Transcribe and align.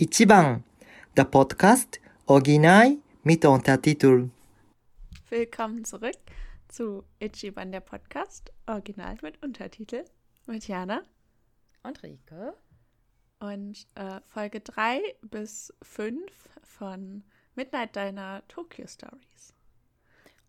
Ichiban, 0.00 0.62
der 1.16 1.24
Podcast 1.24 1.98
Original 2.26 2.98
mit 3.24 3.44
Untertitel. 3.44 4.30
Willkommen 5.28 5.84
zurück 5.84 6.14
zu 6.68 7.02
Ichiban, 7.18 7.72
der 7.72 7.80
Podcast 7.80 8.52
Original 8.68 9.18
mit 9.22 9.42
Untertitel 9.42 10.04
mit 10.46 10.68
Jana 10.68 11.02
und 11.82 12.00
Rike. 12.04 12.54
Und 13.40 13.88
äh, 13.96 14.20
Folge 14.28 14.60
3 14.60 15.00
bis 15.22 15.74
5 15.82 16.30
von 16.62 17.24
Midnight 17.56 17.96
Diner 17.96 18.44
Tokyo 18.46 18.86
Stories. 18.86 19.52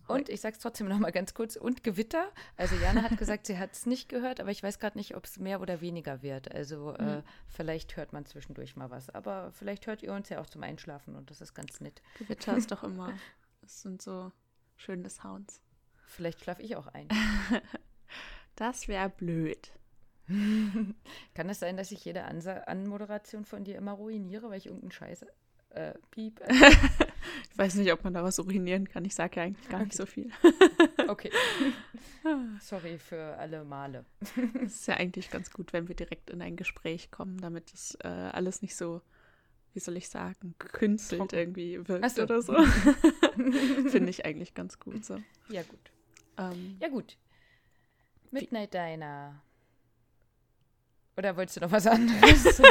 Und 0.09 0.29
ich 0.29 0.41
sage 0.41 0.55
es 0.55 0.59
trotzdem 0.59 0.87
noch 0.87 0.97
mal 0.97 1.11
ganz 1.11 1.33
kurz, 1.33 1.55
und 1.55 1.83
Gewitter. 1.83 2.31
Also 2.57 2.75
Jana 2.75 3.03
hat 3.03 3.17
gesagt, 3.17 3.45
sie 3.45 3.57
hat 3.57 3.73
es 3.73 3.85
nicht 3.85 4.09
gehört, 4.09 4.39
aber 4.39 4.49
ich 4.49 4.63
weiß 4.63 4.79
gerade 4.79 4.97
nicht, 4.97 5.15
ob 5.15 5.25
es 5.25 5.37
mehr 5.39 5.61
oder 5.61 5.81
weniger 5.81 6.21
wird. 6.23 6.51
Also 6.51 6.93
äh, 6.95 7.17
mhm. 7.17 7.23
vielleicht 7.47 7.95
hört 7.95 8.11
man 8.11 8.25
zwischendurch 8.25 8.75
mal 8.75 8.89
was. 8.89 9.09
Aber 9.09 9.51
vielleicht 9.51 9.85
hört 9.87 10.01
ihr 10.01 10.13
uns 10.13 10.29
ja 10.29 10.41
auch 10.41 10.47
zum 10.47 10.63
Einschlafen 10.63 11.15
und 11.15 11.29
das 11.29 11.41
ist 11.41 11.53
ganz 11.53 11.79
nett. 11.79 12.01
Gewitter 12.17 12.57
ist 12.57 12.71
doch 12.71 12.83
immer, 12.83 13.13
das 13.61 13.81
sind 13.81 14.01
so 14.01 14.31
schöne 14.75 15.09
Sounds. 15.09 15.61
Vielleicht 16.07 16.41
schlafe 16.41 16.63
ich 16.63 16.75
auch 16.75 16.87
ein. 16.87 17.07
das 18.55 18.87
wäre 18.87 19.09
blöd. 19.09 19.71
Kann 21.33 21.49
es 21.49 21.59
sein, 21.59 21.77
dass 21.77 21.91
ich 21.91 22.03
jede 22.05 22.23
Ansa 22.23 22.53
Anmoderation 22.61 23.45
von 23.45 23.63
dir 23.63 23.75
immer 23.75 23.93
ruiniere, 23.93 24.49
weil 24.49 24.57
ich 24.57 24.65
irgendeinen 24.65 24.91
Scheiß 24.91 25.25
äh, 25.69 25.93
piep? 26.11 26.41
Ich 27.51 27.57
weiß 27.57 27.75
nicht, 27.75 27.91
ob 27.91 28.03
man 28.05 28.13
da 28.13 28.23
was 28.23 28.39
urinieren 28.39 28.87
kann. 28.87 29.03
Ich 29.03 29.13
sage 29.13 29.35
ja 29.37 29.43
eigentlich 29.43 29.67
gar 29.67 29.81
okay. 29.81 29.85
nicht 29.85 29.97
so 29.97 30.05
viel. 30.05 30.31
okay. 31.09 31.29
Sorry 32.61 32.97
für 32.97 33.37
alle 33.37 33.65
Male. 33.65 34.05
Es 34.63 34.75
ist 34.75 34.87
ja 34.87 34.95
eigentlich 34.95 35.29
ganz 35.29 35.51
gut, 35.51 35.73
wenn 35.73 35.89
wir 35.89 35.95
direkt 35.95 36.29
in 36.29 36.41
ein 36.41 36.55
Gespräch 36.55 37.11
kommen, 37.11 37.37
damit 37.39 37.73
es 37.73 37.95
äh, 38.01 38.07
alles 38.07 38.61
nicht 38.61 38.77
so, 38.77 39.01
wie 39.73 39.79
soll 39.79 39.97
ich 39.97 40.07
sagen, 40.07 40.55
Trocken. 40.57 41.27
irgendwie 41.31 41.85
wirkt 41.85 42.11
so. 42.11 42.23
oder 42.23 42.41
so. 42.41 42.55
Finde 43.35 44.09
ich 44.09 44.25
eigentlich 44.25 44.53
ganz 44.53 44.79
gut 44.79 45.03
so. 45.03 45.17
Ja, 45.49 45.63
gut. 45.63 45.91
Ähm, 46.37 46.77
ja, 46.79 46.87
gut. 46.87 47.17
Midnight 48.31 48.73
Diner. 48.73 49.41
Oder 51.17 51.35
wolltest 51.35 51.57
du 51.57 51.61
noch 51.61 51.71
was 51.71 51.85
anderes? 51.85 52.61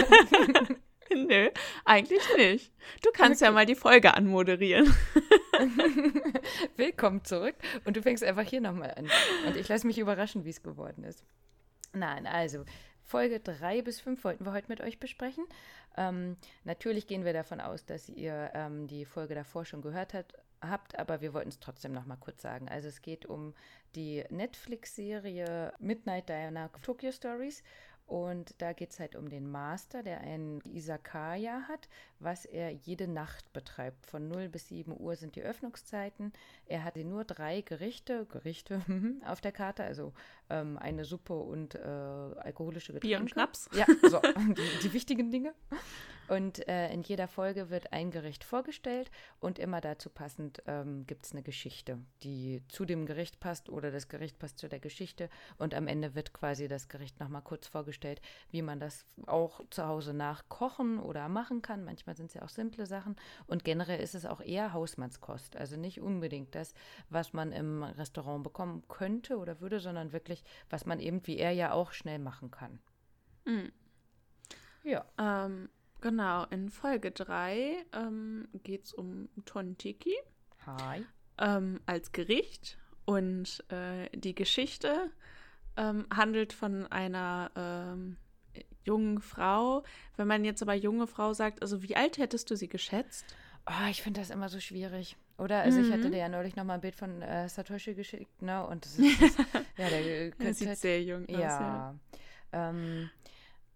Nö, 1.14 1.51
eigentlich 1.84 2.23
nicht. 2.37 2.73
Du 3.03 3.11
kannst 3.12 3.42
okay. 3.42 3.48
ja 3.48 3.53
mal 3.53 3.67
die 3.67 3.75
Folge 3.75 4.14
anmoderieren. 4.14 4.95
Willkommen 6.77 7.25
zurück. 7.25 7.55
Und 7.84 7.97
du 7.97 8.03
fängst 8.03 8.25
einfach 8.25 8.42
hier 8.42 8.61
nochmal 8.61 8.92
an. 8.95 9.09
Und 9.47 9.56
ich 9.56 9.69
lasse 9.69 9.87
mich 9.87 9.98
überraschen, 9.98 10.45
wie 10.45 10.50
es 10.50 10.62
geworden 10.62 11.05
ist. 11.05 11.25
Nein, 11.92 12.27
also 12.27 12.65
Folge 13.03 13.41
3 13.41 13.83
bis 13.83 14.00
5 14.00 14.23
wollten 14.25 14.45
wir 14.45 14.53
heute 14.53 14.69
mit 14.69 14.81
euch 14.81 14.98
besprechen. 14.98 15.47
Ähm, 15.97 16.37
natürlich 16.65 17.06
gehen 17.06 17.25
wir 17.25 17.33
davon 17.33 17.61
aus, 17.61 17.87
dass 17.87 18.09
ihr 18.09 18.50
ähm, 18.55 18.87
die 18.87 19.05
Folge 19.05 19.34
davor 19.34 19.65
schon 19.65 19.81
gehört 19.81 20.12
hat, 20.12 20.34
habt, 20.61 20.98
aber 20.98 21.20
wir 21.20 21.33
wollten 21.33 21.48
es 21.48 21.59
trotzdem 21.59 21.93
noch 21.93 22.05
mal 22.05 22.17
kurz 22.17 22.43
sagen. 22.43 22.69
Also 22.69 22.89
es 22.89 23.00
geht 23.00 23.25
um 23.25 23.55
die 23.95 24.25
Netflix-Serie 24.28 25.72
Midnight 25.78 26.28
Diana 26.28 26.69
Tokyo 26.83 27.11
Stories 27.11 27.62
und 28.09 28.55
da 28.56 28.73
geht 28.73 28.92
es 28.92 29.01
halt 29.01 29.17
um 29.17 29.28
den 29.28 29.51
Master, 29.51 30.03
der 30.03 30.23
ein 30.23 30.62
Isakaya 30.64 31.69
hat, 31.69 31.91
was 32.19 32.47
er 32.47 32.70
jede 32.70 33.06
Nacht 33.06 33.53
betreibt. 33.53 34.06
Von 34.06 34.28
0 34.28 34.49
bis 34.49 34.69
7 34.69 34.99
Uhr 34.99 35.15
sind 35.15 35.37
die 35.37 35.43
Öffnungszeiten. 35.43 36.32
Er 36.65 36.84
hat 36.84 36.97
nur 36.97 37.25
drei 37.25 37.60
Gerichte, 37.60 38.25
Gerichte 38.25 38.81
auf 39.27 39.43
der 39.43 39.53
Karte, 39.53 39.84
also 39.84 40.15
ähm, 40.50 40.78
eine 40.78 41.04
Suppe 41.04 41.34
und 41.34 41.75
äh, 41.75 41.78
alkoholische 41.78 42.92
Getränke. 42.92 43.06
Bier 43.06 43.20
und 43.20 43.31
Schnaps. 43.31 43.69
Ja, 43.72 43.86
so, 44.09 44.20
die, 44.36 44.82
die 44.82 44.92
wichtigen 44.92 45.31
Dinge. 45.31 45.54
Und 46.28 46.69
äh, 46.69 46.92
in 46.92 47.03
jeder 47.03 47.26
Folge 47.26 47.70
wird 47.70 47.92
ein 47.92 48.10
Gericht 48.10 48.44
vorgestellt 48.44 49.10
und 49.41 49.58
immer 49.58 49.81
dazu 49.81 50.10
passend 50.10 50.62
ähm, 50.66 51.06
gibt 51.06 51.25
es 51.25 51.32
eine 51.32 51.42
Geschichte, 51.42 51.98
die 52.22 52.62
zu 52.69 52.84
dem 52.84 53.06
Gericht 53.06 53.41
passt 53.41 53.70
oder 53.70 53.91
das 53.91 54.08
Gericht 54.08 54.38
passt 54.38 54.58
zu 54.58 54.69
der 54.69 54.78
Geschichte. 54.78 55.31
Und 55.56 55.75
am 55.75 55.87
Ende 55.87 56.14
wird 56.14 56.34
quasi 56.34 56.69
das 56.69 56.88
Gericht 56.88 57.19
nochmal 57.19 57.42
kurz 57.42 57.66
vorgestellt, 57.66 58.20
wie 58.50 58.60
man 58.60 58.78
das 58.78 59.06
auch 59.26 59.62
zu 59.70 59.87
Hause 59.87 60.12
nachkochen 60.12 60.98
oder 60.98 61.28
machen 61.31 61.62
kann. 61.62 61.84
Manchmal 61.84 62.14
sind 62.14 62.26
es 62.26 62.34
ja 62.34 62.42
auch 62.42 62.50
simple 62.50 62.84
Sachen. 62.84 63.16
Und 63.47 63.64
generell 63.64 64.00
ist 64.00 64.14
es 64.14 64.26
auch 64.26 64.42
eher 64.42 64.75
Hausmannskost. 64.75 65.56
Also 65.56 65.76
nicht 65.76 66.00
unbedingt 66.00 66.54
das, 66.54 66.75
was 67.08 67.32
man 67.32 67.53
im 67.53 67.82
Restaurant 67.82 68.44
bekommen 68.44 68.82
könnte 68.88 69.38
oder 69.38 69.62
würde, 69.62 69.81
sondern 69.81 70.12
wirklich, 70.12 70.38
was 70.71 70.87
man 70.87 71.00
eben 71.00 71.26
wie 71.26 71.38
er 71.38 71.53
ja 71.53 71.72
auch 71.72 71.93
schnell 71.93 72.19
machen 72.19 72.50
kann. 72.50 72.78
Mhm. 73.44 73.72
Ja. 74.84 75.04
Ähm, 75.19 75.69
Genau, 76.00 76.44
in 76.44 76.71
Folge 76.71 77.10
3 77.10 77.84
ähm, 77.93 78.49
geht 78.62 78.84
es 78.84 78.93
um 78.93 79.28
Tontiki. 79.44 80.15
Hi. 80.65 81.04
Ähm, 81.38 81.81
als 81.87 82.12
Gericht. 82.12 82.78
Und 83.04 83.65
äh, 83.71 84.09
die 84.16 84.34
Geschichte 84.34 85.10
ähm, 85.76 86.06
handelt 86.15 86.53
von 86.53 86.87
einer 86.87 87.50
ähm, 87.56 88.16
jungen 88.84 89.20
Frau. 89.20 89.82
Wenn 90.16 90.28
man 90.28 90.44
jetzt 90.44 90.62
aber 90.62 90.75
junge 90.75 91.06
Frau 91.06 91.32
sagt, 91.32 91.62
also 91.62 91.82
wie 91.82 91.97
alt 91.97 92.19
hättest 92.19 92.50
du 92.50 92.56
sie 92.56 92.69
geschätzt? 92.69 93.25
Oh, 93.66 93.88
ich 93.91 94.03
finde 94.03 94.20
das 94.20 94.31
immer 94.31 94.49
so 94.49 94.60
schwierig. 94.60 95.16
Oder? 95.38 95.62
Also 95.62 95.78
mhm. 95.78 95.87
ich 95.87 95.93
hatte 95.93 96.10
dir 96.10 96.19
ja 96.19 96.28
neulich 96.28 96.56
noch 96.56 96.65
mal 96.65 96.75
ein 96.75 96.81
Bild 96.81 96.97
von 96.97 97.22
äh, 97.22 97.49
Satoshi 97.49 97.94
geschickt, 97.94 98.43
ne? 98.43 98.66
Und 98.66 98.84
das 98.84 98.99
ist, 98.99 99.22
das, 99.22 99.37
ja, 99.76 99.88
der, 99.88 100.31
der 100.32 100.54
sieht 100.54 100.69
halt, 100.69 100.78
sehr 100.78 101.03
jung 101.03 101.25
aus. 101.28 101.31
Ja. 101.31 101.38
ja. 101.41 101.94
Ähm, 102.53 103.10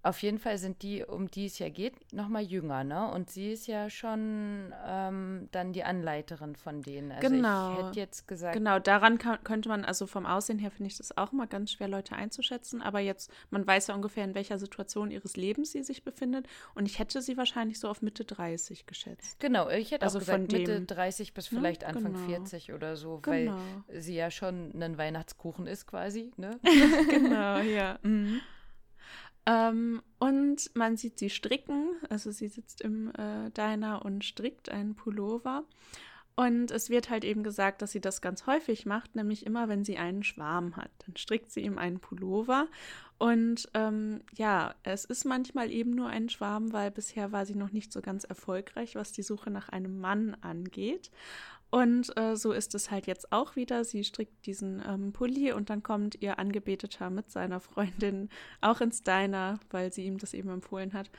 auf 0.05 0.21
jeden 0.23 0.39
Fall 0.39 0.59
sind 0.59 0.83
die, 0.83 1.05
um 1.05 1.31
die 1.31 1.47
es 1.47 1.61
ja 1.61 1.69
geht, 1.69 2.13
noch 2.13 2.29
mal 2.29 2.43
jünger, 2.43 2.83
ne? 2.83 3.09
Und 3.13 3.31
sie 3.31 3.53
ist 3.53 3.69
ja 3.69 3.89
schon 3.89 4.75
ähm, 4.85 5.49
dann 5.53 5.73
die 5.73 5.85
Anleiterin 5.85 6.57
von 6.57 6.83
denen. 6.83 7.13
Also 7.13 7.29
genau. 7.29 7.73
ich 7.73 7.79
hätte 7.79 8.01
jetzt 8.01 8.27
gesagt. 8.27 8.55
Genau, 8.55 8.81
daran 8.81 9.19
kann, 9.19 9.43
könnte 9.45 9.69
man, 9.69 9.85
also 9.85 10.09
vom 10.09 10.27
Aussehen 10.27 10.59
her 10.59 10.73
finde 10.73 10.89
ich 10.89 10.97
das 10.97 11.17
auch 11.17 11.33
immer 11.33 11.47
ganz 11.47 11.71
schwer, 11.71 11.87
Leute 11.87 12.17
einzuschätzen. 12.17 12.83
Aber 12.83 12.99
jetzt, 12.99 13.31
man 13.51 13.65
weiß 13.65 13.87
ja 13.87 13.95
ungefähr, 13.95 14.25
in 14.25 14.35
welcher 14.35 14.59
Situation 14.59 15.13
ihres 15.13 15.37
Lebens 15.37 15.71
sie 15.71 15.85
sich 15.85 16.03
befindet. 16.03 16.49
Und 16.75 16.87
ich 16.87 16.99
hätte 16.99 17.23
sie 17.23 17.37
wahrscheinlich 17.37 17.79
so 17.79 17.89
auf 17.89 18.03
Mitte 18.03 18.25
30 18.25 18.87
geschätzt. 18.87 19.39
Genau, 19.39 19.69
ich 19.69 19.93
hätte 19.93 20.05
also 20.05 20.19
auch 20.19 20.21
gesagt, 20.21 20.51
Mitte 20.51 20.81
30 20.81 21.33
bis 21.33 21.53
ne? 21.53 21.59
vielleicht 21.59 21.83
ne? 21.83 21.89
Anfang 21.89 22.15
genau. 22.15 22.27
40 22.27 22.73
oder 22.73 22.97
so, 22.97 23.21
genau. 23.23 23.57
weil 23.87 24.01
sie 24.01 24.17
ja 24.17 24.33
schon 24.33 24.73
ein 24.83 24.99
Weihnachtskuchen 24.99 25.69
ist 25.69 25.87
quasi, 25.87 26.33
ne? 26.37 26.59
genau, 27.09 27.59
ja. 27.59 28.01
Mhm. 28.03 28.41
Ähm, 29.47 30.03
und 30.19 30.71
man 30.75 30.97
sieht 30.97 31.19
sie 31.19 31.31
stricken, 31.31 31.91
also 32.09 32.31
sie 32.31 32.49
sitzt 32.49 32.81
im 32.81 33.13
äh, 33.15 33.51
Diner 33.51 34.05
und 34.05 34.25
strickt 34.25 34.71
einen 34.71 34.95
Pullover. 34.95 35.65
Und 36.35 36.71
es 36.71 36.89
wird 36.89 37.11
halt 37.11 37.25
eben 37.25 37.43
gesagt, 37.43 37.83
dass 37.83 37.93
sie 37.93 38.01
das 38.01 38.23
ganz 38.23 38.47
häufig 38.47 38.87
macht, 38.87 39.15
nämlich 39.15 39.45
immer, 39.45 39.69
wenn 39.69 39.85
sie 39.85 39.99
einen 39.99 40.23
Schwarm 40.23 40.77
hat. 40.77 40.91
Dann 41.07 41.17
strickt 41.17 41.51
sie 41.51 41.61
ihm 41.61 41.77
einen 41.77 42.01
Pullover. 42.01 42.69
Und 43.19 43.69
ähm, 43.75 44.23
ja, 44.35 44.75
es 44.83 45.05
ist 45.05 45.25
manchmal 45.25 45.71
eben 45.71 45.91
nur 45.91 46.09
ein 46.09 46.31
Schwarm, 46.31 46.73
weil 46.73 46.91
bisher 46.91 47.33
war 47.33 47.45
sie 47.45 47.55
noch 47.55 47.71
nicht 47.71 47.93
so 47.93 48.01
ganz 48.01 48.25
erfolgreich, 48.25 48.95
was 48.95 49.13
die 49.13 49.23
Suche 49.23 49.51
nach 49.51 49.69
einem 49.69 50.01
Mann 50.01 50.35
angeht. 50.41 51.11
Und 51.73 52.15
äh, 52.19 52.37
so 52.37 52.53
ist 52.53 52.75
es 52.75 52.91
halt 52.91 53.07
jetzt 53.07 53.33
auch 53.33 53.57
wieder. 53.57 53.83
Sie 53.85 54.05
strickt 54.05 54.45
diesen 54.45 54.83
ähm, 54.87 55.15
Pulli 55.15 55.53
und 55.53 55.71
dann 55.71 55.83
kommt 55.83 56.21
ihr 56.21 56.39
Angebeteter 56.39 57.09
mit 57.09 57.31
seiner 57.31 57.61
Freundin 57.61 58.29
auch 58.61 58.83
ins 58.83 59.03
Diner, 59.03 59.59
weil 59.71 59.91
sie 59.91 60.05
ihm 60.05 60.19
das 60.19 60.35
eben 60.35 60.51
empfohlen 60.51 60.93
hat. 60.93 61.11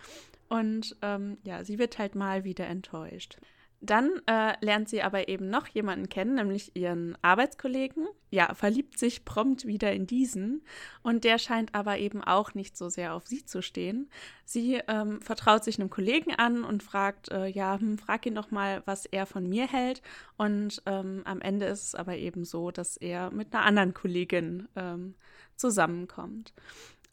Und 0.49 0.95
ähm, 1.01 1.39
ja, 1.43 1.63
sie 1.63 1.79
wird 1.79 1.97
halt 1.97 2.13
mal 2.13 2.43
wieder 2.43 2.67
enttäuscht. 2.67 3.39
Dann 3.85 4.21
äh, 4.27 4.53
lernt 4.63 4.87
sie 4.87 5.03
aber 5.03 5.27
eben 5.27 5.49
noch 5.49 5.67
jemanden 5.67 6.07
kennen, 6.07 6.35
nämlich 6.35 6.73
ihren 6.73 7.17
Arbeitskollegen. 7.21 8.07
Ja, 8.31 8.55
verliebt 8.55 8.97
sich 8.97 9.25
prompt 9.25 9.67
wieder 9.67 9.91
in 9.91 10.07
diesen. 10.07 10.63
Und 11.01 11.25
der 11.25 11.37
scheint 11.37 11.75
aber 11.75 11.97
eben 11.97 12.23
auch 12.23 12.53
nicht 12.53 12.77
so 12.77 12.87
sehr 12.87 13.13
auf 13.13 13.27
sie 13.27 13.43
zu 13.45 13.61
stehen. 13.61 14.09
Sie 14.45 14.81
ähm, 14.87 15.21
vertraut 15.21 15.65
sich 15.65 15.77
einem 15.77 15.89
Kollegen 15.89 16.33
an 16.33 16.63
und 16.63 16.81
fragt, 16.81 17.29
äh, 17.29 17.47
ja, 17.47 17.77
hm, 17.77 17.97
frag 17.97 18.25
ihn 18.25 18.35
doch 18.35 18.51
mal, 18.51 18.83
was 18.85 19.05
er 19.05 19.25
von 19.25 19.49
mir 19.49 19.67
hält. 19.67 20.01
Und 20.37 20.81
ähm, 20.85 21.21
am 21.25 21.41
Ende 21.41 21.65
ist 21.65 21.83
es 21.87 21.95
aber 21.95 22.15
eben 22.15 22.45
so, 22.45 22.71
dass 22.71 22.95
er 22.95 23.31
mit 23.31 23.53
einer 23.53 23.65
anderen 23.65 23.93
Kollegin 23.93 24.69
ähm, 24.77 25.15
zusammenkommt. 25.57 26.53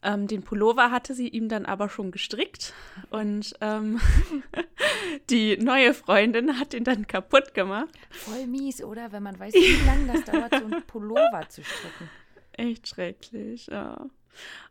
Ähm, 0.03 0.27
den 0.27 0.41
Pullover 0.43 0.89
hatte 0.89 1.13
sie 1.13 1.27
ihm 1.27 1.47
dann 1.47 1.65
aber 1.65 1.87
schon 1.87 2.11
gestrickt 2.11 2.73
und 3.11 3.53
ähm, 3.61 3.99
die 5.29 5.57
neue 5.57 5.93
Freundin 5.93 6.59
hat 6.59 6.73
ihn 6.73 6.83
dann 6.83 7.05
kaputt 7.05 7.53
gemacht. 7.53 7.93
Voll 8.09 8.47
mies, 8.47 8.83
oder? 8.83 9.11
Wenn 9.11 9.23
man 9.23 9.39
weiß, 9.39 9.53
wie 9.53 9.85
lange 9.85 10.11
das 10.11 10.25
dauert, 10.25 10.55
so 10.55 10.65
einen 10.65 10.83
Pullover 10.87 11.47
zu 11.49 11.63
stricken. 11.63 12.09
Echt 12.53 12.87
schrecklich, 12.87 13.67
ja. 13.67 14.09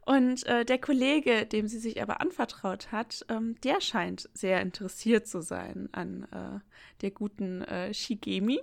Und 0.04 0.44
äh, 0.46 0.64
der 0.64 0.78
Kollege, 0.78 1.46
dem 1.46 1.68
sie 1.68 1.78
sich 1.78 2.02
aber 2.02 2.20
anvertraut 2.20 2.90
hat, 2.90 3.24
ähm, 3.28 3.56
der 3.62 3.80
scheint 3.80 4.28
sehr 4.32 4.60
interessiert 4.60 5.28
zu 5.28 5.42
sein 5.42 5.88
an 5.92 6.24
äh, 6.32 6.60
der 7.02 7.10
guten 7.10 7.62
äh, 7.62 7.94
Shigemi 7.94 8.60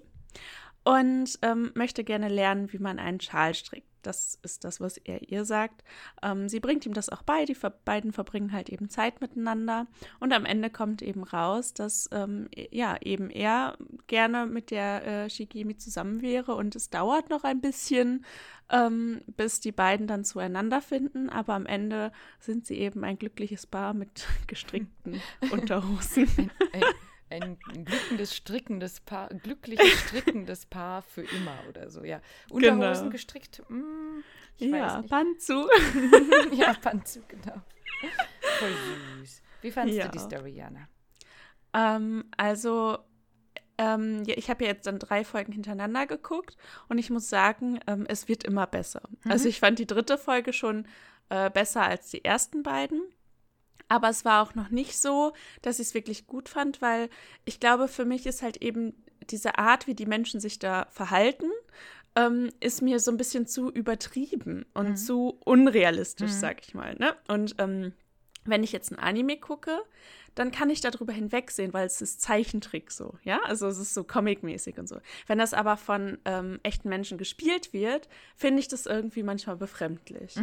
und 0.84 1.40
ähm, 1.42 1.72
möchte 1.76 2.04
gerne 2.04 2.30
lernen, 2.30 2.74
wie 2.74 2.80
man 2.80 3.00
einen 3.00 3.20
Schal 3.20 3.54
strickt. 3.54 3.88
Das 4.08 4.40
ist 4.42 4.64
das, 4.64 4.80
was 4.80 4.98
er 4.98 5.30
ihr 5.30 5.44
sagt. 5.44 5.84
Ähm, 6.24 6.48
sie 6.48 6.60
bringt 6.60 6.86
ihm 6.86 6.94
das 6.94 7.10
auch 7.10 7.22
bei, 7.24 7.46
die 7.46 7.56
ver 7.56 7.70
beiden 7.70 8.14
verbringen 8.14 8.54
halt 8.54 8.70
eben 8.70 8.90
Zeit 8.90 9.20
miteinander 9.22 9.86
und 10.20 10.34
am 10.34 10.46
Ende 10.46 10.70
kommt 10.70 11.02
eben 11.02 11.24
raus, 11.24 11.74
dass 11.74 12.10
ähm, 12.12 12.50
ja 12.72 12.98
eben 13.02 13.30
er 13.30 13.78
gerne 14.08 14.46
mit 14.46 14.72
der 14.72 15.06
äh, 15.06 15.30
Shigemi 15.30 15.78
zusammen 15.78 16.22
wäre 16.22 16.56
und 16.56 16.76
es 16.76 16.90
dauert 16.90 17.30
noch 17.30 17.44
ein 17.44 17.60
bisschen, 17.60 18.26
ähm, 18.70 19.22
bis 19.36 19.60
die 19.60 19.72
beiden 19.72 20.08
dann 20.08 20.24
zueinander 20.24 20.82
finden, 20.82 21.30
aber 21.30 21.54
am 21.54 21.66
Ende 21.66 22.12
sind 22.40 22.66
sie 22.66 22.76
eben 22.76 23.04
ein 23.04 23.20
glückliches 23.20 23.68
Paar 23.68 23.94
mit 23.94 24.26
gestrickten 24.48 25.22
Unterhosen. 25.52 26.28
Ein, 26.38 26.52
ein, 26.74 26.84
ein 27.30 27.58
glückendes, 27.60 28.36
strickendes 28.36 29.00
Paar, 29.02 29.30
glückliches, 29.30 29.88
strickendes 30.08 30.66
Paar 30.66 31.02
für 31.02 31.24
immer 31.24 31.58
oder 31.70 31.90
so, 31.90 32.04
ja. 32.04 32.22
Unterhosen 32.50 32.94
Genau. 33.06 33.10
gestrickt, 33.10 33.62
mm, 33.70 34.20
ja. 34.58 35.02
Panzu. 35.04 35.68
ja, 36.54 36.74
Panzu, 36.74 37.22
genau. 37.28 37.62
Voll 38.60 38.72
süß. 39.22 39.42
Wie 39.62 39.72
fandest 39.72 39.98
Ja. 40.00 40.06
du 40.06 40.12
die 40.12 40.20
Story, 40.20 40.52
Jana? 40.52 40.88
Ähm, 41.74 42.26
also, 42.38 42.98
ähm, 43.78 44.24
ja, 44.26 44.36
ich 44.38 44.50
habe 44.50 44.64
ja 44.64 44.72
jetzt 44.72 44.88
dann 44.88 45.00
drei 45.00 45.24
Folgen 45.24 45.52
hintereinander 45.52 46.08
geguckt 46.08 46.58
und 46.90 46.98
ich 46.98 47.10
muss 47.10 47.30
sagen, 47.30 47.80
ähm, 47.88 48.06
es 48.08 48.28
wird 48.28 48.44
immer 48.44 48.66
besser. 48.68 49.02
Also 49.28 49.48
ich 49.50 49.60
fand 49.60 49.80
die 49.80 49.86
dritte 49.88 50.18
Folge 50.18 50.54
schon 50.54 50.88
äh, 51.30 51.50
besser 51.50 51.84
als 51.84 52.10
die 52.10 52.24
ersten 52.24 52.64
beiden. 52.64 53.02
Aber 53.90 54.10
es 54.10 54.26
war 54.26 54.44
auch 54.44 54.56
noch 54.56 54.70
nicht 54.70 54.98
so, 54.98 55.34
dass 55.62 55.80
ich 55.80 55.88
es 55.88 55.94
wirklich 55.94 56.28
gut 56.28 56.50
fand, 56.50 56.82
weil 56.82 57.10
ich 57.46 57.60
glaube, 57.60 57.88
für 57.88 58.06
mich 58.06 58.26
ist 58.26 58.42
halt 58.42 58.58
eben 58.58 58.94
diese 59.30 59.58
Art, 59.58 59.88
wie 59.88 59.96
die 59.96 60.06
Menschen 60.06 60.40
sich 60.40 60.60
da 60.60 60.88
verhalten, 60.90 61.50
ähm, 62.16 62.50
ist 62.60 62.82
mir 62.82 63.00
so 63.00 63.12
ein 63.12 63.18
bisschen 63.18 63.48
zu 63.48 63.72
übertrieben 63.72 64.66
und 64.74 64.96
zu 64.98 65.38
unrealistisch, 65.46 66.32
sag 66.32 66.62
ich 66.66 66.74
mal. 66.74 66.96
Ne? 66.96 67.16
Und 67.28 67.56
ähm, 67.60 67.94
wenn 68.46 68.64
ich 68.64 68.72
jetzt 68.72 68.92
ein 68.92 69.00
Anime 69.00 69.38
gucke, 69.38 69.80
dann 70.40 70.52
kann 70.52 70.70
ich 70.70 70.82
darüber 70.82 71.14
hinwegsehen, 71.14 71.74
weil 71.74 71.86
es 71.86 72.02
ist 72.02 72.22
Zeichentrick 72.22 72.92
so, 72.92 73.16
ja, 73.24 73.40
also 73.46 73.68
es 73.68 73.78
ist 73.78 73.94
so 73.94 74.04
comic-mäßig 74.04 74.78
und 74.80 74.88
so. 74.88 74.98
Wenn 75.26 75.38
das 75.38 75.54
aber 75.54 75.78
von 75.78 76.18
ähm, 76.26 76.60
echten 76.64 76.90
Menschen 76.90 77.18
gespielt 77.18 77.74
wird, 77.74 78.08
finde 78.36 78.60
ich 78.60 78.68
das 78.68 78.86
irgendwie 78.86 79.24
manchmal 79.24 79.56
befremdlich. 79.56 80.36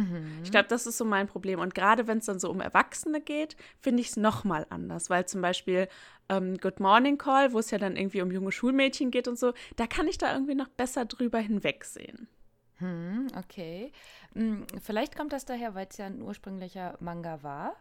Ich 0.43 0.51
glaube, 0.51 0.67
das 0.67 0.85
ist 0.85 0.97
so 0.97 1.05
mein 1.05 1.27
Problem. 1.27 1.59
Und 1.59 1.73
gerade 1.75 2.07
wenn 2.07 2.19
es 2.19 2.25
dann 2.25 2.39
so 2.39 2.49
um 2.49 2.61
Erwachsene 2.61 3.21
geht, 3.21 3.55
finde 3.79 4.01
ich 4.01 4.09
es 4.09 4.17
nochmal 4.17 4.65
anders, 4.69 5.09
weil 5.09 5.25
zum 5.25 5.41
Beispiel 5.41 5.87
ähm, 6.29 6.57
Good 6.57 6.79
Morning 6.79 7.17
Call, 7.17 7.53
wo 7.53 7.59
es 7.59 7.71
ja 7.71 7.77
dann 7.77 7.95
irgendwie 7.95 8.21
um 8.21 8.31
junge 8.31 8.51
Schulmädchen 8.51 9.11
geht 9.11 9.27
und 9.27 9.37
so, 9.37 9.53
da 9.75 9.87
kann 9.87 10.07
ich 10.07 10.17
da 10.17 10.33
irgendwie 10.33 10.55
noch 10.55 10.69
besser 10.69 11.05
drüber 11.05 11.39
hinwegsehen. 11.39 12.27
Hm, 12.77 13.27
okay. 13.37 13.91
Hm, 14.33 14.65
vielleicht 14.81 15.15
kommt 15.15 15.31
das 15.31 15.45
daher, 15.45 15.75
weil 15.75 15.87
es 15.89 15.97
ja 15.97 16.07
ein 16.07 16.21
ursprünglicher 16.21 16.97
Manga 16.99 17.41
war. 17.41 17.75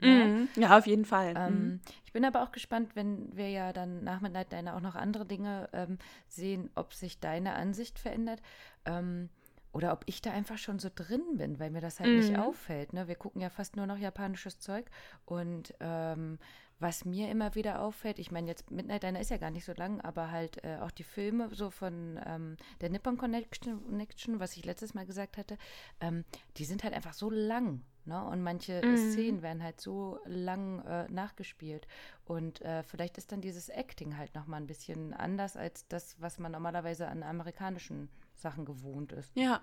Ne? 0.00 0.30
Mhm. 0.30 0.48
Ja, 0.56 0.78
auf 0.78 0.86
jeden 0.86 1.04
Fall. 1.04 1.36
Ähm, 1.36 1.80
ich 2.04 2.12
bin 2.12 2.24
aber 2.24 2.42
auch 2.42 2.52
gespannt, 2.52 2.94
wenn 2.94 3.34
wir 3.36 3.48
ja 3.50 3.72
dann 3.72 4.04
nach 4.04 4.20
Midnight 4.20 4.52
Diner 4.52 4.76
auch 4.76 4.80
noch 4.80 4.94
andere 4.94 5.26
Dinge 5.26 5.68
ähm, 5.72 5.98
sehen, 6.28 6.70
ob 6.74 6.94
sich 6.94 7.20
deine 7.20 7.54
Ansicht 7.54 7.98
verändert. 7.98 8.40
Ähm, 8.84 9.30
oder 9.72 9.92
ob 9.92 10.04
ich 10.06 10.22
da 10.22 10.30
einfach 10.30 10.56
schon 10.58 10.78
so 10.78 10.88
drin 10.94 11.36
bin, 11.36 11.58
weil 11.58 11.70
mir 11.70 11.80
das 11.80 11.98
halt 11.98 12.14
nicht 12.14 12.30
Mhm. 12.30 12.38
auffällt. 12.38 12.92
Ne? 12.92 13.08
Wir 13.08 13.16
gucken 13.16 13.40
ja 13.40 13.50
fast 13.50 13.74
nur 13.74 13.86
noch 13.86 13.98
japanisches 13.98 14.60
Zeug. 14.60 14.86
Und 15.24 15.74
ähm, 15.80 16.38
was 16.78 17.04
mir 17.04 17.28
immer 17.28 17.56
wieder 17.56 17.80
auffällt, 17.82 18.20
ich 18.20 18.30
meine, 18.30 18.46
jetzt 18.46 18.70
Midnight 18.70 19.02
Diner 19.02 19.20
ist 19.20 19.30
ja 19.30 19.36
gar 19.36 19.50
nicht 19.50 19.64
so 19.64 19.72
lang, 19.72 20.00
aber 20.00 20.30
halt 20.30 20.62
äh, 20.64 20.76
auch 20.80 20.92
die 20.92 21.02
Filme 21.02 21.48
so 21.52 21.70
von 21.70 22.20
ähm, 22.24 22.56
der 22.80 22.90
Nippon 22.90 23.16
Connection, 23.16 23.84
Connection, 23.84 24.38
was 24.38 24.56
ich 24.56 24.64
letztes 24.64 24.94
Mal 24.94 25.06
gesagt 25.06 25.36
hatte, 25.38 25.58
ähm, 26.00 26.24
die 26.56 26.64
sind 26.64 26.84
halt 26.84 26.94
einfach 26.94 27.14
so 27.14 27.28
lang. 27.30 27.82
Ne? 28.06 28.22
Und 28.24 28.42
manche 28.42 28.82
Mhm. 28.84 28.96
Szenen 28.96 29.42
werden 29.42 29.62
halt 29.62 29.80
so 29.80 30.18
lang 30.26 30.80
äh, 30.84 31.10
nachgespielt. 31.10 31.86
Und 32.24 32.60
äh, 32.62 32.82
vielleicht 32.82 33.18
ist 33.18 33.32
dann 33.32 33.40
dieses 33.40 33.68
Acting 33.68 34.16
halt 34.16 34.34
nochmal 34.34 34.60
ein 34.60 34.66
bisschen 34.66 35.14
anders 35.14 35.56
als 35.56 35.86
das, 35.88 36.16
was 36.20 36.38
man 36.38 36.52
normalerweise 36.52 37.08
an 37.08 37.22
amerikanischen 37.22 38.08
Sachen 38.34 38.64
gewohnt 38.64 39.12
ist. 39.12 39.30
Ja, 39.34 39.62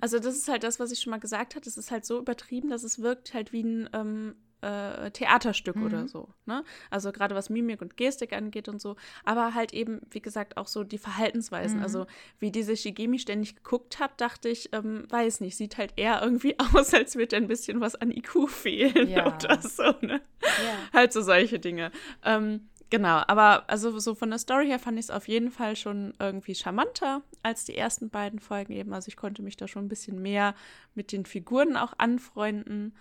also 0.00 0.18
das 0.18 0.36
ist 0.36 0.48
halt 0.48 0.62
das, 0.62 0.78
was 0.80 0.90
ich 0.92 1.00
schon 1.00 1.10
mal 1.10 1.20
gesagt 1.20 1.54
hatte. 1.56 1.68
Es 1.68 1.76
ist 1.76 1.90
halt 1.90 2.04
so 2.06 2.18
übertrieben, 2.18 2.70
dass 2.70 2.82
es 2.82 3.00
wirkt 3.00 3.34
halt 3.34 3.52
wie 3.52 3.62
ein 3.62 3.90
ähm, 3.92 4.36
äh, 4.62 5.10
Theaterstück 5.10 5.76
oder 5.76 6.08
so. 6.08 6.28
Ne? 6.46 6.64
Also 6.90 7.12
gerade 7.12 7.34
was 7.34 7.50
Mimik 7.50 7.82
und 7.82 7.96
Gestik 7.96 8.32
angeht 8.32 8.68
und 8.68 8.80
so. 8.80 8.96
Aber 9.24 9.54
halt 9.54 9.72
eben, 9.74 10.00
wie 10.10 10.22
gesagt, 10.22 10.56
auch 10.56 10.66
so 10.68 10.84
die 10.84 10.98
Verhaltensweisen. 10.98 11.82
Also 11.82 12.06
wie 12.38 12.50
diese 12.50 12.76
Shigemi 12.76 13.18
ständig 13.18 13.56
geguckt 13.56 13.98
hat, 13.98 14.20
dachte 14.20 14.48
ich, 14.48 14.72
ähm, 14.72 15.04
weiß 15.10 15.40
nicht, 15.40 15.56
sieht 15.56 15.78
halt 15.78 15.94
eher 15.96 16.22
irgendwie 16.22 16.56
aus, 16.74 16.94
als 16.94 17.16
würde 17.16 17.36
ein 17.36 17.48
bisschen 17.48 17.80
was 17.80 17.94
an 17.96 18.10
IQ 18.10 18.48
fehlen 18.48 19.08
Ja. 19.08 19.34
oder 19.34 19.60
so. 19.60 19.82
Ne? 20.00 20.20
Ja. 20.42 20.74
Halt 20.92 21.12
so 21.12 21.20
solche 21.22 21.58
Dinge. 21.58 21.90
Ähm, 22.24 22.68
genau, 22.90 23.22
aber 23.26 23.68
also 23.68 23.98
so 23.98 24.14
von 24.14 24.30
der 24.30 24.38
Story 24.38 24.66
her 24.68 24.78
fand 24.78 24.98
ich 24.98 25.06
es 25.06 25.10
auf 25.10 25.26
jeden 25.28 25.50
Fall 25.50 25.76
schon 25.76 26.14
irgendwie 26.18 26.54
charmanter 26.54 27.22
als 27.42 27.64
die 27.64 27.76
ersten 27.76 28.10
beiden 28.10 28.38
Folgen 28.38 28.72
eben. 28.72 28.92
Also 28.92 29.08
ich 29.08 29.16
konnte 29.16 29.42
mich 29.42 29.56
da 29.56 29.66
schon 29.66 29.86
ein 29.86 29.88
bisschen 29.88 30.22
mehr 30.22 30.54
mit 30.94 31.10
den 31.10 31.24
Figuren 31.26 31.76
auch 31.76 31.94
anfreunden. 31.98 32.94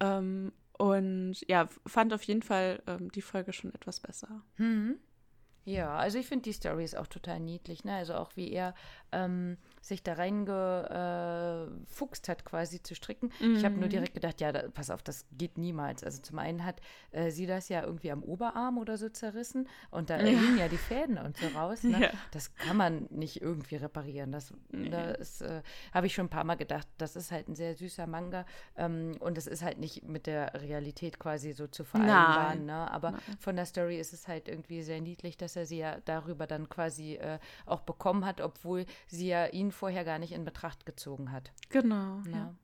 Ähm, 0.00 0.52
und 0.78 1.36
ja, 1.48 1.68
fand 1.86 2.14
auf 2.14 2.22
jeden 2.22 2.42
Fall 2.42 2.82
ähm, 2.86 3.10
die 3.12 3.22
Folge 3.22 3.52
schon 3.52 3.74
etwas 3.74 4.00
besser. 4.00 4.42
Mhm. 4.56 4.96
Ja, 5.64 5.96
also 5.98 6.18
ich 6.18 6.26
finde 6.26 6.44
die 6.44 6.52
Story 6.52 6.84
ist 6.84 6.96
auch 6.96 7.08
total 7.08 7.40
niedlich, 7.40 7.84
ne? 7.84 7.94
Also 7.94 8.14
auch 8.14 8.34
wie 8.36 8.50
er 8.50 8.74
ähm, 9.12 9.58
sich 9.80 10.02
da 10.02 10.14
reingefuchst 10.14 12.28
hat, 12.28 12.44
quasi 12.44 12.82
zu 12.82 12.94
stricken. 12.94 13.30
Ich 13.40 13.64
habe 13.64 13.76
nur 13.76 13.88
direkt 13.88 14.14
gedacht, 14.14 14.40
ja, 14.40 14.52
da, 14.52 14.68
pass 14.68 14.90
auf, 14.90 15.02
das 15.02 15.26
geht 15.32 15.58
niemals. 15.58 16.04
Also 16.04 16.22
zum 16.22 16.38
einen 16.38 16.64
hat 16.64 16.80
äh, 17.12 17.30
sie 17.30 17.46
das 17.46 17.68
ja 17.68 17.82
irgendwie 17.82 18.10
am 18.10 18.22
Oberarm 18.22 18.78
oder 18.78 18.96
so 18.96 19.08
zerrissen 19.08 19.68
und 19.90 20.10
da 20.10 20.16
hingen 20.16 20.58
ja 20.58 20.68
die 20.68 20.76
Fäden 20.76 21.18
und 21.18 21.36
so 21.36 21.46
raus. 21.48 21.82
Ne? 21.82 22.00
Ja. 22.00 22.10
Das 22.32 22.54
kann 22.54 22.76
man 22.76 23.06
nicht 23.10 23.40
irgendwie 23.40 23.76
reparieren. 23.76 24.32
Das, 24.32 24.52
das 24.90 25.40
äh, 25.40 25.62
habe 25.92 26.06
ich 26.06 26.14
schon 26.14 26.26
ein 26.26 26.30
paar 26.30 26.44
Mal 26.44 26.56
gedacht. 26.56 26.86
Das 26.98 27.16
ist 27.16 27.30
halt 27.30 27.48
ein 27.48 27.54
sehr 27.54 27.74
süßer 27.74 28.06
Manga 28.06 28.44
ähm, 28.76 29.16
und 29.20 29.38
es 29.38 29.46
ist 29.46 29.62
halt 29.62 29.78
nicht 29.78 30.04
mit 30.04 30.26
der 30.26 30.54
Realität 30.54 31.18
quasi 31.18 31.52
so 31.52 31.66
zu 31.66 31.84
vereinbaren. 31.84 32.66
Nein. 32.66 32.66
Ne? 32.66 32.90
Aber 32.90 33.14
von 33.38 33.56
der 33.56 33.66
Story 33.66 33.98
ist 33.98 34.12
es 34.12 34.28
halt 34.28 34.48
irgendwie 34.48 34.82
sehr 34.82 35.00
niedlich, 35.00 35.36
dass 35.36 35.56
er 35.56 35.66
sie 35.66 35.78
ja 35.78 35.98
darüber 36.04 36.46
dann 36.46 36.68
quasi 36.68 37.14
äh, 37.14 37.38
auch 37.66 37.80
bekommen 37.80 38.24
hat, 38.24 38.40
obwohl 38.40 38.86
sie 39.06 39.28
ja 39.28 39.46
ihn 39.46 39.67
vorher 39.72 40.04
gar 40.04 40.18
nicht 40.18 40.32
in 40.32 40.44
Betracht 40.44 40.86
gezogen 40.86 41.32
hat. 41.32 41.52
Genau. 41.70 42.20
Ne? 42.20 42.30
Ja. 42.32 42.54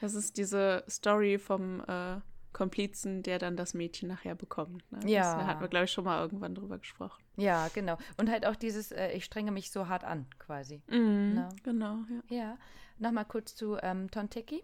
Das 0.00 0.14
ist 0.14 0.36
diese 0.36 0.84
Story 0.88 1.38
vom 1.38 1.80
äh, 1.86 2.20
Komplizen, 2.52 3.22
der 3.22 3.38
dann 3.38 3.56
das 3.56 3.74
Mädchen 3.74 4.08
nachher 4.08 4.34
bekommt. 4.34 4.90
Ne? 4.92 5.10
Ja. 5.10 5.38
Da 5.38 5.46
hatten 5.46 5.60
wir, 5.60 5.68
glaube 5.68 5.86
ich, 5.86 5.92
schon 5.92 6.04
mal 6.04 6.20
irgendwann 6.20 6.54
drüber 6.54 6.78
gesprochen. 6.78 7.22
Ja, 7.36 7.68
genau. 7.72 7.96
Und 8.18 8.30
halt 8.30 8.46
auch 8.46 8.56
dieses, 8.56 8.92
äh, 8.92 9.12
ich 9.12 9.24
strenge 9.24 9.52
mich 9.52 9.70
so 9.70 9.88
hart 9.88 10.04
an, 10.04 10.26
quasi. 10.38 10.82
Mhm, 10.88 11.32
Na. 11.34 11.48
Genau, 11.62 11.98
ja. 12.28 12.36
Ja, 12.36 12.58
nochmal 12.98 13.24
kurz 13.24 13.54
zu 13.56 13.78
ähm, 13.82 14.10
Tonteki. 14.10 14.62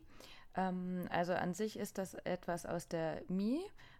Ähm, 0.55 1.07
also 1.11 1.33
an 1.33 1.55
sich 1.55 1.78
ist 1.78 1.99
das 1.99 2.14
etwas 2.14 2.67
aus 2.67 2.88
der 2.88 3.23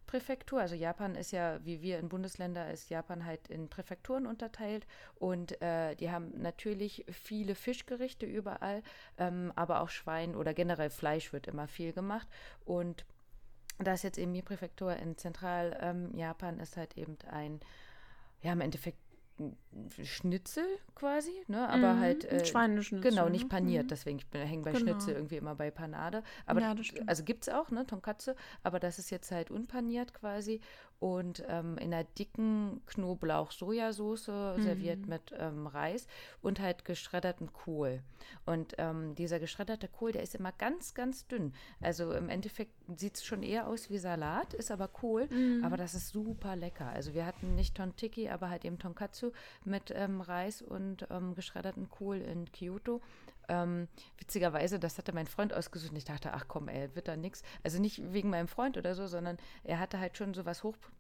Mi-Präfektur. 0.09 0.61
Also 0.61 0.75
Japan 0.75 1.15
ist 1.15 1.33
ja, 1.33 1.65
wie 1.65 1.83
wir 1.83 1.99
in 1.99 2.09
Bundesländer, 2.09 2.71
ist 2.71 2.91
Japan 2.91 3.25
halt 3.25 3.49
in 3.49 3.69
Präfekturen 3.69 4.27
unterteilt. 4.27 4.87
Und 5.17 5.61
äh, 5.62 5.95
die 5.97 6.11
haben 6.11 6.33
natürlich 6.41 7.05
viele 7.11 7.55
Fischgerichte 7.55 8.27
überall, 8.27 8.83
ähm, 9.19 9.53
aber 9.55 9.81
auch 9.81 9.91
Schwein 9.91 10.35
oder 10.35 10.55
generell 10.55 10.91
Fleisch 10.91 11.33
wird 11.33 11.47
immer 11.47 11.69
viel 11.69 11.93
gemacht. 11.93 12.29
Und 12.65 13.05
das 13.79 14.03
jetzt 14.03 14.19
eben 14.19 14.33
Mi-Präfektur 14.33 14.97
in 14.97 15.17
Zentral-Japan 15.17 16.59
ist 16.59 16.77
halt 16.77 16.97
eben 16.97 17.17
ein, 17.31 17.61
ja, 18.43 18.53
im 18.53 18.61
Endeffekt 18.61 18.99
Schnitzel 20.02 20.64
quasi, 20.95 21.30
ne? 21.47 21.68
Aber 21.68 21.95
Mhm, 21.95 22.00
halt. 22.00 22.30
ein 22.30 22.45
Schweineschnitzel, 22.45 23.11
Genau, 23.11 23.25
ne? 23.26 23.30
nicht 23.30 23.49
paniert. 23.49 23.85
Mhm. 23.85 23.88
Deswegen, 23.88 24.18
ich 24.18 24.26
bin- 24.26 24.40
bei 24.62 24.73
Genau. 24.73 24.78
Schnitzel 24.78 25.14
irgendwie 25.14 25.37
immer 25.37 25.54
bei 25.54 25.71
Panade. 25.71 26.23
Aber 26.47 26.61
Ja, 26.61 26.75
also 27.07 27.23
gibt 27.25 27.47
es 27.47 27.54
auch, 27.54 27.71
ne? 27.71 27.87
Tonkatsu. 27.87 28.33
Aber 28.62 28.80
das 28.80 28.99
ist 28.99 29.11
jetzt 29.11 29.30
halt 29.30 29.50
unpaniert 29.50 30.14
quasi. 30.14 30.61
Und 31.00 31.45
ähm, 31.49 31.78
in 31.78 31.95
einer 31.95 32.02
dicken 32.02 32.81
Knoblauch-Sojasauce 32.87 34.25
serviert 34.61 35.00
Mhm. 35.00 35.09
mit 35.09 35.33
ähm, 35.38 35.67
Reis 35.69 36.07
und 36.43 36.59
halt 36.59 36.85
geschredderten 36.85 37.52
Kohl. 37.52 38.02
Und 38.47 38.75
ähm, 38.78 39.14
dieser 39.14 39.38
geschredderte 39.38 39.87
Kohl, 39.88 40.11
der 40.12 40.23
ist 40.23 40.35
immer 40.35 40.50
ganz, 40.52 40.95
ganz 40.95 41.26
dünn. 41.28 41.55
Also 41.81 42.12
im 42.12 42.28
Endeffekt 42.28 42.73
sieht 42.97 43.14
es 43.17 43.25
schon 43.25 43.43
eher 43.45 43.69
aus 43.69 43.90
wie 43.90 43.99
Salat, 43.99 44.55
ist 44.55 44.71
aber 44.73 44.88
Kohl. 44.88 45.28
Mhm. 45.28 45.62
Aber 45.64 45.76
das 45.76 45.95
ist 45.95 46.09
super 46.09 46.57
lecker. 46.57 46.88
Also 46.88 47.14
wir 47.14 47.25
hatten 47.26 47.55
nicht 47.55 47.76
Tontiki, 47.76 48.28
aber 48.28 48.50
halt 48.50 48.64
eben 48.64 48.78
Tonkatsu 48.78 49.31
mit 49.64 49.93
ähm, 49.95 50.21
Reis 50.21 50.62
und 50.62 51.07
ähm, 51.11 51.35
geschredderten 51.35 51.88
Kohl 51.88 52.17
in 52.17 52.50
Kyoto. 52.50 53.00
Ähm, 53.49 53.88
witzigerweise, 54.19 54.78
das 54.78 54.99
hatte 54.99 55.12
mein 55.12 55.26
Freund 55.26 55.55
ausgesucht 55.55 55.93
und 55.93 55.97
ich 55.97 56.05
dachte, 56.05 56.33
ach 56.35 56.47
komm, 56.49 56.69
ey, 56.69 56.95
wird 56.95 57.09
da 57.09 57.17
nix. 57.17 57.43
Also 57.62 57.81
nicht 57.81 58.12
wegen 58.12 58.31
meinem 58.31 58.49
Freund 58.49 58.76
oder 58.76 58.95
so, 58.95 59.07
sondern 59.07 59.38
er 59.64 59.78
hatte 59.78 59.99
halt 59.99 60.17
schon 60.17 60.35
sowas 60.35 60.62
ein 60.62 60.90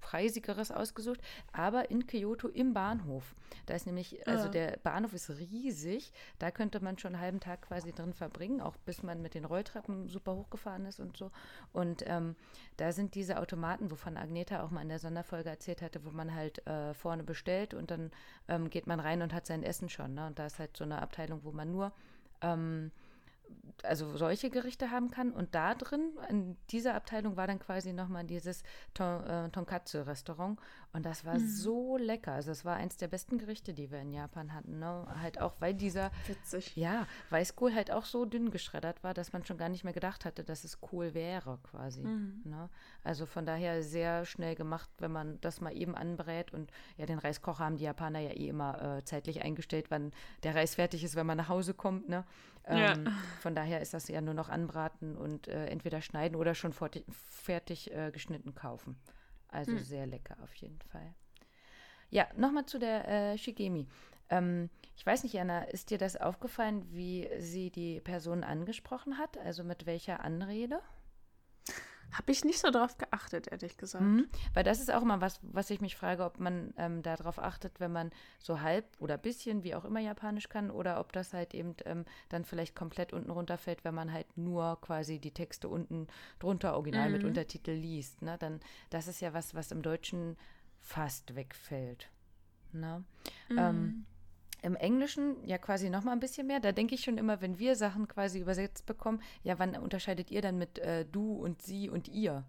preisigeres 0.00 0.70
ausgesucht, 0.70 1.20
aber 1.52 1.90
in 1.90 2.06
Kyoto 2.06 2.48
im 2.48 2.74
Bahnhof. 2.74 3.34
Da 3.66 3.74
ist 3.74 3.86
nämlich, 3.86 4.26
also 4.26 4.44
ja. 4.46 4.50
der 4.50 4.76
Bahnhof 4.82 5.12
ist 5.12 5.30
riesig, 5.30 6.12
da 6.38 6.50
könnte 6.50 6.82
man 6.82 6.98
schon 6.98 7.14
einen 7.14 7.22
halben 7.22 7.40
Tag 7.40 7.62
quasi 7.62 7.92
drin 7.92 8.12
verbringen, 8.12 8.60
auch 8.60 8.76
bis 8.84 9.02
man 9.02 9.22
mit 9.22 9.34
den 9.34 9.44
Rolltreppen 9.44 10.08
super 10.08 10.34
hochgefahren 10.36 10.84
ist 10.86 11.00
und 11.00 11.16
so. 11.16 11.30
Und 11.72 12.04
ähm, 12.06 12.36
da 12.76 12.92
sind 12.92 13.14
diese 13.14 13.38
Automaten, 13.38 13.90
wovon 13.90 14.16
Agneta 14.16 14.62
auch 14.62 14.70
mal 14.70 14.82
in 14.82 14.88
der 14.88 14.98
Sonderfolge 14.98 15.48
erzählt 15.48 15.82
hatte, 15.82 16.04
wo 16.04 16.10
man 16.10 16.34
halt 16.34 16.66
äh, 16.66 16.94
vorne 16.94 17.22
bestellt 17.22 17.74
und 17.74 17.90
dann 17.90 18.10
ähm, 18.48 18.70
geht 18.70 18.86
man 18.86 19.00
rein 19.00 19.22
und 19.22 19.32
hat 19.32 19.46
sein 19.46 19.62
Essen 19.62 19.88
schon. 19.88 20.14
Ne? 20.14 20.26
Und 20.26 20.38
da 20.38 20.46
ist 20.46 20.58
halt 20.58 20.76
so 20.76 20.84
eine 20.84 21.00
Abteilung, 21.00 21.44
wo 21.44 21.52
man 21.52 21.70
nur 21.70 21.92
ähm, 22.40 22.90
also 23.84 24.16
solche 24.16 24.50
Gerichte 24.50 24.90
haben 24.90 25.10
kann. 25.10 25.30
Und 25.30 25.54
da 25.54 25.74
drin, 25.74 26.12
in 26.28 26.56
dieser 26.70 26.94
Abteilung, 26.94 27.36
war 27.36 27.46
dann 27.46 27.58
quasi 27.58 27.92
nochmal 27.92 28.24
dieses 28.24 28.62
Ton, 28.94 29.24
äh, 29.24 29.48
Tonkatsu-Restaurant. 29.50 30.58
Und 30.92 31.04
das 31.04 31.24
war 31.24 31.38
mhm. 31.38 31.46
so 31.46 31.96
lecker. 31.96 32.32
Also 32.32 32.50
es 32.50 32.64
war 32.64 32.76
eins 32.76 32.96
der 32.96 33.08
besten 33.08 33.38
Gerichte, 33.38 33.74
die 33.74 33.90
wir 33.90 34.00
in 34.00 34.12
Japan 34.12 34.54
hatten. 34.54 34.78
Ne? 34.78 35.06
Halt 35.20 35.40
auch, 35.40 35.54
weil 35.60 35.74
dieser 35.74 36.10
Witzig. 36.26 36.76
Ja, 36.76 37.06
Weißkohl 37.30 37.74
halt 37.74 37.90
auch 37.90 38.04
so 38.04 38.24
dünn 38.24 38.50
geschreddert 38.50 39.02
war, 39.02 39.14
dass 39.14 39.32
man 39.32 39.44
schon 39.44 39.58
gar 39.58 39.68
nicht 39.68 39.84
mehr 39.84 39.92
gedacht 39.92 40.24
hatte, 40.24 40.44
dass 40.44 40.64
es 40.64 40.80
Kohl 40.80 41.14
wäre 41.14 41.58
quasi. 41.64 42.02
Mhm. 42.02 42.42
Ne? 42.44 42.68
Also 43.02 43.26
von 43.26 43.44
daher 43.44 43.82
sehr 43.82 44.24
schnell 44.24 44.54
gemacht, 44.54 44.88
wenn 44.98 45.12
man 45.12 45.40
das 45.40 45.60
mal 45.60 45.76
eben 45.76 45.94
anbrät. 45.94 46.52
Und 46.52 46.70
ja, 46.96 47.06
den 47.06 47.18
Reiskocher 47.18 47.64
haben 47.64 47.76
die 47.76 47.84
Japaner 47.84 48.20
ja 48.20 48.30
eh 48.30 48.48
immer 48.48 48.98
äh, 48.98 49.04
zeitlich 49.04 49.42
eingestellt, 49.42 49.86
wann 49.90 50.12
der 50.42 50.54
Reis 50.54 50.76
fertig 50.76 51.02
ist, 51.02 51.16
wenn 51.16 51.26
man 51.26 51.38
nach 51.38 51.48
Hause 51.48 51.74
kommt. 51.74 52.08
Ne? 52.08 52.24
Ähm, 52.66 53.04
ja. 53.04 53.12
Von 53.40 53.54
daher 53.54 53.80
ist 53.80 53.94
das 53.94 54.08
ja 54.08 54.20
nur 54.20 54.34
noch 54.34 54.48
anbraten 54.48 55.16
und 55.16 55.48
äh, 55.48 55.66
entweder 55.66 56.00
schneiden 56.00 56.36
oder 56.36 56.54
schon 56.54 56.72
fertig 56.72 57.92
äh, 57.92 58.10
geschnitten 58.10 58.54
kaufen. 58.54 58.96
Also 59.48 59.72
hm. 59.72 59.78
sehr 59.78 60.06
lecker 60.06 60.36
auf 60.42 60.54
jeden 60.54 60.80
Fall. 60.80 61.14
Ja, 62.10 62.26
nochmal 62.36 62.66
zu 62.66 62.78
der 62.78 63.08
äh, 63.08 63.38
Shigemi. 63.38 63.86
Ähm, 64.30 64.70
ich 64.96 65.04
weiß 65.04 65.24
nicht, 65.24 65.38
Anna, 65.38 65.64
ist 65.64 65.90
dir 65.90 65.98
das 65.98 66.16
aufgefallen, 66.16 66.86
wie 66.90 67.28
sie 67.38 67.70
die 67.70 68.00
Person 68.00 68.44
angesprochen 68.44 69.18
hat? 69.18 69.36
Also 69.38 69.64
mit 69.64 69.86
welcher 69.86 70.20
Anrede? 70.20 70.80
Habe 72.14 72.30
ich 72.30 72.44
nicht 72.44 72.60
so 72.60 72.70
drauf 72.70 72.96
geachtet, 72.96 73.48
ehrlich 73.50 73.76
gesagt. 73.76 74.04
Mhm. 74.04 74.28
Weil 74.52 74.62
das 74.62 74.80
ist 74.80 74.92
auch 74.92 75.02
immer 75.02 75.20
was, 75.20 75.40
was 75.42 75.68
ich 75.70 75.80
mich 75.80 75.96
frage, 75.96 76.24
ob 76.24 76.38
man 76.38 76.72
ähm, 76.76 77.02
darauf 77.02 77.40
achtet, 77.40 77.80
wenn 77.80 77.92
man 77.92 78.12
so 78.38 78.60
halb 78.60 78.84
oder 79.00 79.18
bisschen, 79.18 79.64
wie 79.64 79.74
auch 79.74 79.84
immer 79.84 79.98
Japanisch 79.98 80.48
kann, 80.48 80.70
oder 80.70 81.00
ob 81.00 81.12
das 81.12 81.32
halt 81.32 81.54
eben 81.54 81.74
ähm, 81.84 82.04
dann 82.28 82.44
vielleicht 82.44 82.76
komplett 82.76 83.12
unten 83.12 83.30
runterfällt, 83.30 83.84
wenn 83.84 83.94
man 83.94 84.12
halt 84.12 84.38
nur 84.38 84.80
quasi 84.80 85.18
die 85.18 85.32
Texte 85.32 85.68
unten 85.68 86.06
drunter 86.38 86.74
original 86.74 87.08
mhm. 87.08 87.12
mit 87.12 87.24
Untertitel 87.24 87.72
liest. 87.72 88.22
Ne? 88.22 88.36
Dann, 88.38 88.60
das 88.90 89.08
ist 89.08 89.20
ja 89.20 89.34
was, 89.34 89.54
was 89.54 89.72
im 89.72 89.82
Deutschen 89.82 90.36
fast 90.80 91.34
wegfällt. 91.34 92.10
Ne? 92.72 93.02
Mhm. 93.48 93.58
Ähm, 93.58 94.06
im 94.64 94.76
Englischen 94.76 95.36
ja 95.46 95.58
quasi 95.58 95.90
noch 95.90 96.04
mal 96.04 96.12
ein 96.12 96.20
bisschen 96.20 96.46
mehr. 96.46 96.58
Da 96.58 96.72
denke 96.72 96.94
ich 96.94 97.02
schon 97.02 97.18
immer, 97.18 97.40
wenn 97.40 97.58
wir 97.58 97.76
Sachen 97.76 98.08
quasi 98.08 98.40
übersetzt 98.40 98.86
bekommen, 98.86 99.20
ja, 99.42 99.58
wann 99.58 99.76
unterscheidet 99.76 100.30
ihr 100.30 100.40
dann 100.40 100.58
mit 100.58 100.78
äh, 100.78 101.04
du 101.04 101.34
und 101.34 101.60
sie 101.62 101.90
und 101.90 102.08
ihr? 102.08 102.44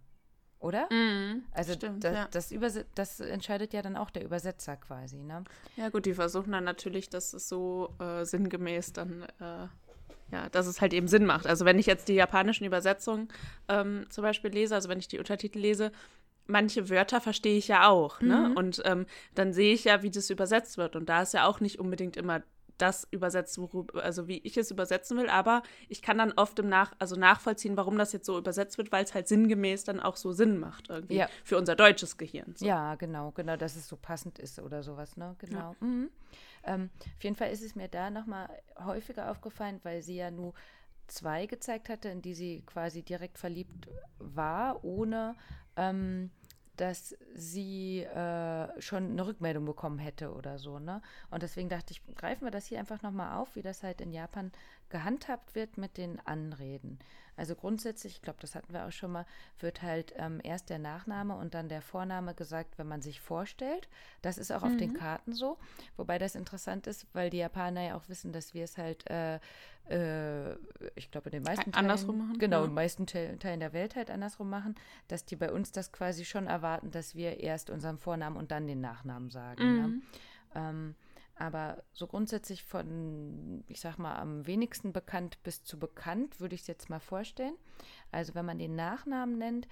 Oder? 0.59 0.87
Mm, 0.91 1.43
also 1.51 1.73
stimmt, 1.73 2.03
da, 2.03 2.13
ja. 2.13 2.27
das, 2.31 2.53
das 2.95 3.19
entscheidet 3.19 3.73
ja 3.73 3.81
dann 3.81 3.97
auch 3.97 4.09
der 4.09 4.23
Übersetzer 4.23 4.77
quasi, 4.77 5.17
ne? 5.17 5.43
Ja 5.75 5.89
gut, 5.89 6.05
die 6.05 6.13
versuchen 6.13 6.53
dann 6.53 6.63
natürlich, 6.63 7.09
dass 7.09 7.33
es 7.33 7.49
so 7.49 7.93
äh, 7.99 8.23
sinngemäß 8.23 8.93
dann, 8.93 9.23
äh, 9.41 9.67
ja, 10.31 10.49
dass 10.51 10.65
es 10.65 10.79
halt 10.79 10.93
eben 10.93 11.07
Sinn 11.07 11.25
macht. 11.25 11.45
Also 11.45 11.65
wenn 11.65 11.77
ich 11.77 11.85
jetzt 11.85 12.07
die 12.07 12.13
japanischen 12.13 12.63
Übersetzungen 12.63 13.27
ähm, 13.67 14.05
zum 14.09 14.21
Beispiel 14.23 14.51
lese, 14.51 14.73
also 14.73 14.87
wenn 14.87 14.97
ich 14.97 15.09
die 15.09 15.19
Untertitel 15.19 15.59
lese, 15.59 15.91
manche 16.47 16.89
Wörter 16.89 17.21
verstehe 17.21 17.57
ich 17.57 17.67
ja 17.67 17.87
auch, 17.87 18.21
ne? 18.21 18.49
Mhm. 18.49 18.57
Und 18.57 18.81
ähm, 18.85 19.05
dann 19.33 19.53
sehe 19.53 19.73
ich 19.73 19.85
ja, 19.85 20.03
wie 20.03 20.11
das 20.11 20.29
übersetzt 20.29 20.77
wird. 20.77 20.95
Und 20.95 21.09
da 21.09 21.21
ist 21.21 21.33
ja 21.33 21.45
auch 21.45 21.59
nicht 21.59 21.79
unbedingt 21.79 22.17
immer 22.17 22.43
das 22.77 23.07
übersetzt, 23.11 23.57
worüber, 23.57 24.03
also 24.03 24.27
wie 24.27 24.39
ich 24.39 24.57
es 24.57 24.71
übersetzen 24.71 25.17
will, 25.17 25.29
aber 25.29 25.63
ich 25.87 26.01
kann 26.01 26.17
dann 26.17 26.33
oft 26.33 26.59
im 26.59 26.67
Nach, 26.67 26.93
also 26.99 27.15
nachvollziehen, 27.15 27.77
warum 27.77 27.97
das 27.97 28.11
jetzt 28.11 28.25
so 28.25 28.37
übersetzt 28.37 28.77
wird, 28.77 28.91
weil 28.91 29.03
es 29.03 29.13
halt 29.13 29.27
sinngemäß 29.27 29.85
dann 29.85 29.99
auch 29.99 30.17
so 30.17 30.33
Sinn 30.33 30.57
macht 30.59 30.89
irgendwie 30.89 31.15
ja. 31.15 31.29
für 31.43 31.57
unser 31.57 31.75
deutsches 31.75 32.17
Gehirn. 32.17 32.53
So. 32.55 32.65
Ja, 32.65 32.95
genau, 32.95 33.31
genau, 33.31 33.55
dass 33.55 33.75
es 33.75 33.87
so 33.87 33.95
passend 33.95 34.39
ist 34.39 34.59
oder 34.59 34.83
sowas, 34.83 35.15
ne? 35.15 35.35
Genau. 35.39 35.75
Ja. 35.79 35.87
Mhm. 35.87 36.09
Ähm, 36.65 36.89
auf 37.17 37.23
jeden 37.23 37.35
Fall 37.35 37.51
ist 37.51 37.63
es 37.63 37.75
mir 37.75 37.87
da 37.87 38.09
nochmal 38.09 38.49
häufiger 38.83 39.31
aufgefallen, 39.31 39.79
weil 39.83 40.01
sie 40.01 40.17
ja 40.17 40.31
nur 40.31 40.53
zwei 41.07 41.45
gezeigt 41.45 41.89
hatte, 41.89 42.09
in 42.09 42.21
die 42.21 42.33
sie 42.33 42.63
quasi 42.65 43.03
direkt 43.03 43.37
verliebt 43.37 43.87
war, 44.17 44.83
ohne 44.83 45.35
ähm, 45.75 46.31
dass 46.77 47.15
sie 47.33 48.01
äh, 48.01 48.81
schon 48.81 49.11
eine 49.11 49.25
Rückmeldung 49.25 49.65
bekommen 49.65 49.99
hätte 49.99 50.33
oder 50.33 50.59
so, 50.59 50.79
ne? 50.79 51.01
Und 51.31 51.43
deswegen 51.43 51.69
dachte 51.69 51.93
ich, 51.93 52.01
greifen 52.15 52.43
wir 52.43 52.51
das 52.51 52.65
hier 52.65 52.79
einfach 52.79 53.01
nochmal 53.01 53.37
auf, 53.37 53.55
wie 53.55 53.61
das 53.61 53.83
halt 53.83 54.01
in 54.01 54.11
Japan 54.11 54.51
gehandhabt 54.89 55.55
wird 55.55 55.77
mit 55.77 55.97
den 55.97 56.19
Anreden. 56.25 56.99
Also 57.37 57.55
grundsätzlich, 57.55 58.13
ich 58.13 58.21
glaube, 58.21 58.39
das 58.41 58.55
hatten 58.55 58.73
wir 58.73 58.85
auch 58.85 58.91
schon 58.91 59.11
mal, 59.11 59.25
wird 59.59 59.81
halt 59.81 60.13
ähm, 60.17 60.39
erst 60.43 60.69
der 60.69 60.79
Nachname 60.79 61.35
und 61.35 61.53
dann 61.53 61.69
der 61.69 61.81
Vorname 61.81 62.33
gesagt, 62.33 62.77
wenn 62.77 62.87
man 62.87 63.01
sich 63.01 63.19
vorstellt. 63.19 63.87
Das 64.21 64.37
ist 64.37 64.51
auch 64.51 64.61
mhm. 64.61 64.67
auf 64.67 64.77
den 64.77 64.89
mhm. 64.91 64.97
Karten 64.97 65.33
so. 65.33 65.57
Wobei 65.97 66.17
das 66.17 66.35
interessant 66.35 66.87
ist, 66.87 67.07
weil 67.13 67.29
die 67.29 67.37
Japaner 67.37 67.81
ja 67.81 67.95
auch 67.97 68.07
wissen, 68.07 68.31
dass 68.31 68.53
wir 68.53 68.63
es 68.63 68.77
halt, 68.77 69.09
äh, 69.09 69.39
äh, 69.89 70.55
ich 70.95 71.11
glaube, 71.11 71.29
in 71.29 71.33
den 71.33 71.43
meisten 71.43 71.71
Teilen. 71.71 71.85
Andersrum 71.85 72.17
machen? 72.19 72.39
Genau, 72.39 72.63
in 72.63 72.69
den 72.69 72.75
meisten 72.75 73.05
Teilen 73.05 73.59
der 73.59 73.73
Welt 73.73 73.95
halt 73.95 74.09
andersrum 74.09 74.49
machen, 74.49 74.75
dass 75.07 75.25
die 75.25 75.35
bei 75.35 75.51
uns 75.51 75.71
das 75.71 75.91
quasi 75.91 76.25
schon 76.25 76.47
erwarten, 76.47 76.91
dass 76.91 77.15
wir 77.15 77.39
erst 77.39 77.69
unseren 77.69 77.97
Vornamen 77.97 78.37
und 78.37 78.51
dann 78.51 78.67
den 78.67 78.81
Nachnamen 78.81 79.29
sagen. 79.29 79.63
Ne? 79.63 79.87
Mhm. 79.87 79.93
Ne? 79.93 80.01
Ähm, 80.55 80.95
aber 81.37 81.83
so 81.91 82.07
grundsätzlich 82.07 82.63
von, 82.63 83.63
ich 83.67 83.81
sag 83.81 83.97
mal, 83.97 84.15
am 84.15 84.47
wenigsten 84.47 84.93
bekannt 84.93 85.41
bis 85.43 85.63
zu 85.63 85.77
bekannt, 85.77 86.39
würde 86.39 86.55
ich 86.55 86.61
es 86.61 86.67
jetzt 86.67 86.89
mal 86.89 86.99
vorstellen. 86.99 87.55
Also 88.11 88.35
wenn 88.35 88.45
man 88.45 88.57
den 88.57 88.75
Nachnamen 88.75 89.37
nennt, 89.37 89.67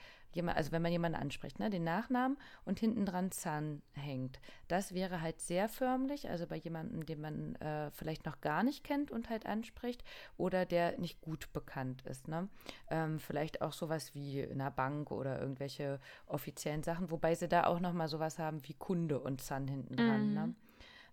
also 0.48 0.72
wenn 0.72 0.82
man 0.82 0.91
jemanden 0.91 1.20
anspricht, 1.20 1.60
ne, 1.60 1.70
den 1.70 1.84
Nachnamen 1.84 2.38
und 2.65 2.79
hinten 2.79 3.05
dran 3.05 3.32
Zahn 3.32 3.82
hängt. 3.93 4.39
Das 4.67 4.93
wäre 4.93 5.22
halt 5.22 5.39
sehr 5.39 5.70
förmlich, 5.70 6.29
also 6.29 6.48
bei 6.48 6.55
jemandem, 6.55 7.05
den 7.05 7.22
man 7.22 7.55
äh, 7.55 7.91
vielleicht 7.91 8.25
noch 8.25 8.41
gar 8.41 8.63
nicht 8.63 8.84
kennt 8.84 9.12
und 9.12 9.29
halt 9.29 9.46
anspricht 9.46 10.03
oder 10.38 10.65
der 10.65 10.98
nicht 10.98 11.22
gut 11.22 11.53
bekannt 11.53 12.01
ist. 12.08 12.27
Ne? 12.27 12.50
Ähm, 12.89 13.20
vielleicht 13.20 13.62
auch 13.62 13.74
sowas 13.74 14.15
wie 14.15 14.39
in 14.39 14.60
einer 14.60 14.72
Bank 14.72 15.12
oder 15.12 15.39
irgendwelche 15.39 16.00
offiziellen 16.25 16.84
Sachen, 16.84 17.12
wobei 17.12 17.36
sie 17.36 17.48
da 17.48 17.65
auch 17.65 17.79
nochmal 17.79 18.08
sowas 18.08 18.39
haben 18.39 18.67
wie 18.67 18.74
Kunde 18.74 19.20
und 19.20 19.41
Zahn 19.41 19.67
hinten 19.67 19.96
dran. 19.96 20.29
Mhm. 20.29 20.34
Ne? 20.34 20.55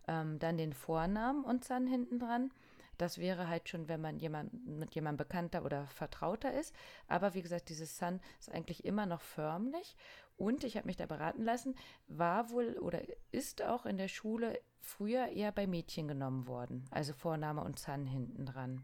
Ähm, 0.08 0.38
dann 0.38 0.56
den 0.56 0.72
Vornamen 0.72 1.44
und 1.44 1.68
dann 1.70 1.86
hinten 1.86 2.18
dran. 2.18 2.50
Das 2.98 3.16
wäre 3.16 3.48
halt 3.48 3.68
schon, 3.68 3.88
wenn 3.88 4.00
man 4.00 4.18
jemand, 4.18 4.66
mit 4.66 4.94
jemandem 4.94 5.26
bekannter 5.26 5.64
oder 5.64 5.86
vertrauter 5.86 6.52
ist. 6.52 6.74
Aber 7.08 7.32
wie 7.32 7.40
gesagt, 7.40 7.70
dieses 7.70 7.96
Sun 7.96 8.20
ist 8.38 8.52
eigentlich 8.52 8.84
immer 8.84 9.06
noch 9.06 9.22
förmlich. 9.22 9.96
Und 10.36 10.64
ich 10.64 10.76
habe 10.76 10.86
mich 10.86 10.96
da 10.96 11.06
beraten 11.06 11.42
lassen, 11.42 11.74
war 12.08 12.50
wohl 12.50 12.78
oder 12.78 13.00
ist 13.30 13.62
auch 13.62 13.86
in 13.86 13.96
der 13.96 14.08
Schule 14.08 14.58
früher 14.80 15.28
eher 15.28 15.52
bei 15.52 15.66
Mädchen 15.66 16.08
genommen 16.08 16.46
worden. 16.46 16.84
Also 16.90 17.12
Vorname 17.12 17.62
und 17.62 17.78
Sun 17.78 18.06
hinten 18.06 18.44
dran. 18.46 18.82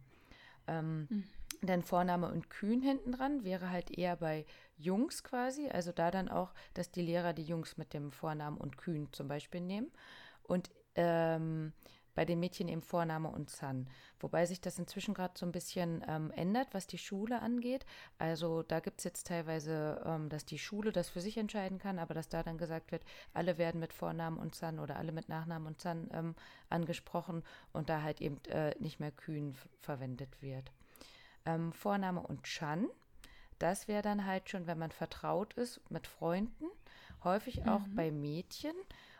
Ähm, 0.66 1.06
mhm. 1.10 1.24
Denn 1.62 1.82
Vorname 1.82 2.30
und 2.30 2.50
Kühn 2.50 2.82
hinten 2.82 3.12
dran 3.12 3.44
wäre 3.44 3.70
halt 3.70 3.90
eher 3.90 4.16
bei 4.16 4.44
Jungs 4.76 5.24
quasi. 5.24 5.68
Also 5.68 5.92
da 5.92 6.10
dann 6.10 6.28
auch, 6.28 6.52
dass 6.74 6.90
die 6.90 7.02
Lehrer 7.02 7.32
die 7.32 7.44
Jungs 7.44 7.76
mit 7.76 7.94
dem 7.94 8.12
Vornamen 8.12 8.58
und 8.58 8.76
Kühn 8.76 9.08
zum 9.12 9.28
Beispiel 9.28 9.60
nehmen. 9.60 9.90
Und 10.42 10.70
ähm, 10.96 11.72
bei 12.16 12.24
den 12.24 12.40
Mädchen 12.40 12.66
eben 12.66 12.82
Vorname 12.82 13.28
und 13.28 13.50
San. 13.50 13.88
Wobei 14.18 14.46
sich 14.46 14.60
das 14.60 14.78
inzwischen 14.78 15.14
gerade 15.14 15.34
so 15.38 15.46
ein 15.46 15.52
bisschen 15.52 16.02
ähm, 16.08 16.32
ändert, 16.32 16.68
was 16.72 16.88
die 16.88 16.98
Schule 16.98 17.40
angeht. 17.40 17.84
Also 18.18 18.62
da 18.62 18.80
gibt 18.80 18.98
es 18.98 19.04
jetzt 19.04 19.26
teilweise, 19.28 20.02
ähm, 20.04 20.28
dass 20.28 20.44
die 20.46 20.58
Schule 20.58 20.90
das 20.90 21.10
für 21.10 21.20
sich 21.20 21.36
entscheiden 21.36 21.78
kann, 21.78 21.98
aber 21.98 22.14
dass 22.14 22.28
da 22.28 22.42
dann 22.42 22.58
gesagt 22.58 22.90
wird, 22.90 23.04
alle 23.34 23.58
werden 23.58 23.78
mit 23.78 23.92
Vornamen 23.92 24.38
und 24.38 24.54
San 24.54 24.80
oder 24.80 24.96
alle 24.96 25.12
mit 25.12 25.28
Nachnamen 25.28 25.68
und 25.68 25.80
San 25.80 26.08
ähm, 26.12 26.34
angesprochen 26.70 27.44
und 27.72 27.90
da 27.90 28.02
halt 28.02 28.20
eben 28.20 28.42
äh, 28.46 28.74
nicht 28.80 28.98
mehr 28.98 29.12
Kühn 29.12 29.54
verwendet 29.80 30.40
wird. 30.40 30.72
Ähm, 31.44 31.72
Vorname 31.72 32.22
und 32.22 32.44
Chan, 32.44 32.88
das 33.58 33.88
wäre 33.88 34.02
dann 34.02 34.26
halt 34.26 34.48
schon, 34.48 34.66
wenn 34.66 34.78
man 34.78 34.90
vertraut 34.90 35.52
ist 35.54 35.80
mit 35.90 36.06
Freunden, 36.06 36.64
häufig 37.24 37.60
mhm. 37.60 37.68
auch 37.68 37.82
bei 37.94 38.10
Mädchen 38.10 38.74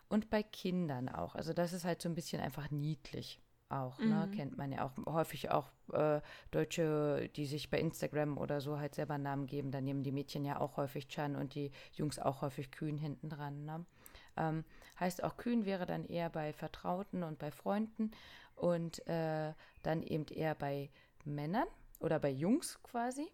und 0.08 0.30
bei 0.30 0.42
Kindern 0.42 1.08
auch. 1.08 1.34
Also 1.34 1.52
das 1.52 1.72
ist 1.72 1.84
halt 1.84 2.00
so 2.00 2.08
ein 2.08 2.14
bisschen 2.14 2.40
einfach 2.40 2.70
niedlich 2.70 3.40
auch, 3.68 3.98
ne? 3.98 4.06
mhm. 4.06 4.10
ne? 4.12 4.30
Kennt 4.36 4.56
man 4.56 4.72
ja 4.72 4.84
auch 4.84 4.92
häufig 5.06 5.50
auch 5.50 5.70
äh, 5.92 6.20
Deutsche, 6.50 7.28
die 7.34 7.46
sich 7.46 7.70
bei 7.70 7.78
Instagram 7.78 8.38
oder 8.38 8.60
so 8.60 8.78
halt 8.78 8.94
selber 8.94 9.18
Namen 9.18 9.46
geben. 9.46 9.70
Da 9.70 9.80
nehmen 9.80 10.02
die 10.02 10.12
Mädchen 10.12 10.44
ja 10.44 10.60
auch 10.60 10.76
häufig 10.76 11.08
Chan 11.08 11.36
und 11.36 11.54
die 11.54 11.72
Jungs 11.92 12.18
auch 12.18 12.42
häufig 12.42 12.70
Kühn 12.70 12.96
hinten 12.96 13.28
dran. 13.28 13.64
Ne? 13.64 13.84
Ähm, 14.36 14.64
heißt 15.00 15.24
auch 15.24 15.36
Kühn 15.36 15.64
wäre 15.64 15.86
dann 15.86 16.04
eher 16.04 16.30
bei 16.30 16.52
Vertrauten 16.52 17.22
und 17.22 17.38
bei 17.38 17.50
Freunden 17.50 18.12
und 18.54 19.06
äh, 19.06 19.52
dann 19.82 20.02
eben 20.02 20.26
eher 20.26 20.54
bei 20.54 20.90
Männern 21.24 21.66
oder 21.98 22.18
bei 22.18 22.30
Jungs 22.30 22.80
quasi. 22.82 23.28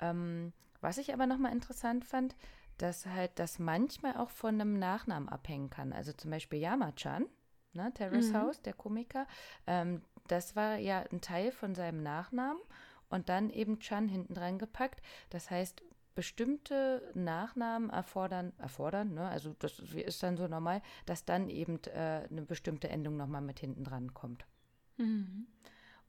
Ähm, 0.00 0.52
was 0.80 0.98
ich 0.98 1.12
aber 1.12 1.26
nochmal 1.26 1.52
interessant 1.52 2.04
fand, 2.04 2.36
dass 2.78 3.06
halt 3.06 3.38
das 3.38 3.58
manchmal 3.58 4.16
auch 4.16 4.30
von 4.30 4.60
einem 4.60 4.78
Nachnamen 4.78 5.28
abhängen 5.28 5.70
kann. 5.70 5.92
Also 5.92 6.12
zum 6.12 6.30
Beispiel 6.30 6.60
Yama-chan, 6.60 7.26
ne, 7.72 7.92
Terrace 7.94 8.32
Mhm. 8.32 8.36
House, 8.36 8.62
der 8.62 8.74
Komiker, 8.74 9.26
ähm, 9.66 10.02
das 10.28 10.56
war 10.56 10.76
ja 10.76 11.04
ein 11.12 11.20
Teil 11.20 11.52
von 11.52 11.74
seinem 11.74 12.02
Nachnamen 12.02 12.60
und 13.08 13.28
dann 13.28 13.50
eben 13.50 13.78
Chan 13.78 14.08
hinten 14.08 14.34
dran 14.34 14.58
gepackt. 14.58 15.00
Das 15.30 15.50
heißt, 15.50 15.82
bestimmte 16.14 17.12
Nachnamen 17.14 17.90
erfordern, 17.90 18.52
erfordern, 18.58 19.14
ne, 19.14 19.28
also 19.28 19.54
das 19.58 19.78
ist 19.78 20.22
dann 20.22 20.36
so 20.36 20.48
normal, 20.48 20.82
dass 21.04 21.24
dann 21.24 21.48
eben 21.48 21.78
äh, 21.84 22.26
eine 22.28 22.42
bestimmte 22.42 22.88
Endung 22.88 23.16
nochmal 23.16 23.42
mit 23.42 23.60
hinten 23.60 23.84
dran 23.84 24.14
kommt. 24.14 24.46
Mhm. 24.96 25.46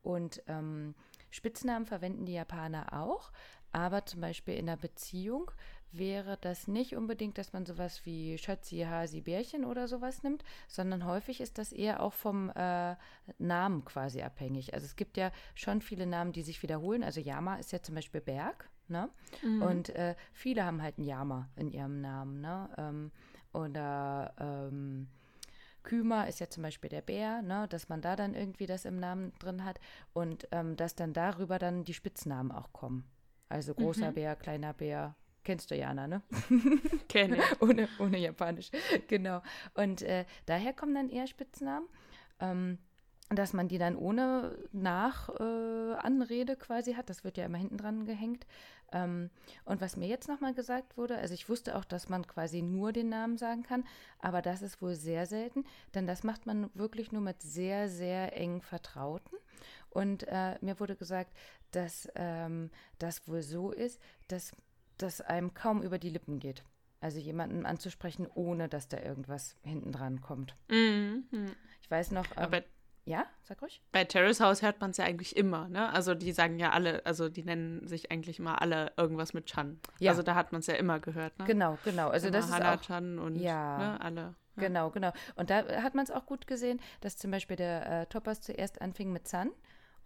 Und 0.01 0.41
ähm, 0.47 0.95
Spitznamen 1.29 1.85
verwenden 1.85 2.25
die 2.25 2.33
Japaner 2.33 2.93
auch, 2.93 3.31
aber 3.73 4.05
zum 4.05 4.21
Beispiel 4.21 4.55
in 4.55 4.69
einer 4.69 4.77
Beziehung 4.77 5.51
wäre 5.91 6.37
das 6.41 6.67
nicht 6.67 6.95
unbedingt, 6.95 7.37
dass 7.37 7.53
man 7.53 7.65
sowas 7.65 8.05
wie 8.05 8.37
Schatzi, 8.37 8.79
Hasi, 8.79 9.21
Bärchen 9.21 9.65
oder 9.65 9.87
sowas 9.87 10.23
nimmt, 10.23 10.43
sondern 10.67 11.05
häufig 11.05 11.41
ist 11.41 11.57
das 11.57 11.71
eher 11.71 12.01
auch 12.01 12.13
vom 12.13 12.49
äh, 12.55 12.95
Namen 13.37 13.85
quasi 13.85 14.21
abhängig. 14.21 14.73
Also 14.73 14.85
es 14.85 14.95
gibt 14.95 15.17
ja 15.17 15.31
schon 15.55 15.81
viele 15.81 16.05
Namen, 16.05 16.33
die 16.33 16.43
sich 16.43 16.61
wiederholen. 16.63 17.03
Also 17.03 17.19
Yama 17.21 17.55
ist 17.55 17.71
ja 17.71 17.81
zum 17.81 17.95
Beispiel 17.95 18.21
Berg, 18.21 18.69
ne? 18.87 19.09
Mhm. 19.41 19.61
Und 19.61 19.89
äh, 19.89 20.15
viele 20.33 20.65
haben 20.65 20.81
halt 20.81 20.97
einen 20.97 21.07
Yama 21.07 21.49
in 21.55 21.71
ihrem 21.71 22.01
Namen, 22.01 22.41
ne? 22.41 22.69
Ähm, 22.77 23.11
oder 23.53 24.33
ähm, 24.39 25.07
Küma 25.83 26.23
ist 26.23 26.39
ja 26.39 26.49
zum 26.49 26.63
Beispiel 26.63 26.89
der 26.89 27.01
Bär, 27.01 27.41
ne? 27.41 27.65
dass 27.69 27.87
man 27.87 28.01
da 28.01 28.15
dann 28.17 28.35
irgendwie 28.35 28.65
das 28.65 28.83
im 28.83 28.99
Namen 28.99 29.31
drin 29.39 29.63
hat 29.63 29.79
und 30.13 30.47
ähm, 30.51 30.75
dass 30.75 30.95
dann 30.95 31.13
darüber 31.13 31.59
dann 31.59 31.85
die 31.85 31.93
Spitznamen 31.93 32.51
auch 32.51 32.73
kommen. 32.73 33.05
Also 33.47 33.73
großer 33.73 34.11
Mhm. 34.11 34.15
Bär, 34.15 34.35
kleiner 34.35 34.73
Bär, 34.73 35.15
kennst 35.47 35.71
du 35.71 35.75
Jana, 35.75 36.07
ne? 36.07 36.21
Kenne 37.07 37.37
ich. 37.37 37.61
ohne, 37.61 37.87
ohne 37.99 38.17
Japanisch, 38.17 38.69
genau. 39.07 39.41
Und 39.75 40.01
äh, 40.01 40.25
daher 40.45 40.73
kommen 40.73 40.93
dann 40.93 41.09
eher 41.09 41.25
Spitznamen. 41.25 41.87
Ähm, 42.41 42.77
dass 43.29 43.51
man 43.51 43.67
die 43.67 43.77
dann 43.77 43.97
ohne 43.97 44.57
Nach-Anrede 44.71 46.53
äh, 46.53 46.55
quasi 46.55 46.93
hat. 46.93 47.09
Das 47.09 47.25
wird 47.25 47.35
ja 47.35 47.45
immer 47.45 47.57
hinten 47.57 47.75
dran 47.75 48.05
gehängt. 48.05 48.45
Ähm, 48.93 49.29
und 49.65 49.81
was 49.81 49.97
mir 49.97 50.07
jetzt 50.07 50.29
nochmal 50.29 50.53
gesagt 50.53 50.95
wurde, 50.95 51.17
also 51.17 51.33
ich 51.33 51.49
wusste 51.49 51.75
auch, 51.75 51.83
dass 51.83 52.07
man 52.07 52.25
quasi 52.25 52.61
nur 52.61 52.93
den 52.93 53.09
Namen 53.09 53.37
sagen 53.37 53.63
kann, 53.63 53.83
aber 54.19 54.41
das 54.41 54.61
ist 54.61 54.81
wohl 54.81 54.95
sehr 54.95 55.25
selten, 55.25 55.65
denn 55.93 56.07
das 56.07 56.23
macht 56.23 56.45
man 56.45 56.69
wirklich 56.73 57.11
nur 57.11 57.21
mit 57.21 57.41
sehr, 57.41 57.89
sehr 57.89 58.37
eng 58.37 58.61
Vertrauten. 58.61 59.37
Und 59.89 60.25
äh, 60.29 60.55
mir 60.61 60.79
wurde 60.79 60.95
gesagt, 60.95 61.33
dass 61.71 62.07
ähm, 62.15 62.69
das 62.97 63.27
wohl 63.27 63.41
so 63.41 63.71
ist, 63.71 63.99
dass 64.29 64.53
das 64.97 65.21
einem 65.21 65.53
kaum 65.53 65.81
über 65.81 65.97
die 65.99 66.09
Lippen 66.09 66.39
geht. 66.39 66.63
Also 66.99 67.19
jemanden 67.19 67.65
anzusprechen, 67.65 68.27
ohne 68.33 68.69
dass 68.69 68.87
da 68.87 68.99
irgendwas 68.99 69.55
hinten 69.61 69.91
dran 69.91 70.21
kommt. 70.21 70.55
Mhm. 70.69 71.25
Ich 71.81 71.91
weiß 71.91 72.11
noch. 72.11 72.25
Ähm, 72.31 72.37
Aber 72.43 72.61
ja, 73.05 73.25
sag 73.43 73.61
ruhig. 73.61 73.81
bei 73.91 74.03
Terrace 74.03 74.41
House 74.41 74.61
hört 74.63 74.81
man 74.81 74.89
es 74.91 74.97
ja 74.97 75.05
eigentlich 75.05 75.37
immer, 75.37 75.69
ne? 75.69 75.93
Also 75.93 76.13
die 76.15 76.31
sagen 76.33 76.59
ja 76.59 76.71
alle, 76.71 77.05
also 77.05 77.29
die 77.29 77.43
nennen 77.43 77.87
sich 77.87 78.11
eigentlich 78.11 78.39
immer 78.39 78.61
alle 78.61 78.91
irgendwas 78.97 79.33
mit 79.33 79.45
Chan. 79.45 79.79
Ja. 79.99 80.11
Also 80.11 80.23
da 80.23 80.35
hat 80.35 80.51
man 80.51 80.59
es 80.59 80.67
ja 80.67 80.73
immer 80.73 80.99
gehört, 80.99 81.37
ne? 81.39 81.45
Genau, 81.45 81.77
genau. 81.85 82.09
Also 82.09 82.29
das 82.31 82.45
ist 82.45 82.51
auch 82.51 82.55
Hana-chan 82.59 83.19
und 83.19 83.35
Ja. 83.35 83.77
ne, 83.77 84.01
alle. 84.01 84.21
Ja. 84.55 84.63
Genau, 84.63 84.89
genau. 84.89 85.13
Und 85.35 85.51
da 85.51 85.63
hat 85.83 85.93
man 85.93 86.03
es 86.03 86.09
auch 86.11 86.25
gut 86.25 86.47
gesehen, 86.47 86.81
dass 87.01 87.15
zum 87.15 87.29
Beispiel 87.31 87.55
der 87.55 88.01
äh, 88.01 88.05
Toppers 88.07 88.41
zuerst 88.41 88.81
anfing 88.81 89.13
mit 89.13 89.27
San. 89.27 89.51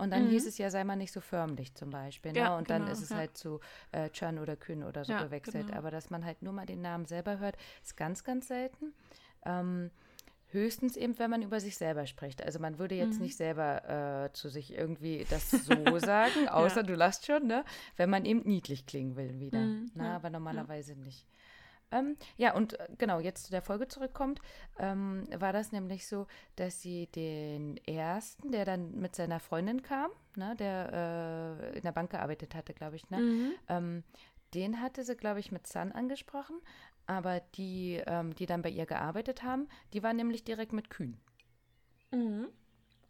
Und 0.02 0.10
dann 0.12 0.26
Mhm. 0.26 0.32
hieß 0.32 0.48
es 0.48 0.58
ja, 0.58 0.70
sei 0.72 0.84
mal 0.84 0.96
nicht 0.96 1.12
so 1.14 1.22
förmlich 1.22 1.74
zum 1.76 1.92
Beispiel. 1.92 2.32
Ne? 2.34 2.40
Ja, 2.40 2.58
und 2.58 2.70
dann 2.70 2.82
genau, 2.82 2.92
ist 2.94 3.02
es 3.04 3.10
ja. 3.12 3.18
halt 3.18 3.38
zu 3.38 3.60
äh, 3.92 4.10
Chan 4.10 4.40
oder 4.40 4.56
Kün 4.56 4.84
oder 4.84 5.06
so 5.06 5.14
Ja, 5.14 5.24
gewechselt. 5.24 5.68
genau. 5.68 5.78
Aber 5.78 5.92
dass 5.92 6.10
man 6.10 6.26
halt 6.26 6.42
nur 6.42 6.54
mal 6.54 6.66
den 6.66 6.82
Namen 6.82 7.06
selber 7.06 7.38
hört, 7.40 7.56
ist 7.84 7.96
ganz, 7.96 8.24
ganz 8.24 8.48
selten. 8.48 8.94
Ähm, 9.46 9.92
höchstens 10.48 10.98
eben, 10.98 11.18
wenn 11.20 11.30
man 11.30 11.42
über 11.44 11.60
sich 11.60 11.78
selber 11.78 12.06
spricht. 12.08 12.44
Also 12.44 12.60
man 12.60 12.78
würde 12.80 12.96
jetzt 12.96 13.20
Mhm. 13.20 13.26
nicht 13.26 13.38
selber 13.38 14.26
äh, 14.26 14.34
zu 14.34 14.50
sich 14.50 14.74
irgendwie 14.74 15.26
das 15.30 15.50
so 15.66 15.98
sagen, 16.00 16.50
außer 16.50 16.84
du 16.84 16.96
lachst 16.96 17.26
schon, 17.26 17.48
ne? 17.48 17.64
Wenn 17.96 18.10
man 18.10 18.26
eben 18.26 18.42
niedlich 18.42 18.86
klingen 18.86 19.16
will 19.16 19.40
wieder. 19.40 19.60
Mhm, 19.60 19.92
Na, 19.94 20.10
ja, 20.10 20.16
aber 20.16 20.30
normalerweise 20.30 20.96
nicht. 20.96 21.26
Ähm, 21.92 22.16
ja, 22.38 22.54
und 22.56 22.80
äh, 22.80 22.88
genau, 22.98 23.20
jetzt 23.20 23.46
zu 23.46 23.52
der 23.52 23.62
Folge 23.62 23.88
zurückkommt, 23.88 24.42
ähm, 24.80 25.28
war 25.38 25.54
das 25.54 25.72
nämlich 25.72 26.08
so, 26.08 26.28
dass 26.56 26.82
sie 26.82 27.08
den 27.08 27.78
ersten, 27.86 28.52
der 28.52 28.66
dann 28.66 28.96
mit 29.00 29.16
seiner 29.16 29.40
Freundin 29.40 29.82
kam, 29.82 30.12
ne, 30.36 30.56
der 30.56 31.60
äh, 31.74 31.76
in 31.78 31.82
der 31.84 31.92
Bank 31.92 32.12
gearbeitet 32.12 32.56
hatte, 32.56 32.74
glaube 32.74 32.96
ich, 32.96 33.10
ne, 33.10 33.20
Mhm. 33.20 33.54
ähm, 33.68 34.04
den 34.54 34.82
hatte 34.82 35.04
sie, 35.04 35.16
glaube 35.16 35.40
ich, 35.40 35.52
mit 35.52 35.68
Sun 35.68 35.92
angesprochen, 35.92 36.60
aber 37.06 37.40
die, 37.56 38.02
ähm, 38.06 38.36
die 38.36 38.46
dann 38.46 38.62
bei 38.62 38.70
ihr 38.70 38.86
gearbeitet 38.86 39.44
haben, 39.44 39.68
die 39.94 40.04
waren 40.04 40.16
nämlich 40.18 40.44
direkt 40.44 40.74
mit 40.74 40.90
Kühn. 40.90 41.18
Mhm. 42.12 42.48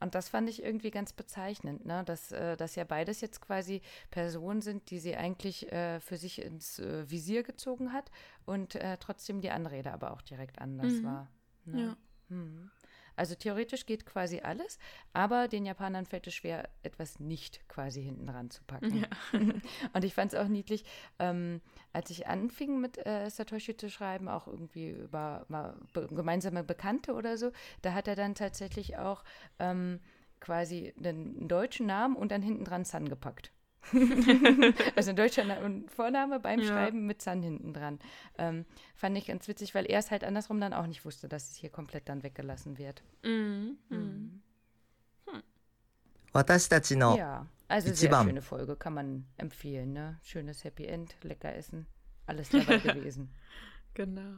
Und 0.02 0.16
das 0.16 0.30
fand 0.30 0.50
ich 0.50 0.64
irgendwie 0.64 0.92
ganz 0.92 1.14
bezeichnend, 1.14 1.86
ne? 1.86 2.04
dass, 2.04 2.32
äh, 2.32 2.58
dass 2.58 2.76
ja 2.76 2.84
beides 2.84 3.22
jetzt 3.22 3.40
quasi 3.40 3.82
Personen 4.10 4.62
sind, 4.62 4.90
die 4.90 5.00
sie 5.00 5.16
eigentlich 5.16 5.72
äh, 5.72 6.00
für 6.00 6.18
sich 6.18 6.42
ins 6.42 6.80
äh, 6.80 7.10
Visier 7.10 7.44
gezogen 7.44 7.94
hat 7.94 8.12
und 8.46 8.76
äh, 8.76 8.98
trotzdem 8.98 9.42
die 9.42 9.52
Anrede 9.52 9.94
aber 9.94 10.12
auch 10.12 10.22
direkt 10.22 10.60
anders 10.60 10.92
Mhm. 10.94 11.04
war. 11.04 11.30
Ne? 11.66 11.82
Ja. 11.82 11.98
Mhm. 12.36 12.72
Also 13.22 13.36
theoretisch 13.36 13.86
geht 13.86 14.08
quasi 14.08 14.40
alles, 14.40 14.80
aber 15.14 15.48
den 15.48 15.64
Japanern 15.64 16.08
fällt 16.08 16.26
es 16.26 16.34
schwer, 16.34 16.68
etwas 16.82 17.20
nicht 17.20 17.70
quasi 17.70 18.02
hinten 18.02 18.26
dran 18.26 18.50
zu 18.50 18.64
packen. 18.64 19.06
Und 19.94 20.04
ich 20.04 20.16
fand 20.16 20.34
es 20.34 20.40
auch 20.40 20.48
niedlich, 20.48 20.86
ähm, 21.20 21.62
als 21.94 22.10
ich 22.10 22.26
anfing 22.26 22.82
mit 22.82 23.06
äh, 23.06 23.30
Satoshi 23.30 23.78
zu 23.78 23.92
schreiben, 23.92 24.28
auch 24.28 24.48
irgendwie 24.48 24.90
über 24.90 25.46
mal 25.50 25.78
be 25.94 26.08
gemeinsame 26.08 26.64
Bekannte 26.64 27.14
oder 27.14 27.38
so, 27.38 27.52
da 27.84 27.94
hat 27.94 28.08
er 28.08 28.16
dann 28.16 28.34
tatsächlich 28.34 28.98
auch 28.98 29.24
ähm, 29.60 30.00
quasi 30.40 30.92
einen, 30.98 31.48
deutschen 31.48 31.86
Namen 31.86 32.16
und 32.16 32.32
dann 32.32 32.42
hinten 32.42 32.66
dran 32.66 32.86
San 32.86 33.08
gepackt. 33.08 33.52
also 34.96 35.10
in 35.10 35.16
Deutschland 35.16 35.52
ein 35.52 35.90
Vorname 35.90 36.40
beim 36.40 36.60
ja. 36.60 36.68
Schreiben 36.68 37.06
mit 37.08 37.22
San 37.22 37.42
hinten 37.42 37.74
dran. 37.74 38.00
Ähm, 38.38 38.66
fand 38.96 39.18
ich 39.18 39.28
ganz 39.28 39.48
witzig, 39.48 39.74
weil 39.76 39.86
er 39.86 40.00
es 40.00 40.12
halt 40.12 40.24
andersrum 40.24 40.60
dann 40.62 40.74
auch 40.74 40.88
nicht 40.88 41.04
wusste, 41.04 41.28
dass 41.28 41.50
es 41.50 41.56
hier 41.56 41.70
komplett 41.70 42.08
dann 42.08 42.24
weggelassen 42.24 42.78
wird. 42.78 43.04
Mhm. 43.24 43.78
Mhm. 43.90 44.42
Hm. 45.28 45.44
Ja, 47.18 47.48
also 47.68 47.94
sehr 47.94 48.24
schöne 48.24 48.42
Folge, 48.42 48.76
kann 48.76 48.94
man 48.94 49.26
empfehlen. 49.38 49.94
Ne? 49.94 50.20
Schönes 50.24 50.64
Happy 50.64 50.86
End, 50.86 51.16
lecker 51.24 51.56
essen, 51.56 51.88
alles 52.26 52.50
dabei 52.50 52.78
gewesen. 52.78 53.34
Genau. 53.94 54.36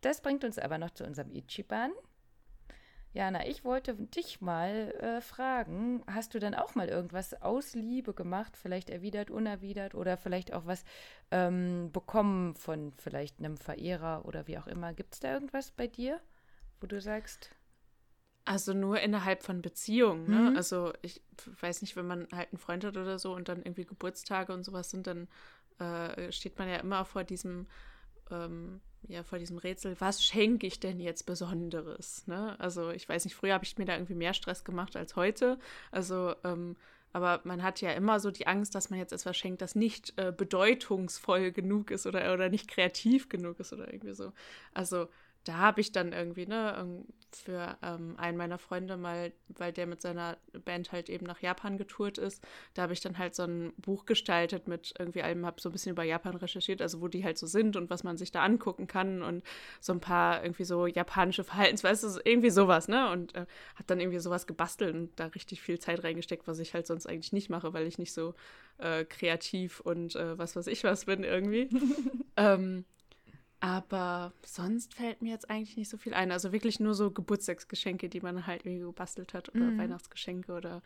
Das 0.00 0.20
bringt 0.20 0.44
uns 0.44 0.58
aber 0.58 0.78
noch 0.78 0.90
zu 0.90 1.04
unserem 1.04 1.30
Ichiban. 1.32 1.92
Jana, 3.18 3.48
ich 3.48 3.64
wollte 3.64 3.94
dich 3.96 4.40
mal 4.40 4.92
äh, 5.00 5.20
fragen, 5.20 6.04
hast 6.06 6.34
du 6.34 6.38
denn 6.38 6.54
auch 6.54 6.76
mal 6.76 6.88
irgendwas 6.88 7.34
aus 7.42 7.74
Liebe 7.74 8.14
gemacht, 8.14 8.56
vielleicht 8.56 8.90
erwidert, 8.90 9.28
unerwidert 9.28 9.96
oder 9.96 10.16
vielleicht 10.16 10.52
auch 10.52 10.66
was 10.66 10.84
ähm, 11.32 11.90
bekommen 11.90 12.54
von 12.54 12.92
vielleicht 12.92 13.40
einem 13.40 13.56
Verehrer 13.56 14.24
oder 14.24 14.46
wie 14.46 14.56
auch 14.56 14.68
immer? 14.68 14.92
Gibt 14.94 15.14
es 15.14 15.20
da 15.20 15.34
irgendwas 15.34 15.72
bei 15.72 15.88
dir, 15.88 16.20
wo 16.80 16.86
du 16.86 17.00
sagst, 17.00 17.50
Also 18.44 18.72
nur 18.72 18.98
innerhalb 19.00 19.42
von 19.42 19.60
Beziehungen, 19.60 20.28
ne? 20.30 20.50
Mhm. 20.50 20.56
Also 20.56 20.92
ich 21.02 21.20
weiß 21.60 21.82
nicht, 21.82 21.96
wenn 21.96 22.06
man 22.06 22.28
halt 22.32 22.50
einen 22.50 22.58
Freund 22.58 22.84
hat 22.84 22.96
oder 22.96 23.18
so 23.18 23.34
und 23.34 23.48
dann 23.48 23.58
irgendwie 23.62 23.84
Geburtstage 23.84 24.52
und 24.54 24.62
sowas 24.62 24.90
sind, 24.90 25.06
dann 25.06 25.28
äh, 25.78 26.32
steht 26.32 26.58
man 26.58 26.68
ja 26.68 26.76
immer 26.76 27.04
vor 27.04 27.24
diesem, 27.24 27.66
ähm, 28.30 28.80
ja, 29.06 29.22
vor 29.22 29.38
diesem 29.38 29.58
Rätsel, 29.58 29.96
was 30.00 30.24
schenke 30.24 30.66
ich 30.66 30.80
denn 30.80 31.00
jetzt 31.00 31.24
Besonderes? 31.24 32.26
Ne? 32.26 32.58
Also 32.58 32.90
ich 32.90 33.08
weiß 33.08 33.24
nicht, 33.24 33.34
früher 33.34 33.54
habe 33.54 33.64
ich 33.64 33.78
mir 33.78 33.84
da 33.84 33.94
irgendwie 33.94 34.14
mehr 34.14 34.34
Stress 34.34 34.64
gemacht 34.64 34.96
als 34.96 35.16
heute. 35.16 35.58
Also, 35.90 36.34
ähm, 36.44 36.76
aber 37.12 37.40
man 37.44 37.62
hat 37.62 37.80
ja 37.80 37.92
immer 37.92 38.20
so 38.20 38.30
die 38.30 38.46
Angst, 38.46 38.74
dass 38.74 38.90
man 38.90 38.98
jetzt 38.98 39.12
etwas 39.12 39.36
schenkt, 39.36 39.62
das 39.62 39.74
nicht 39.74 40.12
äh, 40.18 40.32
bedeutungsvoll 40.36 41.52
genug 41.52 41.90
ist 41.90 42.06
oder, 42.06 42.34
oder 42.34 42.48
nicht 42.50 42.68
kreativ 42.68 43.28
genug 43.28 43.60
ist 43.60 43.72
oder 43.72 43.92
irgendwie 43.92 44.14
so. 44.14 44.32
Also 44.74 45.08
da 45.48 45.56
habe 45.56 45.80
ich 45.80 45.92
dann 45.92 46.12
irgendwie, 46.12 46.46
ne, 46.46 46.76
ähm, 46.78 47.06
für 47.32 47.78
ähm, 47.82 48.14
einen 48.18 48.36
meiner 48.36 48.58
Freunde 48.58 48.96
mal, 48.98 49.32
weil 49.48 49.72
der 49.72 49.86
mit 49.86 50.02
seiner 50.02 50.36
Band 50.64 50.92
halt 50.92 51.08
eben 51.08 51.24
nach 51.24 51.40
Japan 51.40 51.78
getourt 51.78 52.18
ist, 52.18 52.42
da 52.74 52.82
habe 52.82 52.92
ich 52.92 53.00
dann 53.00 53.16
halt 53.16 53.34
so 53.34 53.44
ein 53.44 53.72
Buch 53.78 54.04
gestaltet 54.04 54.68
mit 54.68 54.94
irgendwie 54.98 55.22
allem, 55.22 55.46
habe 55.46 55.60
so 55.60 55.70
ein 55.70 55.72
bisschen 55.72 55.92
über 55.92 56.04
Japan 56.04 56.36
recherchiert, 56.36 56.82
also 56.82 57.00
wo 57.00 57.08
die 57.08 57.24
halt 57.24 57.38
so 57.38 57.46
sind 57.46 57.76
und 57.76 57.88
was 57.88 58.04
man 58.04 58.18
sich 58.18 58.30
da 58.30 58.42
angucken 58.42 58.86
kann 58.86 59.22
und 59.22 59.42
so 59.80 59.92
ein 59.94 60.00
paar 60.00 60.42
irgendwie 60.42 60.64
so 60.64 60.86
japanische 60.86 61.44
Verhaltensweisen, 61.44 62.20
irgendwie 62.24 62.50
sowas, 62.50 62.88
ne, 62.88 63.10
und 63.10 63.34
äh, 63.34 63.46
habe 63.74 63.84
dann 63.86 64.00
irgendwie 64.00 64.18
sowas 64.18 64.46
gebastelt 64.46 64.94
und 64.94 65.18
da 65.18 65.26
richtig 65.26 65.62
viel 65.62 65.78
Zeit 65.78 66.04
reingesteckt, 66.04 66.46
was 66.46 66.58
ich 66.58 66.74
halt 66.74 66.86
sonst 66.86 67.06
eigentlich 67.06 67.32
nicht 67.32 67.48
mache, 67.48 67.72
weil 67.72 67.86
ich 67.86 67.98
nicht 67.98 68.12
so 68.12 68.34
äh, 68.78 69.04
kreativ 69.04 69.80
und 69.80 70.14
äh, 70.14 70.36
was 70.36 70.56
weiß 70.56 70.66
ich 70.66 70.84
was 70.84 71.06
bin 71.06 71.24
irgendwie. 71.24 71.70
ähm, 72.36 72.84
aber 73.60 74.32
sonst 74.44 74.94
fällt 74.94 75.22
mir 75.22 75.32
jetzt 75.32 75.50
eigentlich 75.50 75.76
nicht 75.76 75.88
so 75.88 75.96
viel 75.96 76.14
ein. 76.14 76.30
Also 76.32 76.52
wirklich 76.52 76.80
nur 76.80 76.94
so 76.94 77.10
Geburtstagsgeschenke, 77.10 78.08
die 78.08 78.20
man 78.20 78.46
halt 78.46 78.64
irgendwie 78.64 78.84
gebastelt 78.84 79.34
hat 79.34 79.48
oder 79.48 79.72
Mhm. 79.72 79.78
Weihnachtsgeschenke 79.78 80.52
oder 80.52 80.82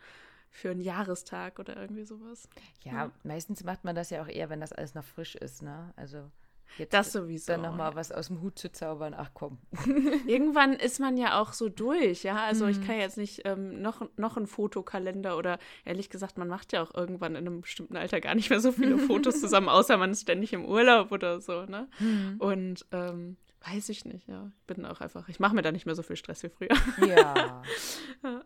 für 0.49 0.69
einen 0.71 0.81
Jahrestag 0.81 1.59
oder 1.59 1.75
irgendwie 1.77 2.05
sowas. 2.05 2.47
Ja, 2.83 2.91
ja, 2.93 3.11
meistens 3.23 3.63
macht 3.63 3.83
man 3.83 3.95
das 3.95 4.09
ja 4.09 4.21
auch 4.23 4.27
eher, 4.27 4.49
wenn 4.49 4.61
das 4.61 4.73
alles 4.73 4.93
noch 4.93 5.03
frisch 5.03 5.35
ist, 5.35 5.61
ne? 5.61 5.93
Also 5.95 6.29
Jetzt 6.77 6.93
das 6.93 7.11
sowieso. 7.11 7.51
Dann 7.51 7.61
nochmal 7.61 7.95
was 7.95 8.11
aus 8.11 8.27
dem 8.27 8.41
Hut 8.41 8.57
zu 8.57 8.71
zaubern, 8.71 9.13
ach 9.15 9.31
komm. 9.33 9.59
Irgendwann 10.27 10.73
ist 10.73 10.99
man 10.99 11.17
ja 11.17 11.39
auch 11.39 11.53
so 11.53 11.69
durch, 11.69 12.23
ja. 12.23 12.37
Also 12.37 12.65
mhm. 12.65 12.71
ich 12.71 12.85
kann 12.85 12.97
jetzt 12.97 13.17
nicht 13.17 13.41
ähm, 13.45 13.81
noch, 13.81 14.07
noch 14.17 14.37
einen 14.37 14.47
Fotokalender 14.47 15.37
oder 15.37 15.59
ehrlich 15.85 16.09
gesagt, 16.09 16.37
man 16.37 16.47
macht 16.47 16.73
ja 16.73 16.81
auch 16.81 16.93
irgendwann 16.93 17.35
in 17.35 17.47
einem 17.47 17.61
bestimmten 17.61 17.95
Alter 17.95 18.21
gar 18.21 18.35
nicht 18.35 18.49
mehr 18.49 18.59
so 18.59 18.71
viele 18.71 18.97
Fotos 18.97 19.39
zusammen, 19.39 19.69
außer 19.69 19.97
man 19.97 20.11
ist 20.11 20.21
ständig 20.21 20.53
im 20.53 20.65
Urlaub 20.65 21.11
oder 21.11 21.41
so, 21.41 21.65
ne? 21.65 21.87
Mhm. 21.99 22.35
Und 22.39 22.85
ähm, 22.91 23.37
weiß 23.65 23.89
ich 23.89 24.05
nicht, 24.05 24.27
ja. 24.27 24.51
Ich 24.59 24.75
bin 24.75 24.85
auch 24.85 25.01
einfach, 25.01 25.29
ich 25.29 25.39
mache 25.39 25.55
mir 25.55 25.61
da 25.61 25.71
nicht 25.71 25.85
mehr 25.85 25.95
so 25.95 26.03
viel 26.03 26.15
Stress 26.15 26.43
wie 26.43 26.49
früher. 26.49 26.75
Ja. 27.07 27.61
ja. 28.23 28.43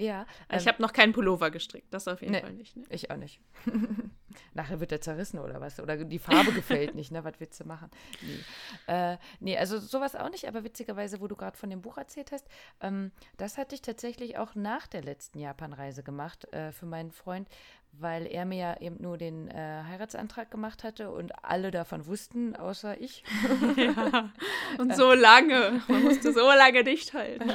Ja. 0.00 0.26
Ähm, 0.48 0.58
ich 0.58 0.68
habe 0.68 0.80
noch 0.82 0.92
keinen 0.92 1.12
Pullover 1.12 1.50
gestrickt, 1.50 1.92
das 1.92 2.08
auf 2.08 2.20
jeden 2.20 2.32
nee, 2.32 2.40
Fall 2.40 2.52
nicht. 2.52 2.76
Ne? 2.76 2.84
Ich 2.90 3.10
auch 3.10 3.16
nicht. 3.16 3.40
Nachher 4.54 4.80
wird 4.80 4.90
der 4.90 5.00
zerrissen 5.00 5.38
oder 5.38 5.60
was? 5.60 5.80
Oder 5.80 6.04
die 6.04 6.18
Farbe 6.18 6.52
gefällt 6.52 6.94
nicht, 6.94 7.10
ne? 7.10 7.24
Was 7.24 7.34
willst 7.38 7.60
du 7.60 7.64
machen? 7.64 7.90
Nee. 8.22 8.92
Äh, 8.94 9.18
nee, 9.40 9.56
also 9.56 9.78
sowas 9.78 10.14
auch 10.14 10.30
nicht, 10.30 10.46
aber 10.46 10.64
witzigerweise, 10.64 11.20
wo 11.20 11.26
du 11.26 11.36
gerade 11.36 11.56
von 11.56 11.70
dem 11.70 11.82
Buch 11.82 11.98
erzählt 11.98 12.32
hast, 12.32 12.46
ähm, 12.80 13.10
das 13.36 13.58
hatte 13.58 13.74
ich 13.74 13.82
tatsächlich 13.82 14.38
auch 14.38 14.54
nach 14.54 14.86
der 14.86 15.02
letzten 15.02 15.38
Japanreise 15.38 16.02
gemacht 16.02 16.52
äh, 16.52 16.72
für 16.72 16.86
meinen 16.86 17.10
Freund, 17.10 17.48
weil 17.92 18.26
er 18.26 18.44
mir 18.44 18.58
ja 18.58 18.80
eben 18.80 19.00
nur 19.00 19.18
den 19.18 19.48
äh, 19.48 19.82
Heiratsantrag 19.88 20.50
gemacht 20.50 20.84
hatte 20.84 21.10
und 21.10 21.44
alle 21.44 21.70
davon 21.70 22.06
wussten, 22.06 22.54
außer 22.54 23.00
ich. 23.00 23.24
ja. 23.76 24.30
Und 24.78 24.94
so 24.94 25.12
lange. 25.12 25.80
Man 25.88 26.04
musste 26.04 26.32
so 26.32 26.46
lange 26.46 26.84
dicht 26.84 27.14
halten. 27.14 27.50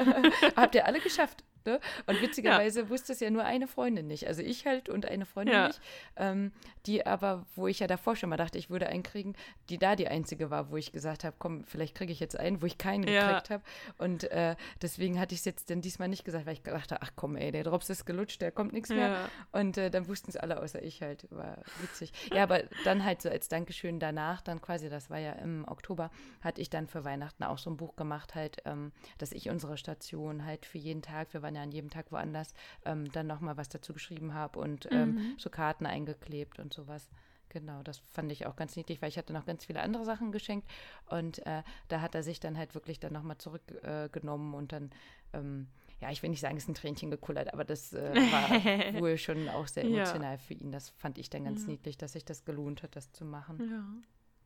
Habt 0.55 0.75
ihr 0.75 0.85
alle 0.85 0.99
geschafft? 0.99 1.43
Ne? 1.65 1.79
Und 2.07 2.21
witzigerweise 2.21 2.81
ja. 2.81 2.89
wusste 2.89 3.13
es 3.13 3.19
ja 3.19 3.29
nur 3.29 3.43
eine 3.43 3.67
Freundin 3.67 4.07
nicht. 4.07 4.27
Also 4.27 4.41
ich 4.41 4.65
halt 4.65 4.89
und 4.89 5.05
eine 5.05 5.25
Freundin 5.25 5.55
ja. 5.55 5.67
nicht. 5.67 5.81
Ähm, 6.15 6.51
die 6.85 7.05
aber, 7.05 7.45
wo 7.55 7.67
ich 7.67 7.79
ja 7.79 7.87
davor 7.87 8.15
schon 8.15 8.29
mal 8.29 8.37
dachte, 8.37 8.57
ich 8.57 8.69
würde 8.69 8.87
einen 8.87 9.03
kriegen, 9.03 9.35
die 9.69 9.77
da 9.77 9.95
die 9.95 10.07
einzige 10.07 10.49
war, 10.49 10.71
wo 10.71 10.77
ich 10.77 10.91
gesagt 10.91 11.23
habe, 11.23 11.35
komm, 11.39 11.63
vielleicht 11.63 11.95
kriege 11.95 12.11
ich 12.11 12.19
jetzt 12.19 12.37
einen, 12.37 12.61
wo 12.61 12.65
ich 12.65 12.77
keinen 12.77 13.07
ja. 13.07 13.27
gekriegt 13.27 13.49
habe. 13.49 13.63
Und 13.97 14.25
äh, 14.31 14.55
deswegen 14.81 15.19
hatte 15.19 15.33
ich 15.33 15.39
es 15.39 15.45
jetzt 15.45 15.69
dann 15.69 15.81
diesmal 15.81 16.09
nicht 16.09 16.25
gesagt, 16.25 16.45
weil 16.45 16.53
ich 16.53 16.61
dachte, 16.61 17.01
ach 17.01 17.11
komm, 17.15 17.35
ey, 17.35 17.51
der 17.51 17.63
Drops 17.63 17.89
ist 17.89 18.05
gelutscht, 18.05 18.41
der 18.41 18.51
kommt 18.51 18.73
nichts 18.73 18.89
mehr. 18.89 19.29
Und 19.51 19.77
äh, 19.77 19.89
dann 19.89 20.07
wussten 20.07 20.29
es 20.29 20.37
alle 20.37 20.61
außer 20.61 20.81
ich 20.81 21.01
halt. 21.01 21.27
War 21.29 21.57
witzig. 21.81 22.11
Ja, 22.33 22.43
aber 22.43 22.63
dann 22.83 23.03
halt 23.03 23.21
so 23.21 23.29
als 23.29 23.47
Dankeschön 23.47 23.99
danach, 23.99 24.41
dann 24.41 24.61
quasi, 24.61 24.89
das 24.89 25.09
war 25.09 25.19
ja 25.19 25.33
im 25.33 25.65
Oktober, 25.67 26.11
hatte 26.41 26.61
ich 26.61 26.69
dann 26.69 26.87
für 26.87 27.03
Weihnachten 27.03 27.43
auch 27.43 27.57
so 27.57 27.69
ein 27.69 27.77
Buch 27.77 27.95
gemacht, 27.95 28.35
halt, 28.35 28.57
ähm, 28.65 28.91
dass 29.17 29.31
ich 29.31 29.49
unsere 29.49 29.77
Station 29.77 30.45
halt 30.45 30.65
für 30.65 30.77
jeden 30.77 31.01
Tag, 31.01 31.33
wir 31.33 31.41
waren 31.53 31.55
ja 31.55 31.63
an 31.63 31.71
jedem 31.71 31.89
Tag 31.89 32.11
woanders, 32.11 32.53
ähm, 32.85 33.11
dann 33.11 33.27
nochmal 33.27 33.57
was 33.57 33.69
dazu 33.69 33.93
geschrieben 33.93 34.33
habe 34.33 34.59
und 34.59 34.87
ähm, 34.91 35.15
mhm. 35.15 35.35
so 35.37 35.49
Karten 35.49 35.85
eingeklebt 35.85 36.59
und 36.59 36.73
sowas. 36.73 37.09
Genau, 37.49 37.83
das 37.83 37.99
fand 37.99 38.31
ich 38.31 38.47
auch 38.47 38.55
ganz 38.55 38.75
niedlich, 38.75 39.01
weil 39.01 39.09
ich 39.09 39.17
hatte 39.17 39.31
noch 39.31 39.45
ganz 39.45 39.65
viele 39.65 39.81
andere 39.81 40.05
Sachen 40.05 40.31
geschenkt 40.31 40.67
und 41.05 41.45
äh, 41.45 41.61
da 41.87 42.01
hat 42.01 42.15
er 42.15 42.23
sich 42.23 42.39
dann 42.39 42.57
halt 42.57 42.73
wirklich 42.73 42.99
dann 42.99 43.13
nochmal 43.13 43.37
zurückgenommen 43.37 44.53
äh, 44.53 44.57
und 44.57 44.71
dann, 44.71 44.89
ähm, 45.33 45.67
ja, 46.01 46.09
ich 46.09 46.23
will 46.23 46.31
nicht 46.31 46.41
sagen, 46.41 46.57
es 46.57 46.63
ist 46.63 46.69
ein 46.69 46.73
Tränchen 46.73 47.11
gekullert, 47.11 47.53
aber 47.53 47.63
das 47.63 47.93
äh, 47.93 48.15
war 48.15 48.49
wohl 49.01 49.19
schon 49.19 49.49
auch 49.49 49.67
sehr 49.67 49.83
emotional 49.83 50.33
ja. 50.33 50.37
für 50.39 50.55
ihn. 50.55 50.71
Das 50.71 50.89
fand 50.89 51.19
ich 51.19 51.29
dann 51.29 51.43
ganz 51.43 51.61
ja. 51.61 51.67
niedlich, 51.69 51.95
dass 51.95 52.13
sich 52.13 52.25
das 52.25 52.43
gelohnt 52.43 52.81
hat, 52.81 52.95
das 52.95 53.11
zu 53.11 53.23
machen. 53.23 53.69
Ja. 53.69 53.85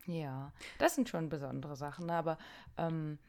Ja, 0.09 0.53
das 0.77 0.95
sind 0.95 1.09
schon 1.09 1.27
besondere 1.27 1.75
Sachen, 1.75 2.09
aber 2.09 2.37
ähm, 2.77 3.19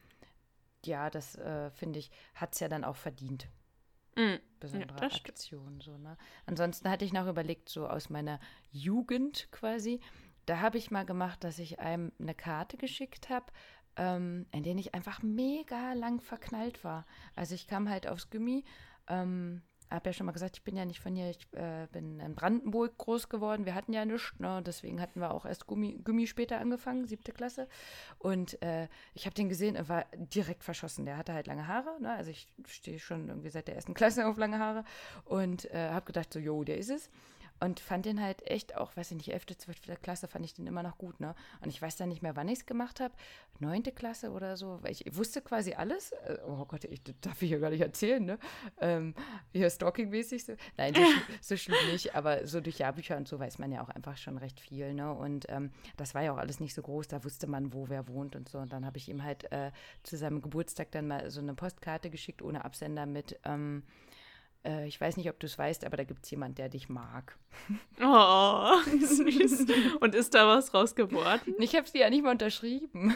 ja, 0.85 1.09
das 1.09 1.35
äh, 1.35 1.69
finde 1.71 1.99
ich, 1.99 2.11
hat 2.35 2.53
es 2.53 2.59
ja 2.59 2.69
dann 2.69 2.83
auch 2.83 2.95
verdient. 2.95 3.47
Mhm. 4.19 4.39
Besondere 4.59 4.99
ja, 4.99 5.07
Aktion. 5.07 5.79
So, 5.79 5.97
ne? 5.97 6.17
Ansonsten 6.45 6.89
hatte 6.89 7.05
ich 7.05 7.13
noch 7.13 7.27
überlegt, 7.27 7.69
so 7.69 7.87
aus 7.87 8.09
meiner 8.09 8.39
Jugend 8.71 9.47
quasi, 9.51 10.01
da 10.45 10.59
habe 10.59 10.77
ich 10.77 10.91
mal 10.91 11.05
gemacht, 11.05 11.43
dass 11.43 11.57
ich 11.57 11.79
einem 11.79 12.11
eine 12.19 12.35
Karte 12.35 12.75
geschickt 12.75 13.29
habe, 13.29 13.45
ähm, 13.95 14.45
in 14.51 14.63
der 14.63 14.75
ich 14.75 14.93
einfach 14.93 15.21
mega 15.23 15.93
lang 15.93 16.19
verknallt 16.19 16.83
war. 16.83 17.05
Also 17.35 17.55
ich 17.55 17.67
kam 17.67 17.87
halt 17.87 18.07
aufs 18.07 18.29
Gummi, 18.29 18.65
ähm, 19.07 19.61
habe 19.89 20.09
ja 20.09 20.13
schon 20.13 20.25
mal 20.25 20.31
gesagt, 20.31 20.57
ich 20.57 20.63
bin 20.63 20.75
ja 20.75 20.85
nicht 20.85 20.99
von 20.99 21.15
hier, 21.15 21.29
ich 21.29 21.47
äh, 21.53 21.87
bin 21.91 22.19
in 22.19 22.35
Brandenburg 22.35 22.97
groß 22.97 23.29
geworden. 23.29 23.65
Wir 23.65 23.75
hatten 23.75 23.93
ja 23.93 24.05
nichts, 24.05 24.39
ne? 24.39 24.61
deswegen 24.65 25.01
hatten 25.01 25.19
wir 25.19 25.31
auch 25.33 25.45
erst 25.45 25.67
Gummi, 25.67 25.99
Gummi 26.03 26.27
später 26.27 26.59
angefangen, 26.59 27.05
siebte 27.05 27.31
Klasse. 27.31 27.67
Und 28.19 28.61
äh, 28.61 28.87
ich 29.13 29.25
habe 29.25 29.33
den 29.33 29.49
gesehen, 29.49 29.75
er 29.75 29.89
war 29.89 30.05
direkt 30.13 30.63
verschossen. 30.63 31.05
Der 31.05 31.17
hatte 31.17 31.33
halt 31.33 31.47
lange 31.47 31.67
Haare, 31.67 31.99
ne? 32.01 32.11
also 32.11 32.29
ich 32.29 32.47
stehe 32.67 32.99
schon 32.99 33.27
irgendwie 33.29 33.49
seit 33.49 33.67
der 33.67 33.75
ersten 33.75 33.93
Klasse 33.95 34.27
auf 34.27 34.37
lange 34.37 34.59
Haare 34.59 34.83
und 35.25 35.65
äh, 35.73 35.89
habe 35.89 36.05
gedacht, 36.05 36.31
so, 36.31 36.39
jo, 36.39 36.63
der 36.63 36.77
ist 36.77 36.89
es. 36.89 37.09
Und 37.59 37.79
fand 37.79 38.05
den 38.05 38.21
halt 38.21 38.45
echt 38.47 38.77
auch, 38.77 38.95
weiß 38.95 39.11
ich 39.11 39.17
nicht, 39.17 39.33
11., 39.33 39.57
12. 39.57 40.01
Klasse 40.01 40.27
fand 40.27 40.45
ich 40.45 40.53
den 40.53 40.67
immer 40.67 40.83
noch 40.83 40.97
gut, 40.97 41.19
ne? 41.19 41.35
Und 41.61 41.69
ich 41.69 41.81
weiß 41.81 41.97
dann 41.97 42.09
nicht 42.09 42.21
mehr, 42.21 42.35
wann 42.35 42.47
ich 42.47 42.59
es 42.59 42.65
gemacht 42.65 42.99
habe. 42.99 43.13
9. 43.59 43.83
Klasse 43.95 44.31
oder 44.31 44.55
so, 44.55 44.79
weil 44.81 44.91
ich 44.91 45.05
wusste 45.15 45.41
quasi 45.41 45.73
alles. 45.73 46.11
Äh, 46.11 46.37
oh 46.47 46.65
Gott, 46.65 46.85
ich 46.85 47.01
darf 47.21 47.41
ich 47.41 47.51
ja 47.51 47.57
gar 47.57 47.69
nicht 47.69 47.81
erzählen, 47.81 48.23
ne? 48.23 48.39
Ähm, 48.79 49.13
hier 49.51 49.69
Stalking-mäßig 49.69 50.45
so. 50.45 50.53
Nein, 50.77 50.93
so, 50.93 51.01
so 51.41 51.57
schlimm 51.57 51.91
nicht, 51.91 52.15
aber 52.15 52.47
so 52.47 52.61
durch 52.61 52.79
Jahrbücher 52.79 53.17
und 53.17 53.27
so 53.27 53.39
weiß 53.39 53.59
man 53.59 53.71
ja 53.71 53.81
auch 53.81 53.89
einfach 53.89 54.17
schon 54.17 54.37
recht 54.37 54.59
viel, 54.59 54.93
ne? 54.93 55.13
Und 55.13 55.45
ähm, 55.49 55.71
das 55.97 56.15
war 56.15 56.21
ja 56.21 56.31
auch 56.33 56.37
alles 56.37 56.59
nicht 56.61 56.73
so 56.73 56.81
groß, 56.81 57.09
da 57.09 57.23
wusste 57.23 57.47
man, 57.47 57.73
wo 57.73 57.89
wer 57.89 58.07
wohnt 58.07 58.35
und 58.35 58.47
so. 58.47 58.59
Und 58.59 58.71
dann 58.71 58.85
habe 58.85 58.97
ich 58.97 59.09
ihm 59.09 59.23
halt 59.23 59.51
äh, 59.51 59.71
zu 60.03 60.17
seinem 60.17 60.41
Geburtstag 60.41 60.91
dann 60.91 61.07
mal 61.07 61.29
so 61.29 61.41
eine 61.41 61.53
Postkarte 61.53 62.09
geschickt, 62.09 62.41
ohne 62.41 62.63
Absender 62.63 63.05
mit, 63.05 63.37
ähm, 63.43 63.83
äh, 64.65 64.87
ich 64.87 64.99
weiß 64.99 65.17
nicht, 65.17 65.29
ob 65.29 65.39
du 65.39 65.45
es 65.45 65.57
weißt, 65.57 65.85
aber 65.85 65.97
da 65.97 66.03
gibt 66.03 66.25
es 66.25 66.31
jemanden, 66.31 66.55
der 66.55 66.69
dich 66.69 66.89
mag. 66.89 67.37
Oh, 68.01 68.77
süß. 68.85 69.65
Und 69.99 70.15
ist 70.15 70.33
da 70.33 70.47
was 70.47 70.73
raus 70.73 70.95
geworden? 70.95 71.55
Ich 71.59 71.75
habe 71.75 71.87
sie 71.87 71.99
ja 71.99 72.09
nicht 72.09 72.23
mal 72.23 72.31
unterschrieben. 72.31 73.13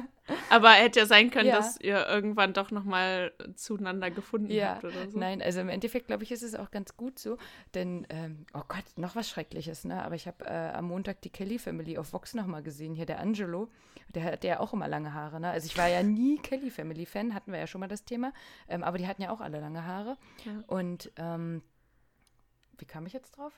aber 0.50 0.70
hätte 0.70 1.00
ja 1.00 1.06
sein 1.06 1.30
können, 1.30 1.50
ja. 1.50 1.56
dass 1.56 1.80
ihr 1.80 2.04
irgendwann 2.08 2.52
doch 2.52 2.72
noch 2.72 2.82
mal 2.82 3.32
zueinander 3.54 4.10
gefunden 4.10 4.50
ja. 4.50 4.70
habt 4.70 4.84
oder 4.84 5.08
so. 5.08 5.18
Nein, 5.18 5.40
also 5.40 5.60
im 5.60 5.68
Endeffekt, 5.68 6.08
glaube 6.08 6.24
ich, 6.24 6.32
ist 6.32 6.42
es 6.42 6.56
auch 6.56 6.72
ganz 6.72 6.96
gut 6.96 7.20
so. 7.20 7.38
Denn, 7.74 8.06
ähm, 8.08 8.46
oh 8.54 8.62
Gott, 8.66 8.84
noch 8.96 9.14
was 9.14 9.28
Schreckliches, 9.28 9.84
ne? 9.84 10.02
Aber 10.02 10.16
ich 10.16 10.26
habe 10.26 10.44
äh, 10.44 10.72
am 10.72 10.86
Montag 10.88 11.22
die 11.22 11.30
Kelly 11.30 11.60
Family 11.60 11.96
auf 11.96 12.12
Vox 12.12 12.34
noch 12.34 12.46
mal 12.46 12.62
gesehen. 12.62 12.94
Hier 12.94 13.06
der 13.06 13.20
Angelo, 13.20 13.68
der 14.08 14.24
hat 14.24 14.44
ja 14.44 14.60
auch 14.60 14.72
immer 14.72 14.88
lange 14.88 15.14
Haare, 15.14 15.40
ne? 15.40 15.50
Also 15.50 15.66
ich 15.66 15.76
war 15.76 15.88
ja 15.88 16.02
nie 16.02 16.38
Kelly 16.42 16.70
Family 16.70 17.06
Fan, 17.06 17.34
hatten 17.34 17.52
wir 17.52 17.58
ja 17.58 17.66
schon 17.66 17.80
mal 17.80 17.88
das 17.88 18.04
Thema. 18.04 18.32
Ähm, 18.68 18.82
aber 18.82 18.98
die 18.98 19.06
hatten 19.06 19.22
ja 19.22 19.30
auch 19.30 19.40
alle 19.40 19.60
lange 19.60 19.84
Haare. 19.84 20.16
Ja. 20.44 20.52
Und 20.66 21.10
ähm, 21.16 21.62
wie 22.78 22.84
kam 22.84 23.06
ich 23.06 23.12
jetzt 23.12 23.36
drauf? 23.36 23.52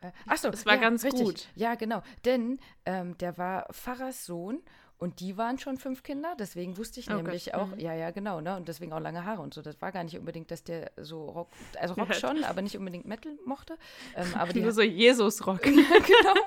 Äh, 0.00 0.12
Achso, 0.26 0.48
es 0.48 0.66
war 0.66 0.74
ja, 0.74 0.80
ganz 0.80 1.04
richtig. 1.04 1.24
gut. 1.24 1.48
Ja, 1.54 1.74
genau. 1.74 2.02
Denn 2.24 2.58
ähm, 2.84 3.16
der 3.18 3.38
war 3.38 3.72
Pfarrers 3.72 4.26
Sohn 4.26 4.60
und 4.98 5.20
die 5.20 5.36
waren 5.36 5.58
schon 5.58 5.76
fünf 5.76 6.02
Kinder, 6.02 6.34
deswegen 6.38 6.78
wusste 6.78 7.00
ich 7.00 7.10
oh 7.10 7.14
nämlich 7.14 7.46
Gott. 7.46 7.54
auch, 7.54 7.66
mhm. 7.66 7.78
ja, 7.78 7.94
ja, 7.94 8.10
genau, 8.12 8.40
ne? 8.40 8.56
Und 8.56 8.66
deswegen 8.66 8.94
auch 8.94 9.00
lange 9.00 9.26
Haare 9.26 9.42
und 9.42 9.52
so. 9.52 9.60
Das 9.60 9.80
war 9.82 9.92
gar 9.92 10.04
nicht 10.04 10.18
unbedingt, 10.18 10.50
dass 10.50 10.64
der 10.64 10.90
so 10.96 11.26
Rock, 11.26 11.48
also 11.78 11.94
Rock 11.94 12.14
schon, 12.14 12.44
aber 12.44 12.62
nicht 12.62 12.78
unbedingt 12.78 13.04
Metal 13.04 13.32
mochte. 13.44 13.76
Ähm, 14.16 14.26
aber 14.34 14.54
die 14.54 14.62
Nur 14.62 14.72
so 14.72 14.80
Jesus-Rock. 14.80 15.62
genau, 15.62 15.84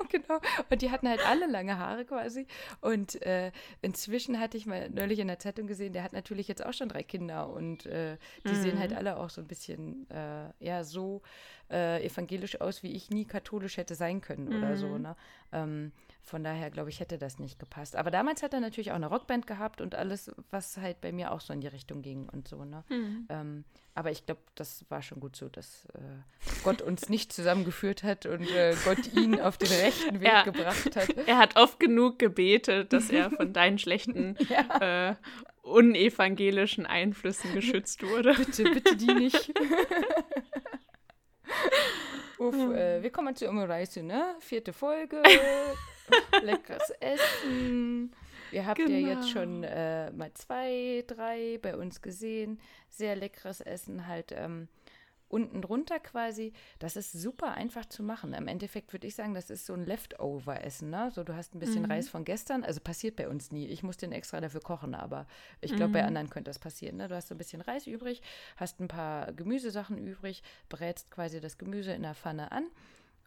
genau. 0.08 0.40
Und 0.68 0.82
die 0.82 0.90
hatten 0.90 1.08
halt 1.08 1.24
alle 1.24 1.46
lange 1.46 1.78
Haare 1.78 2.04
quasi. 2.04 2.46
Und 2.80 3.22
äh, 3.22 3.52
inzwischen 3.82 4.40
hatte 4.40 4.56
ich 4.56 4.66
mal 4.66 4.90
neulich 4.90 5.20
in 5.20 5.28
der 5.28 5.38
Zeitung 5.38 5.68
gesehen, 5.68 5.92
der 5.92 6.02
hat 6.02 6.12
natürlich 6.12 6.48
jetzt 6.48 6.64
auch 6.64 6.72
schon 6.72 6.88
drei 6.88 7.04
Kinder 7.04 7.50
und 7.50 7.86
äh, 7.86 8.16
die 8.44 8.52
mhm. 8.52 8.62
sehen 8.62 8.78
halt 8.80 8.92
alle 8.92 9.16
auch 9.16 9.30
so 9.30 9.40
ein 9.40 9.46
bisschen, 9.46 10.10
äh, 10.10 10.48
ja, 10.58 10.82
so 10.82 11.22
äh, 11.70 12.04
evangelisch 12.04 12.60
aus, 12.60 12.82
wie 12.82 12.92
ich 12.92 13.10
nie 13.10 13.26
katholisch 13.26 13.76
hätte 13.76 13.94
sein 13.94 14.20
können 14.20 14.48
mhm. 14.48 14.56
oder 14.56 14.76
so, 14.76 14.88
mhm. 14.88 15.02
ne? 15.02 15.16
Ähm, 15.52 15.92
von 16.30 16.44
daher, 16.44 16.70
glaube 16.70 16.90
ich, 16.90 17.00
hätte 17.00 17.18
das 17.18 17.40
nicht 17.40 17.58
gepasst. 17.58 17.96
Aber 17.96 18.12
damals 18.12 18.42
hat 18.44 18.54
er 18.54 18.60
natürlich 18.60 18.92
auch 18.92 18.96
eine 18.96 19.08
Rockband 19.08 19.48
gehabt 19.48 19.80
und 19.80 19.96
alles, 19.96 20.30
was 20.50 20.76
halt 20.76 21.00
bei 21.00 21.10
mir 21.10 21.32
auch 21.32 21.40
so 21.40 21.52
in 21.52 21.60
die 21.60 21.66
Richtung 21.66 22.02
ging 22.02 22.28
und 22.28 22.46
so. 22.46 22.64
Ne? 22.64 22.84
Mhm. 22.88 23.26
Ähm, 23.28 23.64
aber 23.96 24.12
ich 24.12 24.24
glaube, 24.24 24.40
das 24.54 24.84
war 24.88 25.02
schon 25.02 25.18
gut 25.18 25.34
so, 25.34 25.48
dass 25.48 25.86
äh, 25.86 25.98
Gott 26.62 26.82
uns 26.82 27.08
nicht 27.08 27.32
zusammengeführt 27.32 28.04
hat 28.04 28.26
und 28.26 28.48
äh, 28.48 28.76
Gott 28.84 29.12
ihn 29.14 29.40
auf 29.40 29.58
den 29.58 29.72
rechten 29.72 30.20
Weg 30.20 30.28
ja. 30.28 30.44
gebracht 30.44 30.94
hat. 30.94 31.08
Er 31.26 31.36
hat 31.36 31.56
oft 31.56 31.80
genug 31.80 32.20
gebetet, 32.20 32.92
dass 32.92 33.10
er 33.10 33.30
von 33.30 33.52
deinen 33.52 33.78
schlechten, 33.78 34.36
ja. 34.48 35.10
äh, 35.10 35.16
unevangelischen 35.62 36.86
Einflüssen 36.86 37.52
geschützt 37.54 38.04
wurde. 38.04 38.34
Bitte, 38.34 38.62
bitte 38.62 38.96
die 38.96 39.12
nicht. 39.14 39.52
Uff, 42.38 42.54
äh, 42.54 43.02
wir 43.02 43.10
kommen 43.10 43.34
zu 43.36 43.48
Omoreise, 43.48 44.02
ne? 44.02 44.36
Vierte 44.38 44.72
Folge. 44.72 45.22
leckeres 46.42 46.90
Essen. 47.00 48.12
Ihr 48.52 48.66
habt 48.66 48.78
genau. 48.78 48.90
ja 48.90 49.14
jetzt 49.14 49.32
genau. 49.32 49.44
schon 49.44 49.64
äh, 49.64 50.10
mal 50.10 50.32
zwei, 50.34 51.04
drei 51.06 51.58
bei 51.62 51.76
uns 51.76 52.02
gesehen. 52.02 52.60
Sehr 52.88 53.16
leckeres 53.16 53.60
Essen, 53.60 54.06
halt 54.06 54.32
ähm, 54.32 54.68
unten 55.30 55.62
drunter 55.62 56.00
quasi, 56.00 56.52
das 56.80 56.96
ist 56.96 57.12
super 57.12 57.52
einfach 57.52 57.86
zu 57.86 58.02
machen. 58.02 58.34
Im 58.34 58.48
Endeffekt 58.48 58.92
würde 58.92 59.06
ich 59.06 59.14
sagen, 59.14 59.32
das 59.32 59.48
ist 59.48 59.64
so 59.64 59.74
ein 59.74 59.86
Leftover-Essen. 59.86 60.90
Ne? 60.90 61.10
So, 61.14 61.22
du 61.22 61.34
hast 61.36 61.54
ein 61.54 61.60
bisschen 61.60 61.84
mhm. 61.84 61.90
Reis 61.90 62.08
von 62.08 62.24
gestern, 62.24 62.64
also 62.64 62.80
passiert 62.80 63.16
bei 63.16 63.28
uns 63.28 63.52
nie. 63.52 63.66
Ich 63.66 63.82
muss 63.82 63.96
den 63.96 64.12
extra 64.12 64.40
dafür 64.40 64.60
kochen, 64.60 64.94
aber 64.94 65.26
ich 65.60 65.70
glaube, 65.70 65.88
mhm. 65.88 65.92
bei 65.92 66.04
anderen 66.04 66.30
könnte 66.30 66.50
das 66.50 66.58
passieren. 66.58 66.96
Ne? 66.96 67.08
Du 67.08 67.14
hast 67.14 67.28
so 67.28 67.34
ein 67.34 67.38
bisschen 67.38 67.62
Reis 67.62 67.86
übrig, 67.86 68.22
hast 68.56 68.80
ein 68.80 68.88
paar 68.88 69.32
Gemüsesachen 69.32 69.98
übrig, 69.98 70.42
brätst 70.68 71.10
quasi 71.10 71.40
das 71.40 71.58
Gemüse 71.58 71.92
in 71.92 72.02
der 72.02 72.14
Pfanne 72.14 72.50
an. 72.50 72.66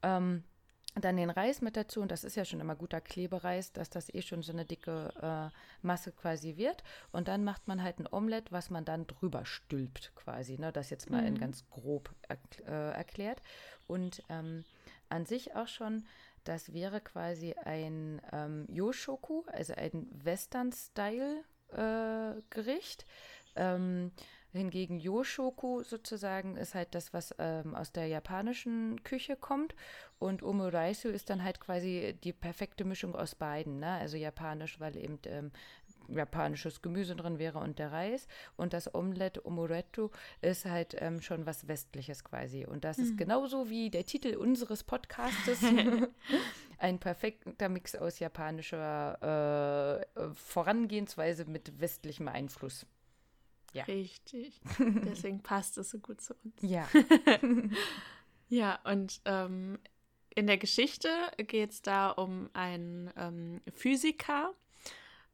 Ähm, 0.03 0.43
dann 0.95 1.17
den 1.17 1.31
Reis 1.31 1.61
mit 1.61 1.75
dazu 1.75 1.99
und 2.01 2.11
das 2.11 2.23
ist 2.23 2.35
ja 2.35 2.45
schon 2.45 2.59
immer 2.59 2.75
guter 2.75 3.01
Klebereis, 3.01 3.71
dass 3.71 3.89
das 3.89 4.13
eh 4.13 4.21
schon 4.21 4.43
so 4.43 4.53
eine 4.53 4.63
dicke 4.63 5.11
äh, 5.21 5.49
Masse 5.81 6.11
quasi 6.11 6.55
wird. 6.57 6.83
Und 7.11 7.27
dann 7.27 7.43
macht 7.43 7.67
man 7.67 7.81
halt 7.81 7.97
ein 7.99 8.07
Omelett, 8.11 8.51
was 8.51 8.69
man 8.69 8.85
dann 8.85 9.07
drüber 9.07 9.43
stülpt 9.45 10.11
quasi. 10.15 10.59
Ne? 10.59 10.71
Das 10.71 10.91
jetzt 10.91 11.09
mal 11.09 11.21
mhm. 11.21 11.27
in 11.27 11.39
ganz 11.39 11.67
grob 11.69 12.13
äh, 12.29 12.91
erklärt. 12.91 13.41
Und 13.87 14.21
ähm, 14.29 14.63
an 15.09 15.25
sich 15.25 15.55
auch 15.55 15.67
schon, 15.67 16.05
das 16.43 16.73
wäre 16.73 17.01
quasi 17.01 17.55
ein 17.63 18.21
ähm, 18.31 18.67
Yoshoku, 18.69 19.41
also 19.47 19.73
ein 19.73 20.07
Western-Style-Gericht. 20.23 23.05
Äh, 23.55 23.75
ähm, 23.75 24.11
Hingegen 24.53 24.99
Yoshoku 24.99 25.81
sozusagen 25.83 26.57
ist 26.57 26.75
halt 26.75 26.93
das, 26.93 27.11
was 27.11 27.33
ähm, 27.39 27.73
aus 27.73 27.91
der 27.91 28.05
japanischen 28.07 29.03
Küche 29.03 29.35
kommt. 29.35 29.75
Und 30.19 30.43
Omuraisu 30.43 31.09
ist 31.09 31.29
dann 31.29 31.43
halt 31.43 31.59
quasi 31.59 32.15
die 32.23 32.33
perfekte 32.33 32.85
Mischung 32.85 33.15
aus 33.15 33.33
beiden. 33.33 33.79
Ne? 33.79 33.87
Also 33.87 34.15
japanisch, 34.15 34.79
weil 34.79 34.95
eben 34.95 35.17
ähm, 35.25 35.51
japanisches 36.07 36.81
Gemüse 36.81 37.15
drin 37.15 37.39
wäre 37.39 37.59
und 37.59 37.79
der 37.79 37.91
Reis. 37.91 38.27
Und 38.55 38.73
das 38.73 38.93
Omelette 38.93 39.45
Omurettu 39.45 40.09
ist 40.41 40.65
halt 40.65 40.95
ähm, 40.99 41.21
schon 41.21 41.45
was 41.45 41.67
Westliches 41.67 42.23
quasi. 42.23 42.65
Und 42.65 42.83
das 42.83 42.99
mhm. 42.99 43.03
ist 43.05 43.17
genauso 43.17 43.69
wie 43.69 43.89
der 43.89 44.05
Titel 44.05 44.35
unseres 44.35 44.83
Podcastes. 44.83 45.61
ein 46.77 46.99
perfekter 46.99 47.69
Mix 47.69 47.95
aus 47.95 48.19
japanischer 48.19 50.03
äh, 50.19 50.33
Vorangehensweise 50.33 51.45
mit 51.45 51.79
westlichem 51.79 52.27
Einfluss. 52.27 52.85
Ja. 53.73 53.83
Richtig. 53.85 54.61
Deswegen 54.79 55.41
passt 55.41 55.77
es 55.77 55.89
so 55.89 55.99
gut 55.99 56.21
zu 56.21 56.35
uns. 56.43 56.53
Ja. 56.61 56.87
ja, 58.49 58.79
und 58.83 59.19
ähm, 59.25 59.79
in 60.35 60.47
der 60.47 60.57
Geschichte 60.57 61.09
geht 61.37 61.71
es 61.71 61.81
da 61.81 62.09
um 62.09 62.49
einen 62.53 63.11
ähm, 63.17 63.61
Physiker, 63.73 64.53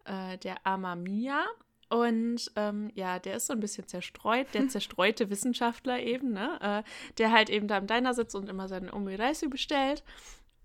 äh, 0.06 0.38
der 0.38 0.66
Amamiya. 0.66 1.46
Und 1.90 2.52
ähm, 2.56 2.92
ja, 2.94 3.18
der 3.18 3.36
ist 3.36 3.48
so 3.48 3.54
ein 3.54 3.60
bisschen 3.60 3.88
zerstreut, 3.88 4.48
der 4.54 4.68
zerstreute 4.70 5.30
Wissenschaftler 5.30 6.00
eben, 6.00 6.32
ne? 6.32 6.60
Äh, 6.62 7.14
der 7.18 7.32
halt 7.32 7.50
eben 7.50 7.68
da 7.68 7.78
im 7.78 7.88
Diner 7.88 8.14
sitzt 8.14 8.36
und 8.36 8.48
immer 8.48 8.68
seine 8.68 8.94
Omireisi 8.94 9.48
bestellt. 9.48 10.04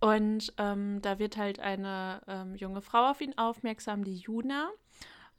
Und 0.01 0.53
ähm, 0.59 1.01
da 1.01 1.19
wird 1.19 1.37
halt 1.37 1.61
eine 1.61 2.21
ähm, 2.29 2.55
junge 2.57 2.83
Frau 2.83 3.11
auf 3.11 3.21
ihn 3.21 3.37
aufmerksam, 3.39 4.05
die 4.05 4.17
Juna. 4.17 4.71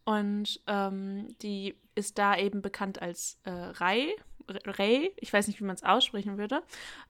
Und 0.05 0.61
ähm, 0.67 1.35
die 1.41 1.75
ist 1.95 2.17
da 2.17 2.38
eben 2.38 2.62
bekannt 2.62 3.01
als 3.01 3.39
äh, 3.43 3.51
Rai, 3.51 4.13
Ray, 4.47 5.12
ich 5.17 5.34
weiß 5.34 5.47
nicht, 5.47 5.60
wie 5.60 5.63
man 5.63 5.75
es 5.75 5.84
aussprechen 5.84 6.38
würde. 6.38 6.62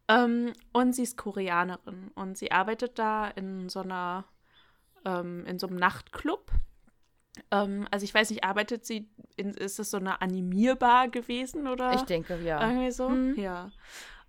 Ähm, 0.07 0.53
und 0.71 0.95
sie 0.95 1.03
ist 1.03 1.17
Koreanerin 1.17 2.11
und 2.15 2.37
sie 2.37 2.51
arbeitet 2.51 2.97
da 2.97 3.27
in 3.27 3.67
so 3.69 3.81
einer, 3.81 4.25
ähm, 5.03 5.45
in 5.45 5.59
so 5.59 5.67
einem 5.67 5.75
Nachtclub. 5.77 6.51
Ähm, 7.51 7.87
also 7.91 8.03
ich 8.03 8.13
weiß 8.13 8.29
nicht, 8.29 8.43
arbeitet 8.43 8.85
sie, 8.85 9.09
in, 9.35 9.51
ist 9.51 9.79
das 9.79 9.91
so 9.91 9.97
eine 9.97 10.21
Animierbar 10.21 11.09
gewesen 11.09 11.67
oder? 11.67 11.93
Ich 11.93 12.03
denke, 12.03 12.39
ja. 12.41 12.65
Irgendwie 12.65 12.91
so, 12.91 13.09
mhm. 13.09 13.35
ja. 13.37 13.71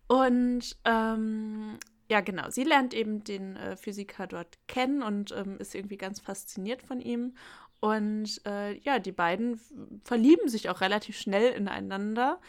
Und 0.08 0.76
ähm, 0.84 1.78
ja, 2.08 2.20
genau. 2.20 2.50
Sie 2.50 2.64
lernt 2.64 2.94
eben 2.94 3.24
den 3.24 3.56
äh, 3.56 3.76
Physiker 3.76 4.26
dort 4.26 4.58
kennen 4.68 5.02
und 5.02 5.32
ähm, 5.32 5.58
ist 5.58 5.74
irgendwie 5.74 5.96
ganz 5.96 6.20
fasziniert 6.20 6.82
von 6.82 7.00
ihm. 7.00 7.34
Und 7.80 8.40
äh, 8.46 8.78
ja, 8.78 8.98
die 8.98 9.12
beiden 9.12 9.60
verlieben 10.04 10.48
sich 10.48 10.68
auch 10.68 10.80
relativ 10.80 11.18
schnell 11.18 11.52
ineinander 11.52 12.40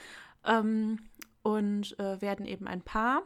ähm, 0.46 1.00
und 1.44 1.98
äh, 2.00 2.22
werden 2.22 2.46
eben 2.46 2.68
ein 2.68 2.82
Paar, 2.82 3.24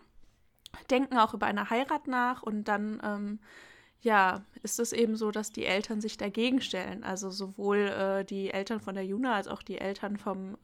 denken 0.89 1.17
auch 1.17 1.33
über 1.33 1.45
eine 1.45 1.69
Heirat 1.69 2.07
nach 2.07 2.43
und 2.43 2.65
dann, 2.65 2.99
ähm, 3.03 3.39
ja, 4.01 4.43
ist 4.63 4.79
es 4.79 4.93
eben 4.93 5.15
so, 5.15 5.31
dass 5.31 5.51
die 5.51 5.65
Eltern 5.65 6.01
sich 6.01 6.17
dagegen 6.17 6.59
stellen. 6.61 7.03
Also 7.03 7.29
sowohl 7.29 7.77
äh, 7.77 8.25
die 8.25 8.49
Eltern 8.51 8.79
von 8.79 8.95
der 8.95 9.05
Juna 9.05 9.35
als 9.35 9.47
auch 9.47 9.61
die 9.61 9.77
Eltern 9.77 10.17
vom 10.17 10.57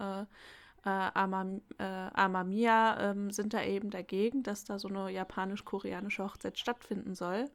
äh, 0.88 1.12
Amam, 1.14 1.62
äh, 1.80 1.84
Amamiya 1.84 3.12
ähm, 3.12 3.30
sind 3.30 3.54
da 3.54 3.62
eben 3.62 3.90
dagegen, 3.90 4.42
dass 4.42 4.64
da 4.64 4.80
so 4.80 4.88
eine 4.88 5.10
japanisch-koreanische 5.10 6.24
Hochzeit 6.24 6.58
stattfinden 6.58 7.14
soll. 7.14 7.50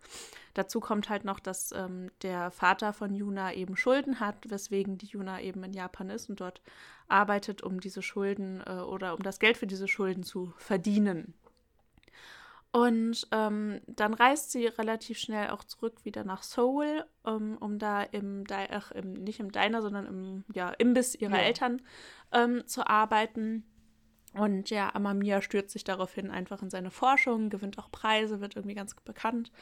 Dazu 0.52 0.80
kommt 0.80 1.08
halt 1.08 1.24
noch, 1.24 1.40
dass 1.40 1.72
ähm, 1.72 2.10
der 2.20 2.50
Vater 2.50 2.92
von 2.92 3.14
Yuna 3.14 3.54
eben 3.54 3.76
Schulden 3.76 4.20
hat, 4.20 4.50
weswegen 4.50 4.98
die 4.98 5.06
Yuna 5.06 5.40
eben 5.40 5.64
in 5.64 5.72
Japan 5.72 6.10
ist 6.10 6.28
und 6.28 6.40
dort 6.40 6.60
arbeitet, 7.08 7.62
um 7.62 7.80
diese 7.80 8.02
Schulden 8.02 8.62
äh, 8.66 8.80
oder 8.80 9.14
um 9.14 9.22
das 9.22 9.38
Geld 9.38 9.56
für 9.56 9.66
diese 9.66 9.88
Schulden 9.88 10.24
zu 10.24 10.52
verdienen. 10.58 11.32
Und 12.72 13.28
ähm, 13.32 13.82
dann 13.86 14.14
reist 14.14 14.50
sie 14.50 14.66
relativ 14.66 15.18
schnell 15.18 15.50
auch 15.50 15.62
zurück 15.62 16.06
wieder 16.06 16.24
nach 16.24 16.42
Seoul, 16.42 17.04
um, 17.22 17.58
um 17.58 17.78
da 17.78 18.02
im, 18.02 18.44
ach, 18.50 18.90
im, 18.92 19.12
nicht 19.12 19.40
im 19.40 19.52
Diner, 19.52 19.82
sondern 19.82 20.06
im 20.06 20.44
ja, 20.54 20.70
Imbiss 20.70 21.14
ihrer 21.14 21.36
ja. 21.36 21.42
Eltern 21.42 21.82
ähm, 22.32 22.66
zu 22.66 22.86
arbeiten. 22.86 23.64
Und 24.32 24.70
ja, 24.70 24.94
Amamiya 24.94 25.42
stürzt 25.42 25.74
sich 25.74 25.84
daraufhin 25.84 26.30
einfach 26.30 26.62
in 26.62 26.70
seine 26.70 26.90
Forschung, 26.90 27.50
gewinnt 27.50 27.78
auch 27.78 27.90
Preise, 27.90 28.40
wird 28.40 28.56
irgendwie 28.56 28.74
ganz 28.74 28.94
bekannt. 28.94 29.52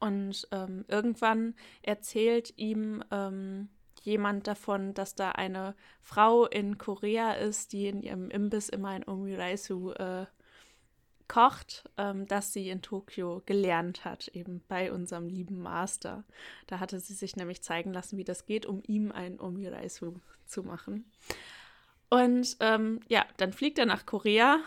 Und 0.00 0.48
ähm, 0.50 0.84
irgendwann 0.88 1.54
erzählt 1.82 2.54
ihm 2.56 3.04
ähm, 3.12 3.68
jemand 4.02 4.48
davon, 4.48 4.94
dass 4.94 5.14
da 5.14 5.30
eine 5.30 5.76
Frau 6.02 6.46
in 6.46 6.76
Korea 6.78 7.34
ist, 7.34 7.72
die 7.72 7.86
in 7.86 8.02
ihrem 8.02 8.30
Imbiss 8.30 8.68
immer 8.68 8.88
ein 8.88 9.06
Omuraisu 9.06 9.92
äh, 9.92 10.26
kocht, 11.28 11.88
ähm, 11.96 12.26
das 12.26 12.52
sie 12.52 12.70
in 12.70 12.82
Tokio 12.82 13.42
gelernt 13.46 14.04
hat, 14.04 14.28
eben 14.28 14.62
bei 14.68 14.92
unserem 14.92 15.28
lieben 15.28 15.60
Master. 15.60 16.24
Da 16.66 16.80
hatte 16.80 16.98
sie 17.00 17.14
sich 17.14 17.36
nämlich 17.36 17.62
zeigen 17.62 17.92
lassen, 17.92 18.16
wie 18.16 18.24
das 18.24 18.46
geht, 18.46 18.66
um 18.66 18.82
ihm 18.86 19.12
ein 19.12 19.38
Omiraisu 19.38 20.14
zu 20.46 20.62
machen. 20.62 21.10
Und 22.10 22.56
ähm, 22.60 23.00
ja, 23.08 23.26
dann 23.36 23.52
fliegt 23.52 23.78
er 23.78 23.86
nach 23.86 24.06
Korea, 24.06 24.60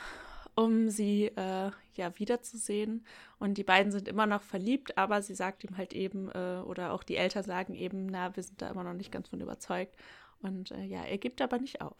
um 0.55 0.89
sie 0.89 1.25
äh, 1.25 1.71
ja 1.95 2.19
wiederzusehen. 2.19 3.05
Und 3.39 3.57
die 3.57 3.63
beiden 3.63 3.91
sind 3.91 4.07
immer 4.07 4.27
noch 4.27 4.43
verliebt, 4.43 4.97
aber 4.97 5.21
sie 5.21 5.33
sagt 5.33 5.63
ihm 5.63 5.77
halt 5.77 5.93
eben, 5.93 6.29
äh, 6.29 6.61
oder 6.63 6.93
auch 6.93 7.03
die 7.03 7.15
Eltern 7.15 7.43
sagen 7.43 7.73
eben, 7.73 8.05
na, 8.05 8.35
wir 8.35 8.43
sind 8.43 8.61
da 8.61 8.69
immer 8.69 8.83
noch 8.83 8.93
nicht 8.93 9.11
ganz 9.11 9.29
von 9.29 9.41
überzeugt. 9.41 9.95
Und 10.41 10.71
äh, 10.71 10.83
ja, 10.83 11.03
er 11.03 11.17
gibt 11.17 11.41
aber 11.41 11.57
nicht 11.57 11.81
auf. 11.81 11.97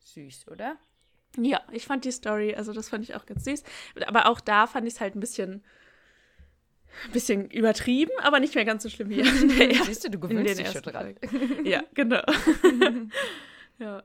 Süß, 0.00 0.48
oder? 0.48 0.76
Ja, 1.36 1.60
ich 1.72 1.86
fand 1.86 2.04
die 2.04 2.12
Story, 2.12 2.54
also 2.54 2.72
das 2.72 2.88
fand 2.88 3.04
ich 3.04 3.14
auch 3.14 3.26
ganz 3.26 3.44
süß. 3.44 3.62
Aber 4.06 4.26
auch 4.28 4.40
da 4.40 4.66
fand 4.66 4.86
ich 4.86 4.94
es 4.94 5.00
halt 5.00 5.16
ein 5.16 5.20
bisschen, 5.20 5.64
ein 7.06 7.12
bisschen 7.12 7.50
übertrieben, 7.50 8.12
aber 8.22 8.40
nicht 8.40 8.54
mehr 8.54 8.64
ganz 8.64 8.82
so 8.82 8.88
schlimm 8.88 9.10
wie 9.10 9.20
in 9.20 9.48
der 9.58 9.70
ersten, 9.70 9.84
Siehst 9.84 10.04
du, 10.04 10.10
du 10.10 10.20
gewöhnst 10.20 10.58
dich 10.58 10.70
schon 10.70 10.82
dran. 10.82 11.14
ja, 11.64 11.82
genau. 11.94 12.22
ja. 13.78 14.02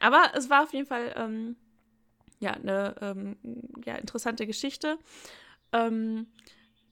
Aber 0.00 0.32
es 0.34 0.48
war 0.48 0.62
auf 0.62 0.72
jeden 0.72 0.86
Fall 0.86 1.12
ähm, 1.16 1.56
ja, 2.40 2.52
eine 2.52 2.96
ähm, 3.00 3.36
ja, 3.84 3.96
interessante 3.96 4.46
Geschichte. 4.46 4.98
Ähm, 5.72 6.26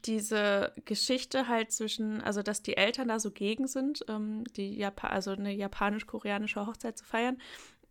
diese 0.04 0.72
Geschichte 0.84 1.48
halt 1.48 1.72
zwischen, 1.72 2.20
also 2.20 2.42
dass 2.42 2.62
die 2.62 2.76
Eltern 2.76 3.08
da 3.08 3.18
so 3.18 3.30
gegen 3.30 3.66
sind, 3.66 4.04
ähm, 4.08 4.44
die 4.56 4.76
Japan 4.76 5.10
also 5.10 5.32
eine 5.32 5.52
japanisch-koreanische 5.52 6.64
Hochzeit 6.64 6.96
zu 6.96 7.04
feiern, 7.04 7.38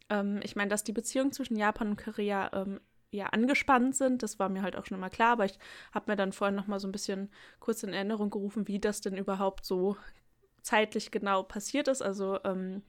ähm, 0.09 0.39
ich 0.43 0.55
meine, 0.55 0.69
dass 0.69 0.83
die 0.83 0.93
Beziehungen 0.93 1.31
zwischen 1.31 1.55
Japan 1.57 1.89
und 1.89 2.03
Korea 2.03 2.49
ähm, 2.53 2.79
ja 3.11 3.27
angespannt 3.27 3.95
sind, 3.95 4.23
das 4.23 4.39
war 4.39 4.49
mir 4.49 4.61
halt 4.61 4.75
auch 4.75 4.85
schon 4.85 4.97
immer 4.97 5.09
klar, 5.09 5.33
aber 5.33 5.45
ich 5.45 5.57
habe 5.93 6.11
mir 6.11 6.17
dann 6.17 6.33
vorhin 6.33 6.55
noch 6.55 6.67
mal 6.67 6.79
so 6.79 6.87
ein 6.87 6.91
bisschen 6.91 7.29
kurz 7.59 7.83
in 7.83 7.93
Erinnerung 7.93 8.29
gerufen, 8.29 8.67
wie 8.67 8.79
das 8.79 9.01
denn 9.01 9.17
überhaupt 9.17 9.65
so 9.65 9.97
zeitlich 10.61 11.11
genau 11.11 11.43
passiert 11.43 11.87
ist. 11.87 12.01
Also 12.01 12.39
ähm, 12.43 12.83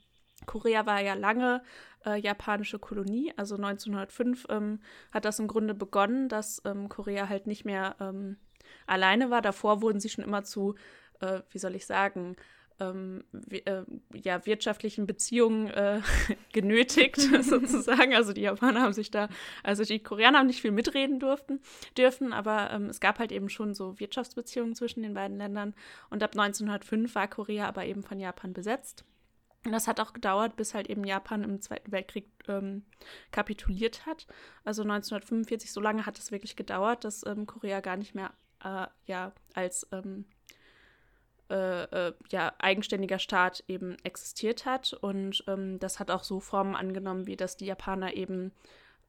Korea 0.47 0.87
war 0.87 1.01
ja 1.01 1.15
lange 1.15 1.63
äh, 2.05 2.19
japanische 2.21 2.79
Kolonie, 2.79 3.33
also 3.37 3.57
1905 3.57 4.47
ähm, 4.49 4.81
hat 5.13 5.25
das 5.25 5.39
im 5.39 5.49
Grunde 5.49 5.75
begonnen, 5.75 6.29
dass 6.29 6.63
ähm, 6.65 6.89
Korea 6.89 7.29
halt 7.29 7.47
nicht 7.47 7.65
mehr 7.65 7.97
ähm, 8.01 8.37
alleine 8.87 9.31
war. 9.31 9.43
Davor 9.43 9.83
wurden 9.83 10.01
sie 10.01 10.09
schon 10.09 10.25
immer 10.25 10.45
zu, 10.45 10.75
äh, 11.21 11.41
wie 11.51 11.59
soll 11.59 11.75
ich 11.75 11.87
sagen, 11.87 12.37
ähm, 12.81 13.25
äh, 13.51 13.83
ja, 14.15 14.45
wirtschaftlichen 14.47 15.07
Beziehungen 15.07 15.69
äh, 15.69 16.01
genötigt, 16.53 17.17
sozusagen. 17.43 18.15
Also 18.15 18.33
die 18.33 18.43
Japaner 18.43 18.83
haben 18.83 18.93
sich 18.93 19.11
da, 19.11 19.29
also 19.63 19.85
die 19.85 20.03
Koreaner 20.03 20.39
haben 20.39 20.47
nicht 20.47 20.63
viel 20.63 20.71
mitreden 20.71 21.21
durften, 21.21 21.61
dürfen, 21.97 22.33
aber 22.33 22.71
ähm, 22.73 22.87
es 22.87 23.01
gab 23.01 23.19
halt 23.19 23.33
eben 23.33 23.49
schon 23.49 23.75
so 23.75 23.99
Wirtschaftsbeziehungen 23.99 24.75
zwischen 24.75 25.03
den 25.03 25.15
beiden 25.15 25.39
Ländern. 25.39 25.75
Und 26.11 26.23
ab 26.23 26.33
1905 26.33 27.15
war 27.15 27.29
Korea 27.29 27.69
aber 27.69 27.85
eben 27.85 28.03
von 28.03 28.19
Japan 28.21 28.53
besetzt. 28.53 29.05
Und 29.65 29.73
das 29.73 29.89
hat 29.89 30.01
auch 30.01 30.13
gedauert, 30.13 30.57
bis 30.57 30.73
halt 30.73 30.89
eben 30.89 31.05
Japan 31.05 31.43
im 31.43 31.61
Zweiten 31.61 31.91
Weltkrieg 31.91 32.27
ähm, 32.47 32.85
kapituliert 33.33 34.07
hat. 34.07 34.27
Also 34.65 34.83
1945, 34.83 35.73
so 35.73 35.81
lange 35.81 36.07
hat 36.07 36.19
es 36.19 36.31
wirklich 36.31 36.55
gedauert, 36.55 37.05
dass 37.05 37.27
ähm, 37.27 37.47
Korea 37.47 37.81
gar 37.81 37.97
nicht 37.97 38.15
mehr 38.15 38.33
äh, 38.65 38.87
ja, 39.07 39.33
als 39.55 39.87
ähm, 39.93 40.27
äh, 41.51 42.09
äh, 42.09 42.13
ja, 42.31 42.53
eigenständiger 42.59 43.19
Staat 43.19 43.65
eben 43.69 43.97
existiert 44.03 44.67
hat. 44.67 44.93
Und 44.93 45.45
ähm, 45.47 45.79
das 45.79 45.99
hat 45.99 46.11
auch 46.11 46.25
so 46.25 46.41
Formen 46.41 46.77
angenommen, 46.77 47.27
wie 47.27 47.37
dass 47.37 47.57
die 47.57 47.67
Japaner 47.67 48.15
eben 48.15 48.53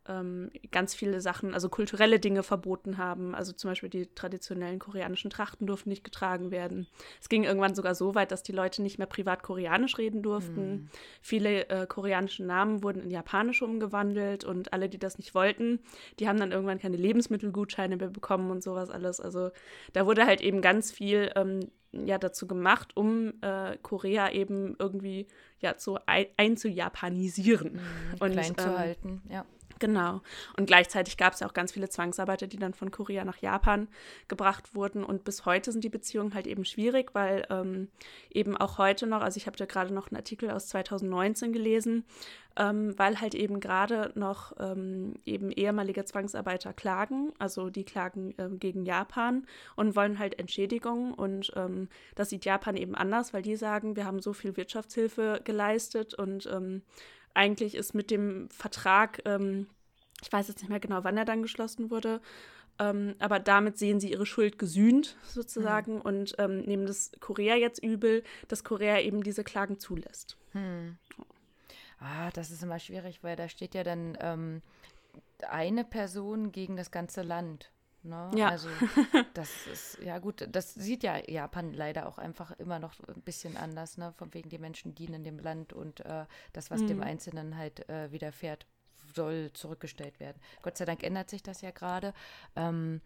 ähm, 0.10 0.50
ganz 0.72 0.96
viele 0.96 1.22
Sachen, 1.22 1.54
also 1.54 1.70
kulturelle 1.70 2.20
Dinge 2.20 2.44
verboten 2.44 2.98
haben. 2.98 3.36
Also 3.36 3.54
zum 3.54 3.72
Beispiel 3.72 3.90
die 3.90 4.08
traditionellen 4.08 4.80
koreanischen 4.80 5.30
Trachten 5.30 5.68
durften 5.68 5.90
nicht 5.90 6.04
getragen 6.04 6.52
werden. 6.52 6.88
Es 7.22 7.30
ging 7.30 7.44
irgendwann 7.44 7.76
sogar 7.76 7.96
so 7.96 8.16
weit, 8.16 8.32
dass 8.32 8.44
die 8.44 8.52
Leute 8.52 8.82
nicht 8.82 8.98
mehr 8.98 9.08
privat 9.08 9.44
koreanisch 9.44 9.98
reden 9.98 10.24
durften. 10.24 10.72
Mhm. 10.72 10.90
Viele 11.22 11.70
äh, 11.70 11.86
koreanische 11.86 12.44
Namen 12.44 12.84
wurden 12.84 13.04
in 13.04 13.12
japanische 13.12 13.66
umgewandelt 13.66 14.44
und 14.44 14.74
alle, 14.74 14.90
die 14.90 15.00
das 15.00 15.18
nicht 15.18 15.36
wollten, 15.36 15.80
die 16.20 16.28
haben 16.28 16.40
dann 16.40 16.52
irgendwann 16.52 16.80
keine 16.80 16.98
Lebensmittelgutscheine 16.98 17.98
mehr 17.98 18.10
bekommen 18.10 18.50
und 18.50 18.64
sowas 18.64 18.90
alles. 18.90 19.20
Also 19.20 19.52
da 19.94 20.06
wurde 20.06 20.26
halt 20.26 20.42
eben 20.42 20.62
ganz 20.62 20.92
viel 20.92 21.32
ähm, 21.36 21.70
ja 21.92 22.18
dazu 22.18 22.48
gemacht, 22.48 22.96
um 22.96 23.34
äh, 23.42 23.78
Korea 23.82 24.30
eben 24.32 24.76
irgendwie 24.80 25.28
ja 25.60 25.78
zu 25.78 25.98
ein, 26.06 26.28
einzujapanisieren 26.38 27.74
mhm, 27.74 28.16
und 28.20 28.32
klein 28.32 28.58
zu 28.58 28.68
ähm, 28.68 28.78
halten, 28.78 29.22
ja. 29.30 29.46
Genau. 29.80 30.22
Und 30.58 30.66
gleichzeitig 30.68 31.16
gab 31.16 31.34
es 31.34 31.40
ja 31.40 31.48
auch 31.48 31.54
ganz 31.54 31.72
viele 31.72 31.90
Zwangsarbeiter, 31.90 32.48
die 32.48 32.58
dann 32.58 32.74
von 32.74 32.92
Korea 32.92 33.24
nach 33.24 33.38
Japan 33.38 33.88
gebracht 34.28 34.76
wurden. 34.76 35.06
Und 35.06 35.24
bis 35.24 35.46
heute 35.46 35.72
sind 35.72 35.86
die 35.86 35.90
Beziehungen 35.90 36.34
halt 36.34 36.48
eben 36.48 36.66
schwierig, 36.66 37.16
weil 37.16 37.48
ähm, 37.50 37.88
eben 38.30 38.58
auch 38.58 38.78
heute 38.78 39.08
noch, 39.08 39.22
also 39.22 39.38
ich 39.38 39.48
habe 39.48 39.58
da 39.58 39.66
gerade 39.66 39.94
noch 39.94 40.10
einen 40.10 40.18
Artikel 40.18 40.52
aus 40.52 40.68
2019 40.68 41.54
gelesen, 41.54 42.04
ähm, 42.58 42.98
weil 43.00 43.22
halt 43.22 43.36
eben 43.36 43.62
gerade 43.62 44.12
noch 44.16 44.52
ähm, 44.60 45.14
eben 45.26 45.50
ehemalige 45.50 46.04
Zwangsarbeiter 46.04 46.74
klagen, 46.74 47.32
also 47.40 47.70
die 47.70 47.86
klagen 47.86 48.34
ähm, 48.38 48.60
gegen 48.60 48.86
Japan 48.86 49.46
und 49.78 49.96
wollen 49.96 50.20
halt 50.20 50.38
Entschädigung. 50.40 51.14
Und 51.14 51.54
ähm, 51.56 51.88
das 52.16 52.30
sieht 52.30 52.44
Japan 52.44 52.76
eben 52.76 52.96
anders, 52.96 53.34
weil 53.34 53.44
die 53.44 53.56
sagen, 53.56 53.96
wir 53.96 54.06
haben 54.06 54.20
so 54.20 54.34
viel 54.34 54.58
Wirtschaftshilfe 54.58 55.40
geleistet 55.46 56.14
und 56.16 56.48
ähm, 56.52 56.82
eigentlich 57.34 57.76
ist 57.76 57.94
mit 57.94 58.12
dem 58.12 58.50
Vertrag, 58.50 59.22
ähm, 59.26 59.68
ich 60.22 60.32
weiß 60.32 60.48
jetzt 60.48 60.62
nicht 60.62 60.70
mehr 60.70 60.80
genau, 60.80 61.04
wann 61.04 61.18
er 61.18 61.26
dann 61.26 61.42
geschlossen 61.42 61.90
wurde, 61.90 62.22
ähm, 62.80 63.16
aber 63.20 63.40
damit 63.40 63.78
sehen 63.78 64.00
sie 64.00 64.12
ihre 64.12 64.26
Schuld 64.26 64.58
gesühnt 64.58 65.18
sozusagen 65.24 65.96
mhm. 65.96 66.02
und 66.02 66.36
ähm, 66.40 66.62
nehmen 66.62 66.86
das 66.86 67.12
Korea 67.20 67.56
jetzt 67.56 67.84
übel, 67.84 68.24
dass 68.48 68.64
Korea 68.64 69.00
eben 69.00 69.24
diese 69.24 69.44
Klagen 69.44 69.80
zulässt. 69.80 70.38
Hm. 70.54 70.98
Ah, 72.00 72.32
das 72.32 72.50
ist 72.50 72.64
immer 72.64 72.80
schwierig, 72.80 73.24
weil 73.24 73.36
da 73.36 73.50
steht 73.50 73.76
ja 73.76 73.84
dann 73.84 74.18
ähm, 74.22 74.62
eine 75.48 75.84
Person 75.84 76.52
gegen 76.54 76.78
das 76.78 76.92
ganze 76.92 77.22
Land. 77.22 77.72
Ne? 78.02 78.32
Ja. 78.36 78.50
Also 78.50 78.70
das 79.34 79.68
ist, 79.68 80.00
ja 80.02 80.20
gut, 80.20 80.48
das 80.50 80.74
sieht 80.74 81.04
ja 81.04 81.18
Japan 81.30 81.74
leider 81.74 82.08
auch 82.08 82.18
einfach 82.18 82.52
immer 82.52 82.80
noch 82.80 82.94
ein 83.08 83.22
bisschen 83.22 83.58
anders, 83.58 83.98
ne? 83.98 84.14
Von 84.14 84.34
wegen 84.34 84.50
die 84.50 84.58
Menschen 84.58 84.96
dienen 84.96 85.24
dem 85.24 85.38
Land 85.38 85.74
und 85.74 86.00
äh, 86.06 86.26
das, 86.54 86.72
was 86.72 86.82
mhm. 86.82 86.88
dem 86.88 87.04
Einzelnen 87.04 87.58
halt 87.58 87.90
äh, 87.90 88.12
widerfährt, 88.12 88.66
soll 89.14 89.52
zurückgestellt 89.54 90.20
werden. 90.20 90.42
Gott 90.62 90.78
sei 90.78 90.86
Dank 90.86 91.04
ändert 91.04 91.30
sich 91.30 91.44
das 91.44 91.62
ja 91.62 91.72
gerade. 91.72 92.14
Ähm, 92.56 93.02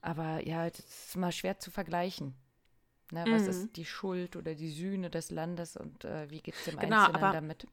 aber 0.00 0.46
ja, 0.46 0.66
es 0.66 0.78
ist 0.78 1.16
immer 1.16 1.32
schwer 1.32 1.58
zu 1.58 1.70
vergleichen. 1.70 2.34
Ne? 3.10 3.24
Was 3.28 3.42
mhm. 3.42 3.48
ist 3.48 3.76
die 3.76 3.84
Schuld 3.84 4.36
oder 4.36 4.54
die 4.54 4.70
Sühne 4.70 5.10
des 5.10 5.30
Landes 5.30 5.76
und 5.76 6.04
äh, 6.04 6.30
wie 6.30 6.40
geht 6.40 6.54
es 6.54 6.64
dem 6.64 6.78
genau, 6.78 7.06
Einzelnen 7.06 7.32
damit? 7.32 7.66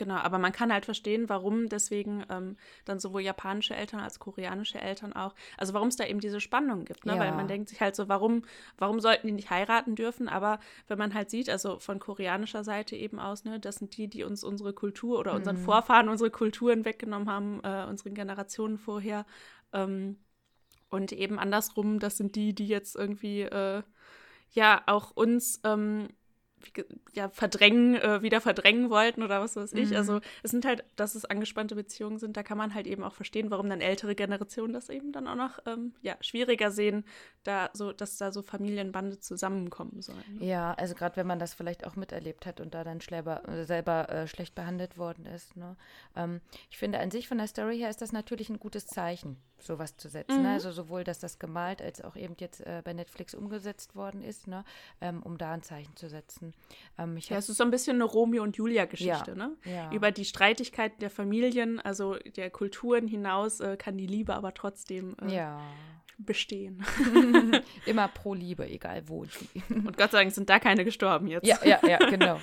Genau, 0.00 0.14
aber 0.14 0.38
man 0.38 0.52
kann 0.52 0.72
halt 0.72 0.86
verstehen, 0.86 1.28
warum 1.28 1.68
deswegen 1.68 2.24
ähm, 2.30 2.56
dann 2.86 2.98
sowohl 2.98 3.20
japanische 3.20 3.76
Eltern 3.76 4.00
als 4.00 4.18
koreanische 4.18 4.80
Eltern 4.80 5.12
auch, 5.12 5.34
also 5.58 5.74
warum 5.74 5.88
es 5.88 5.96
da 5.96 6.06
eben 6.06 6.20
diese 6.20 6.40
Spannung 6.40 6.86
gibt, 6.86 7.04
ne? 7.04 7.16
Ja. 7.16 7.18
weil 7.18 7.32
man 7.32 7.48
denkt 7.48 7.68
sich 7.68 7.82
halt 7.82 7.94
so, 7.94 8.08
warum, 8.08 8.40
warum 8.78 8.98
sollten 9.00 9.26
die 9.26 9.34
nicht 9.34 9.50
heiraten 9.50 9.96
dürfen, 9.96 10.26
aber 10.26 10.58
wenn 10.88 10.96
man 10.96 11.12
halt 11.12 11.28
sieht, 11.28 11.50
also 11.50 11.78
von 11.80 11.98
koreanischer 11.98 12.64
Seite 12.64 12.96
eben 12.96 13.20
aus, 13.20 13.44
ne, 13.44 13.60
das 13.60 13.76
sind 13.76 13.94
die, 13.98 14.08
die 14.08 14.24
uns 14.24 14.42
unsere 14.42 14.72
Kultur 14.72 15.18
oder 15.18 15.34
unseren 15.34 15.56
mhm. 15.56 15.64
Vorfahren 15.64 16.08
unsere 16.08 16.30
Kulturen 16.30 16.86
weggenommen 16.86 17.28
haben, 17.28 17.60
äh, 17.62 17.84
unseren 17.86 18.14
Generationen 18.14 18.78
vorher 18.78 19.26
ähm, 19.74 20.16
und 20.88 21.12
eben 21.12 21.38
andersrum, 21.38 21.98
das 21.98 22.16
sind 22.16 22.36
die, 22.36 22.54
die 22.54 22.68
jetzt 22.68 22.96
irgendwie 22.96 23.42
äh, 23.42 23.82
ja 24.52 24.82
auch 24.86 25.10
uns 25.10 25.60
ähm, 25.64 26.08
ja, 27.12 27.28
verdrängen, 27.28 27.94
äh, 27.94 28.22
wieder 28.22 28.40
verdrängen 28.40 28.90
wollten 28.90 29.22
oder 29.22 29.40
was 29.40 29.56
weiß 29.56 29.72
ich. 29.72 29.90
Mhm. 29.90 29.96
Also 29.96 30.20
es 30.42 30.50
sind 30.50 30.64
halt, 30.64 30.84
dass 30.96 31.14
es 31.14 31.24
angespannte 31.24 31.74
Beziehungen 31.74 32.18
sind, 32.18 32.36
da 32.36 32.42
kann 32.42 32.58
man 32.58 32.74
halt 32.74 32.86
eben 32.86 33.02
auch 33.02 33.14
verstehen, 33.14 33.50
warum 33.50 33.68
dann 33.68 33.80
ältere 33.80 34.14
Generationen 34.14 34.72
das 34.72 34.88
eben 34.88 35.12
dann 35.12 35.26
auch 35.26 35.34
noch 35.34 35.58
ähm, 35.66 35.94
ja, 36.02 36.16
schwieriger 36.20 36.70
sehen, 36.70 37.04
da 37.44 37.70
so, 37.72 37.92
dass 37.92 38.16
da 38.16 38.32
so 38.32 38.42
Familienbande 38.42 39.18
zusammenkommen 39.18 40.02
sollen. 40.02 40.38
Ne? 40.38 40.46
Ja, 40.46 40.74
also 40.74 40.94
gerade 40.94 41.16
wenn 41.16 41.26
man 41.26 41.38
das 41.38 41.54
vielleicht 41.54 41.86
auch 41.86 41.96
miterlebt 41.96 42.46
hat 42.46 42.60
und 42.60 42.74
da 42.74 42.84
dann 42.84 43.00
schleber, 43.00 43.48
äh, 43.48 43.64
selber 43.64 44.08
äh, 44.10 44.26
schlecht 44.26 44.54
behandelt 44.54 44.98
worden 44.98 45.26
ist. 45.26 45.56
Ne? 45.56 45.76
Ähm, 46.16 46.40
ich 46.70 46.78
finde 46.78 46.98
an 47.00 47.10
sich 47.10 47.28
von 47.28 47.38
der 47.38 47.46
Story 47.46 47.78
her 47.78 47.90
ist 47.90 48.02
das 48.02 48.12
natürlich 48.12 48.50
ein 48.50 48.58
gutes 48.58 48.86
Zeichen, 48.86 49.36
sowas 49.58 49.96
zu 49.96 50.08
setzen. 50.08 50.34
Ne? 50.34 50.38
Mhm. 50.38 50.44
Ne? 50.44 50.52
Also 50.52 50.72
sowohl, 50.72 51.04
dass 51.04 51.18
das 51.18 51.38
gemalt 51.38 51.82
als 51.82 52.02
auch 52.02 52.16
eben 52.16 52.36
jetzt 52.38 52.60
äh, 52.60 52.82
bei 52.84 52.92
Netflix 52.92 53.34
umgesetzt 53.34 53.94
worden 53.96 54.22
ist, 54.22 54.46
ne? 54.46 54.64
Ähm, 55.00 55.22
um 55.22 55.38
da 55.38 55.52
ein 55.52 55.62
Zeichen 55.62 55.96
zu 55.96 56.08
setzen. 56.08 56.49
Ähm, 56.98 57.18
ja, 57.18 57.36
es 57.36 57.48
ist 57.48 57.56
so 57.56 57.64
ein 57.64 57.70
bisschen 57.70 57.96
eine 57.96 58.04
Romeo 58.04 58.42
und 58.42 58.56
Julia-Geschichte, 58.56 59.30
ja, 59.30 59.34
ne? 59.34 59.56
Ja. 59.64 59.92
Über 59.92 60.10
die 60.10 60.24
Streitigkeiten 60.24 60.98
der 61.00 61.10
Familien, 61.10 61.80
also 61.80 62.16
der 62.36 62.50
Kulturen 62.50 63.08
hinaus, 63.08 63.60
äh, 63.60 63.76
kann 63.76 63.96
die 63.96 64.06
Liebe 64.06 64.34
aber 64.34 64.52
trotzdem 64.54 65.16
äh, 65.22 65.34
ja. 65.34 65.60
bestehen. 66.18 66.84
Immer 67.86 68.08
pro 68.08 68.34
Liebe, 68.34 68.68
egal 68.68 69.02
wo. 69.06 69.26
und 69.68 69.96
Gott 69.96 70.10
sei 70.10 70.18
Dank 70.18 70.32
sind 70.32 70.50
da 70.50 70.58
keine 70.58 70.84
gestorben 70.84 71.26
jetzt. 71.26 71.46
Ja, 71.46 71.58
ja, 71.64 71.80
ja, 71.86 71.98
genau. 72.10 72.40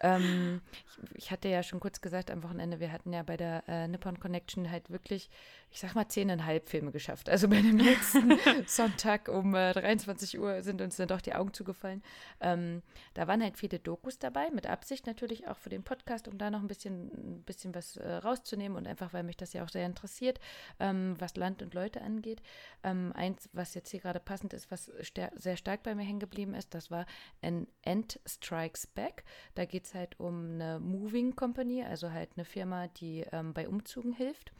Ähm, 0.00 0.60
ich, 0.72 1.16
ich, 1.24 1.30
hatte 1.30 1.48
ja 1.48 1.62
schon 1.62 1.78
kurz 1.78 2.00
gesagt 2.00 2.30
am 2.32 2.42
Wochenende, 2.42 2.80
wir 2.80 2.90
hatten 2.90 3.12
ja 3.12 3.22
bei 3.22 3.36
der 3.36 3.62
äh, 3.68 3.86
Nippon 3.86 4.18
Connection 4.18 4.68
halt 4.70 4.90
wirklich, 4.90 5.30
ich 5.72 5.80
sag 5.80 5.94
mal, 5.94 6.06
zehneinhalb 6.06 6.68
Filme 6.68 6.92
geschafft. 6.92 7.30
Also 7.30 7.48
bei 7.48 7.62
dem 7.62 7.78
letzten 7.78 8.38
Sonntag 8.66 9.28
um 9.28 9.54
äh, 9.54 9.72
23 9.72 10.38
Uhr 10.38 10.62
sind 10.62 10.82
uns 10.82 10.96
dann 10.96 11.08
doch 11.08 11.22
die 11.22 11.34
Augen 11.34 11.54
zugefallen. 11.54 12.02
Ähm, 12.40 12.82
da 13.14 13.26
waren 13.26 13.42
halt 13.42 13.56
viele 13.56 13.78
Dokus 13.78 14.18
dabei, 14.18 14.50
mit 14.50 14.66
Absicht 14.66 15.06
natürlich 15.06 15.48
auch 15.48 15.56
für 15.56 15.70
den 15.70 15.82
Podcast, 15.82 16.28
um 16.28 16.36
da 16.36 16.50
noch 16.50 16.60
ein 16.60 16.68
bisschen, 16.68 17.38
ein 17.38 17.42
bisschen 17.44 17.74
was 17.74 17.96
äh, 17.96 18.06
rauszunehmen 18.06 18.76
und 18.76 18.86
einfach, 18.86 19.14
weil 19.14 19.22
mich 19.22 19.38
das 19.38 19.54
ja 19.54 19.64
auch 19.64 19.70
sehr 19.70 19.86
interessiert, 19.86 20.40
ähm, 20.78 21.16
was 21.18 21.36
Land 21.36 21.62
und 21.62 21.72
Leute 21.72 22.02
angeht. 22.02 22.42
Ähm, 22.82 23.12
eins, 23.14 23.48
was 23.54 23.72
jetzt 23.72 23.90
hier 23.90 24.00
gerade 24.00 24.20
passend 24.20 24.52
ist, 24.52 24.70
was 24.70 24.92
sehr 25.34 25.56
stark 25.56 25.82
bei 25.84 25.94
mir 25.94 26.04
hängen 26.04 26.20
geblieben 26.20 26.52
ist, 26.52 26.74
das 26.74 26.90
war 26.90 27.06
An 27.40 27.66
End 27.80 28.20
Strikes 28.26 28.86
Back. 28.88 29.24
Da 29.54 29.64
geht 29.64 29.84
es 29.84 29.94
halt 29.94 30.20
um 30.20 30.52
eine 30.52 30.80
Moving 30.80 31.34
Company, 31.34 31.82
also 31.82 32.10
halt 32.10 32.30
eine 32.36 32.44
Firma, 32.44 32.88
die 32.88 33.24
ähm, 33.32 33.54
bei 33.54 33.66
Umzügen 33.66 34.12
hilft. 34.12 34.52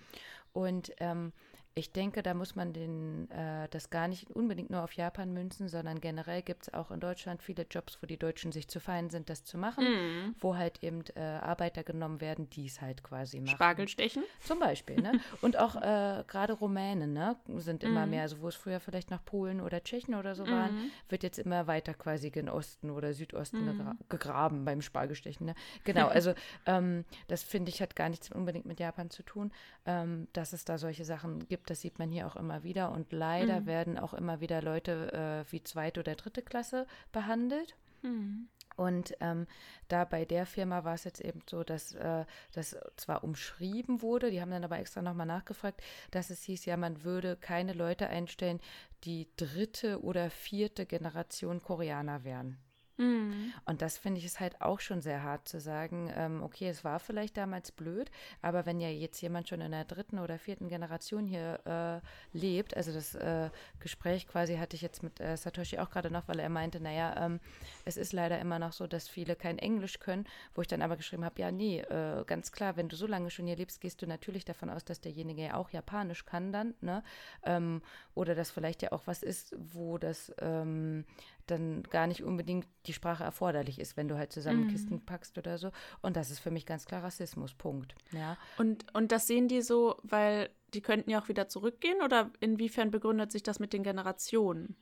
Und 0.52 0.92
ähm, 1.00 1.32
ich 1.74 1.92
denke, 1.92 2.22
da 2.22 2.34
muss 2.34 2.54
man 2.54 2.72
den, 2.72 3.30
äh, 3.30 3.68
das 3.70 3.88
gar 3.88 4.06
nicht 4.06 4.30
unbedingt 4.30 4.70
nur 4.70 4.82
auf 4.82 4.92
Japan 4.92 5.32
münzen, 5.32 5.68
sondern 5.68 6.00
generell 6.00 6.42
gibt 6.42 6.64
es 6.64 6.74
auch 6.74 6.90
in 6.90 7.00
Deutschland 7.00 7.42
viele 7.42 7.64
Jobs, 7.70 7.98
wo 8.02 8.06
die 8.06 8.18
Deutschen 8.18 8.52
sich 8.52 8.68
zu 8.68 8.78
fein 8.78 9.08
sind, 9.08 9.30
das 9.30 9.44
zu 9.44 9.56
machen, 9.56 9.84
mm. 9.84 10.34
wo 10.38 10.56
halt 10.56 10.82
eben 10.82 11.02
äh, 11.14 11.20
Arbeiter 11.20 11.82
genommen 11.82 12.20
werden, 12.20 12.50
die 12.50 12.66
es 12.66 12.82
halt 12.82 13.02
quasi 13.02 13.40
machen. 13.40 13.54
Spargelstechen? 13.54 14.22
Zum 14.40 14.58
Beispiel, 14.58 15.00
ne? 15.00 15.20
Und 15.40 15.56
auch 15.56 15.76
äh, 15.76 16.24
gerade 16.26 16.52
Rumänen, 16.52 17.14
ne? 17.14 17.36
Sind 17.56 17.84
immer 17.84 18.06
mm. 18.06 18.10
mehr, 18.10 18.22
also 18.22 18.40
wo 18.42 18.48
es 18.48 18.54
früher 18.54 18.80
vielleicht 18.80 19.10
noch 19.10 19.24
Polen 19.24 19.60
oder 19.60 19.82
Tschechen 19.82 20.14
oder 20.14 20.34
so 20.34 20.44
mm. 20.44 20.50
waren, 20.50 20.74
mhm. 20.74 20.90
wird 21.08 21.22
jetzt 21.22 21.38
immer 21.38 21.66
weiter 21.66 21.94
quasi 21.94 22.30
gen 22.30 22.50
Osten 22.50 22.90
oder 22.90 23.14
Südosten 23.14 23.64
mhm. 23.64 23.78
gegra 23.78 23.96
gegraben 24.08 24.64
beim 24.66 24.82
Spargelstechen, 24.82 25.46
ne? 25.46 25.54
Genau, 25.84 26.08
also 26.08 26.34
ähm, 26.66 27.06
das 27.28 27.42
finde 27.42 27.70
ich 27.70 27.80
hat 27.80 27.96
gar 27.96 28.10
nichts 28.10 28.30
unbedingt 28.30 28.66
mit 28.66 28.78
Japan 28.78 29.08
zu 29.08 29.22
tun, 29.22 29.52
ähm, 29.86 30.28
dass 30.34 30.52
es 30.52 30.64
da 30.64 30.76
solche 30.76 31.04
Sachen 31.04 31.48
gibt 31.48 31.61
gibt. 31.62 31.70
Das 31.70 31.80
sieht 31.80 31.98
man 31.98 32.10
hier 32.10 32.26
auch 32.26 32.36
immer 32.36 32.64
wieder. 32.64 32.90
Und 32.90 33.12
leider 33.12 33.60
mhm. 33.60 33.66
werden 33.66 33.98
auch 33.98 34.14
immer 34.14 34.40
wieder 34.40 34.60
Leute 34.60 35.44
äh, 35.48 35.52
wie 35.52 35.62
zweite 35.62 36.00
oder 36.00 36.14
dritte 36.14 36.42
Klasse 36.42 36.86
behandelt. 37.12 37.76
Mhm. 38.02 38.48
Und 38.76 39.14
ähm, 39.20 39.46
da 39.88 40.04
bei 40.04 40.24
der 40.24 40.46
Firma 40.46 40.82
war 40.82 40.94
es 40.94 41.04
jetzt 41.04 41.20
eben 41.20 41.42
so, 41.48 41.62
dass 41.62 41.94
äh, 41.94 42.24
das 42.52 42.76
zwar 42.96 43.22
umschrieben 43.22 44.00
wurde, 44.00 44.30
die 44.30 44.40
haben 44.40 44.50
dann 44.50 44.64
aber 44.64 44.78
extra 44.78 45.02
nochmal 45.02 45.26
nachgefragt, 45.26 45.82
dass 46.10 46.30
es 46.30 46.42
hieß, 46.44 46.64
ja, 46.64 46.78
man 46.78 47.04
würde 47.04 47.36
keine 47.36 47.74
Leute 47.74 48.08
einstellen, 48.08 48.60
die 49.04 49.28
dritte 49.36 50.02
oder 50.02 50.30
vierte 50.30 50.86
Generation 50.86 51.62
Koreaner 51.62 52.24
wären. 52.24 52.56
Mhm. 52.98 53.52
Und 53.64 53.80
das 53.82 53.98
finde 53.98 54.18
ich 54.18 54.26
ist 54.26 54.40
halt 54.40 54.60
auch 54.60 54.80
schon 54.80 55.00
sehr 55.00 55.22
hart 55.22 55.48
zu 55.48 55.60
sagen, 55.60 56.12
ähm, 56.14 56.42
okay, 56.42 56.68
es 56.68 56.84
war 56.84 57.00
vielleicht 57.00 57.36
damals 57.36 57.72
blöd, 57.72 58.10
aber 58.42 58.66
wenn 58.66 58.80
ja 58.80 58.88
jetzt 58.88 59.20
jemand 59.22 59.48
schon 59.48 59.60
in 59.60 59.72
der 59.72 59.84
dritten 59.84 60.18
oder 60.18 60.38
vierten 60.38 60.68
Generation 60.68 61.26
hier 61.26 62.02
äh, 62.34 62.36
lebt, 62.36 62.76
also 62.76 62.92
das 62.92 63.14
äh, 63.14 63.50
Gespräch 63.80 64.28
quasi 64.28 64.56
hatte 64.56 64.76
ich 64.76 64.82
jetzt 64.82 65.02
mit 65.02 65.20
äh, 65.20 65.36
Satoshi 65.36 65.78
auch 65.78 65.90
gerade 65.90 66.10
noch, 66.10 66.28
weil 66.28 66.38
er 66.38 66.50
meinte, 66.50 66.80
naja, 66.80 67.14
ähm, 67.24 67.40
es 67.84 67.96
ist 67.96 68.12
leider 68.12 68.38
immer 68.38 68.58
noch 68.58 68.72
so, 68.72 68.86
dass 68.86 69.08
viele 69.08 69.36
kein 69.36 69.58
Englisch 69.58 69.98
können, 69.98 70.26
wo 70.54 70.60
ich 70.60 70.68
dann 70.68 70.82
aber 70.82 70.96
geschrieben 70.96 71.24
habe, 71.24 71.40
ja, 71.40 71.50
nee, 71.50 71.80
äh, 71.80 72.24
ganz 72.26 72.52
klar, 72.52 72.76
wenn 72.76 72.88
du 72.88 72.96
so 72.96 73.06
lange 73.06 73.30
schon 73.30 73.46
hier 73.46 73.56
lebst, 73.56 73.80
gehst 73.80 74.02
du 74.02 74.06
natürlich 74.06 74.44
davon 74.44 74.68
aus, 74.70 74.84
dass 74.84 75.00
derjenige 75.00 75.42
ja 75.42 75.54
auch 75.54 75.70
Japanisch 75.70 76.24
kann 76.26 76.52
dann, 76.52 76.74
ne? 76.80 77.02
Ähm, 77.44 77.82
oder 78.14 78.34
dass 78.34 78.50
vielleicht 78.50 78.82
ja 78.82 78.92
auch 78.92 79.06
was 79.06 79.22
ist, 79.22 79.54
wo 79.58 79.98
das 79.98 80.32
ähm, 80.40 81.04
dann 81.46 81.82
gar 81.84 82.06
nicht 82.06 82.22
unbedingt 82.22 82.66
die 82.86 82.92
Sprache 82.92 83.24
erforderlich 83.24 83.78
ist, 83.78 83.96
wenn 83.96 84.08
du 84.08 84.16
halt 84.16 84.32
zusammen 84.32 84.64
mhm. 84.64 84.68
Kisten 84.68 85.04
packst 85.04 85.38
oder 85.38 85.58
so. 85.58 85.70
Und 86.00 86.16
das 86.16 86.30
ist 86.30 86.38
für 86.38 86.50
mich 86.50 86.66
ganz 86.66 86.84
klar 86.84 87.02
Rassismus, 87.02 87.54
Punkt. 87.54 87.94
Ja. 88.12 88.36
Und, 88.58 88.92
und 88.94 89.12
das 89.12 89.26
sehen 89.26 89.48
die 89.48 89.62
so, 89.62 89.96
weil 90.02 90.50
die 90.74 90.80
könnten 90.80 91.10
ja 91.10 91.20
auch 91.20 91.28
wieder 91.28 91.48
zurückgehen 91.48 92.00
oder 92.02 92.30
inwiefern 92.40 92.90
begründet 92.90 93.32
sich 93.32 93.42
das 93.42 93.58
mit 93.58 93.72
den 93.72 93.82
Generationen? 93.82 94.76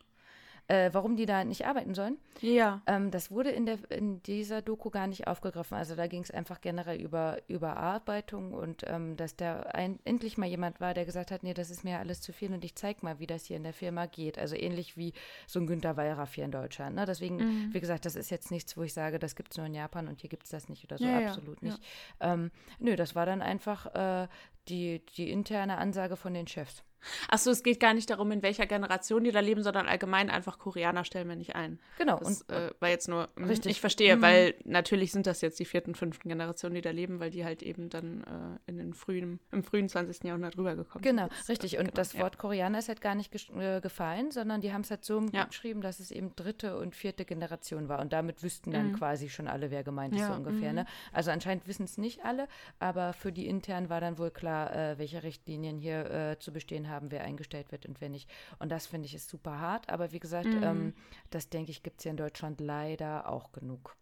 Äh, 0.69 0.91
warum 0.93 1.17
die 1.17 1.27
da 1.27 1.45
nicht 1.45 1.67
arbeiten 1.67 1.95
sollen. 1.95 2.19
Ja. 2.41 2.83
Ähm, 2.87 3.11
das 3.11 3.31
wurde 3.31 3.51
in, 3.51 3.67
der, 3.67 3.79
in 3.91 4.23
dieser 4.23 4.63
Doku 4.63 4.91
gar 4.91 5.07
nicht 5.07 5.27
aufgegriffen. 5.27 5.77
Also 5.77 5.95
da 5.95 6.07
ging 6.07 6.23
es 6.23 6.31
einfach 6.31 6.61
generell 6.61 7.01
über 7.01 7.39
Überarbeitung 7.49 8.53
und 8.53 8.85
ähm, 8.87 9.17
dass 9.17 9.37
da 9.37 9.61
ein, 9.61 9.99
endlich 10.05 10.39
mal 10.39 10.47
jemand 10.47 10.81
war, 10.81 10.95
der 10.95 11.05
gesagt 11.05 11.31
hat, 11.31 11.43
nee, 11.43 11.55
das 11.55 11.71
ist 11.71 11.85
mir 11.85 11.99
alles 11.99 12.21
zu 12.21 12.33
viel 12.33 12.53
und 12.53 12.65
ich 12.65 12.75
zeig 12.75 13.03
mal, 13.03 13.19
wie 13.19 13.27
das 13.27 13.47
hier 13.47 13.57
in 13.57 13.65
der 13.65 13.73
Firma 13.73 14.07
geht. 14.07 14.39
Also 14.39 14.57
ähnlich 14.57 14.97
wie 14.97 15.13
so 15.47 15.61
ein 15.61 15.67
Günter 15.67 15.97
Wallraff 15.97 16.35
hier 16.35 16.45
in 16.45 16.53
Deutschland. 16.53 16.97
Ne? 16.97 17.05
Deswegen, 17.05 17.37
mhm. 17.37 17.75
wie 17.75 17.81
gesagt, 17.81 18.07
das 18.07 18.17
ist 18.17 18.31
jetzt 18.31 18.51
nichts, 18.51 18.77
wo 18.77 18.83
ich 18.83 18.95
sage, 18.95 19.19
das 19.19 19.37
gibt 19.37 19.53
es 19.53 19.59
nur 19.59 19.67
in 19.67 19.75
Japan 19.75 20.09
und 20.09 20.21
hier 20.21 20.31
gibt 20.31 20.45
es 20.45 20.51
das 20.51 20.69
nicht 20.69 20.85
oder 20.85 20.99
so. 20.99 21.05
Ja, 21.05 21.29
Absolut 21.29 21.63
ja. 21.63 21.69
nicht. 21.69 21.83
Ähm, 22.21 22.51
nö, 22.79 22.97
das 22.97 23.15
war 23.15 23.27
dann 23.27 23.43
einfach 23.43 23.95
äh, 23.95 24.29
die, 24.69 25.05
die 25.17 25.31
interne 25.31 25.79
Ansage 25.79 26.17
von 26.17 26.35
den 26.35 26.47
Chefs. 26.47 26.83
Achso, 27.29 27.51
es 27.51 27.63
geht 27.63 27.81
gar 27.81 27.95
nicht 27.95 28.11
darum, 28.11 28.31
in 28.33 28.43
welcher 28.43 28.67
Generation 28.67 29.25
die 29.25 29.33
da 29.33 29.41
leben, 29.41 29.63
sondern 29.63 29.87
allgemein 29.87 30.31
einfach 30.31 30.59
Koreaner 30.59 31.05
stellen 31.05 31.29
wir 31.29 31.37
nicht 31.37 31.55
ein. 31.55 31.79
Genau. 31.99 32.19
Das 32.19 32.43
und, 32.43 32.51
äh, 32.51 32.71
war 32.81 32.89
jetzt 32.89 33.09
nur, 33.09 33.29
mh, 33.37 33.47
richtig. 33.47 33.73
ich 33.73 33.81
verstehe, 33.81 34.17
mhm. 34.17 34.23
weil 34.23 34.55
natürlich 34.65 35.13
sind 35.13 35.27
das 35.27 35.41
jetzt 35.41 35.59
die 35.59 35.65
vierten, 35.65 35.95
fünften 35.95 36.29
Generationen, 36.29 36.75
die 36.75 36.81
da 36.81 36.91
leben, 36.91 37.21
weil 37.21 37.31
die 37.31 37.45
halt 37.45 37.63
eben 37.63 37.91
dann 37.91 38.59
äh, 38.67 38.71
in 38.71 38.79
den 38.79 38.95
frühen, 38.95 39.41
im 39.53 39.63
frühen 39.63 39.89
20. 39.89 40.25
Jahrhundert 40.25 40.57
rübergekommen 40.57 41.03
genau, 41.03 41.23
sind. 41.23 41.31
Genau, 41.31 41.49
richtig. 41.49 41.79
Und 41.79 41.85
genau, 41.85 41.95
das 41.95 42.19
Wort 42.19 42.35
ja. 42.35 42.41
Koreaner 42.41 42.79
ist 42.79 42.89
halt 42.89 43.01
gar 43.01 43.15
nicht 43.15 43.35
äh, 43.57 43.81
gefallen, 43.81 44.31
sondern 44.31 44.61
die 44.61 44.73
haben 44.73 44.83
es 44.83 44.91
halt 44.91 45.05
so 45.05 45.25
ja. 45.33 45.45
geschrieben, 45.45 45.81
dass 45.81 46.01
es 46.01 46.11
eben 46.11 46.35
dritte 46.37 46.77
und 46.79 46.95
vierte 46.95 47.25
Generation 47.25 47.89
war. 47.89 48.01
Und 48.01 48.13
damit 48.13 48.43
wüssten 48.43 48.73
dann 48.73 48.89
mhm. 48.89 48.97
quasi 48.97 49.29
schon 49.29 49.49
alle, 49.49 49.71
wer 49.71 49.83
gemeint 49.83 50.15
ist, 50.15 50.21
ja. 50.21 50.29
so 50.29 50.35
ungefähr. 50.35 50.73
Ne? 50.73 50.83
Mhm. 50.83 50.87
Also 51.13 51.31
anscheinend 51.31 51.67
wissen 51.67 51.85
es 51.85 51.99
nicht 51.99 52.25
alle, 52.25 52.49
aber 52.79 53.13
für 53.13 53.33
die 53.33 53.47
intern 53.47 53.89
war 53.89 54.01
dann 54.01 54.19
wohl 54.19 54.31
klar, 54.31 54.75
äh, 54.75 54.99
welche 54.99 55.23
Richtlinien 55.23 55.79
hier 55.79 56.11
äh, 56.11 56.39
zu 56.39 56.53
bestehen 56.53 56.89
haben, 56.89 56.90
wer 57.03 57.25
eingestellt 57.25 57.73
wird 57.73 57.87
und 57.87 58.01
wer 58.01 58.09
nicht. 58.09 58.31
Und 58.59 58.71
das 58.71 58.87
finde 58.87 59.07
ich 59.07 59.15
ist 59.15 59.29
super 59.29 59.59
hart. 59.59 59.89
Aber 59.89 60.13
wie 60.13 60.21
gesagt, 60.21 60.49
mhm. 60.49 60.63
ähm, 60.63 60.95
das 61.31 61.49
denke 61.49 61.71
ich, 61.71 61.83
gibt 61.83 62.01
es 62.01 62.03
hier 62.05 62.11
in 62.11 62.17
Deutschland 62.17 62.61
leider 62.61 63.29
auch 63.29 63.53
genug. 63.53 63.97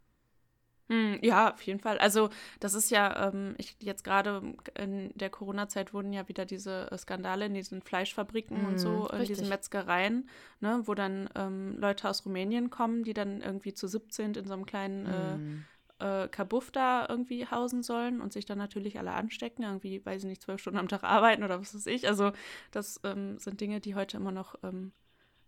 Mhm, 0.89 1.19
ja, 1.23 1.53
auf 1.53 1.63
jeden 1.63 1.81
Fall. 1.81 1.99
Also 1.99 2.31
das 2.61 2.75
ist 2.75 2.91
ja, 2.91 3.29
ähm, 3.29 3.55
ich 3.59 3.77
jetzt 3.81 4.05
gerade 4.05 4.55
in 4.75 5.13
der 5.15 5.29
Corona-Zeit 5.29 5.93
wurden 5.93 6.13
ja 6.13 6.29
wieder 6.29 6.47
diese 6.47 6.91
äh, 6.91 6.97
Skandale 6.97 7.47
in 7.47 7.55
diesen 7.55 7.83
Fleischfabriken 7.83 8.63
mm, 8.63 8.67
und 8.67 8.79
so, 8.79 9.03
richtig. 9.03 9.19
in 9.21 9.27
diesen 9.27 9.49
Metzgereien, 9.51 10.29
ne, 10.61 10.83
wo 10.85 10.95
dann 10.95 11.29
ähm, 11.35 11.77
Leute 11.79 12.09
aus 12.09 12.25
Rumänien 12.25 12.71
kommen, 12.71 13.05
die 13.05 13.13
dann 13.13 13.43
irgendwie 13.43 13.75
zu 13.75 13.87
17 13.87 14.35
in 14.35 14.47
so 14.47 14.55
einem 14.55 14.65
kleinen 14.65 15.03
mm. 15.05 15.59
äh, 15.59 15.63
äh, 16.01 16.29
Kabuff 16.29 16.71
da 16.71 17.07
irgendwie 17.09 17.47
hausen 17.47 17.83
sollen 17.83 18.21
und 18.21 18.33
sich 18.33 18.47
dann 18.47 18.59
natürlich 18.59 18.99
alle 18.99 19.13
anstecken, 19.13 19.65
irgendwie, 19.65 20.05
weiß 20.05 20.23
ich 20.23 20.29
nicht, 20.29 20.43
zwölf 20.43 20.61
Stunden 20.61 20.79
am 20.79 20.89
Tag 20.89 21.05
arbeiten 21.05 21.45
oder 21.45 21.61
was 21.61 21.75
weiß 21.75 21.87
ich. 21.87 22.09
Also 22.09 22.33
das 22.71 23.01
ähm, 23.05 23.39
sind 23.39 23.61
Dinge, 23.61 23.81
die 23.81 23.95
heute 23.95 24.17
immer 24.17 24.33
noch 24.33 24.55
ähm, 24.63 24.93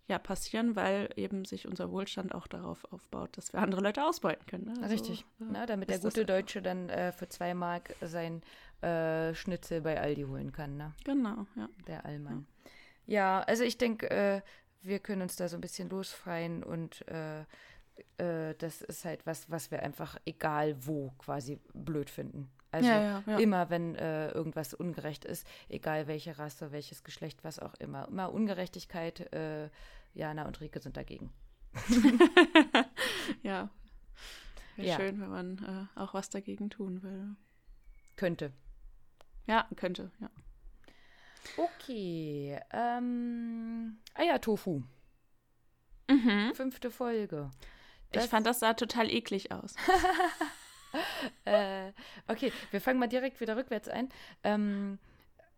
ja, 0.07 0.19
passieren, 0.19 0.75
weil 0.75 1.09
eben 1.15 1.45
sich 1.45 1.67
unser 1.67 1.89
Wohlstand 1.89 2.35
auch 2.35 2.47
darauf 2.47 2.83
aufbaut, 2.91 3.37
dass 3.37 3.53
wir 3.53 3.61
andere 3.61 3.81
Leute 3.81 4.03
ausbeuten 4.03 4.45
können. 4.45 4.65
Ne? 4.65 4.73
Also, 4.81 4.93
Richtig, 4.93 5.21
äh, 5.39 5.45
Na, 5.51 5.65
damit 5.65 5.89
der 5.89 5.99
gute 5.99 6.25
Deutsche 6.25 6.61
dann 6.61 6.89
äh, 6.89 7.13
für 7.13 7.29
zwei 7.29 7.53
Mark 7.53 7.95
sein 8.01 8.41
äh, 8.81 9.33
Schnitzel 9.33 9.79
bei 9.79 10.01
Aldi 10.01 10.23
holen 10.23 10.51
kann. 10.51 10.75
Ne? 10.75 10.93
Genau, 11.05 11.47
ja. 11.55 11.69
Der 11.87 12.05
Allmann. 12.05 12.45
Ja, 13.05 13.39
ja 13.39 13.43
also 13.43 13.63
ich 13.63 13.77
denke, 13.77 14.09
äh, 14.09 14.41
wir 14.81 14.99
können 14.99 15.21
uns 15.21 15.37
da 15.37 15.47
so 15.47 15.55
ein 15.55 15.61
bisschen 15.61 15.89
losfreien 15.89 16.63
und 16.63 17.05
äh, 18.17 18.55
das 18.57 18.81
ist 18.81 19.05
halt 19.05 19.25
was, 19.25 19.49
was 19.49 19.71
wir 19.71 19.83
einfach 19.83 20.17
egal 20.25 20.75
wo 20.85 21.11
quasi 21.17 21.59
blöd 21.73 22.09
finden. 22.09 22.51
Also 22.71 22.87
ja, 22.87 23.01
ja, 23.01 23.23
ja. 23.25 23.37
immer, 23.39 23.69
wenn 23.69 23.95
äh, 23.95 24.31
irgendwas 24.31 24.73
ungerecht 24.73 25.25
ist, 25.25 25.45
egal 25.67 26.07
welche 26.07 26.37
Rasse, 26.37 26.71
welches 26.71 27.03
Geschlecht, 27.03 27.43
was 27.43 27.59
auch 27.59 27.73
immer. 27.75 28.07
Immer 28.07 28.31
Ungerechtigkeit, 28.31 29.33
äh, 29.33 29.69
Jana 30.13 30.45
und 30.45 30.61
Rike 30.61 30.79
sind 30.79 30.95
dagegen. 30.95 31.33
ja. 33.43 33.69
Wäre 34.77 35.01
schön, 35.01 35.19
wenn 35.19 35.29
man 35.29 35.89
äh, 35.95 35.99
auch 35.99 36.13
was 36.13 36.29
dagegen 36.29 36.69
tun 36.69 37.03
will. 37.03 37.35
Könnte. 38.15 38.53
Ja, 39.47 39.67
könnte, 39.75 40.11
ja. 40.21 40.29
Okay. 41.57 42.59
Ähm, 42.71 43.97
Eiertofu. 44.13 44.83
Mhm. 46.09 46.53
Fünfte 46.53 46.91
Folge. 46.91 47.51
Das 48.11 48.25
ich 48.25 48.29
fand, 48.29 48.45
das 48.45 48.59
sah 48.59 48.73
total 48.73 49.09
eklig 49.09 49.51
aus. 49.51 49.75
äh, 51.45 51.91
okay, 52.27 52.51
wir 52.71 52.81
fangen 52.81 52.99
mal 52.99 53.07
direkt 53.07 53.39
wieder 53.39 53.55
rückwärts 53.55 53.87
ein. 53.87 54.09
Ähm, 54.43 54.99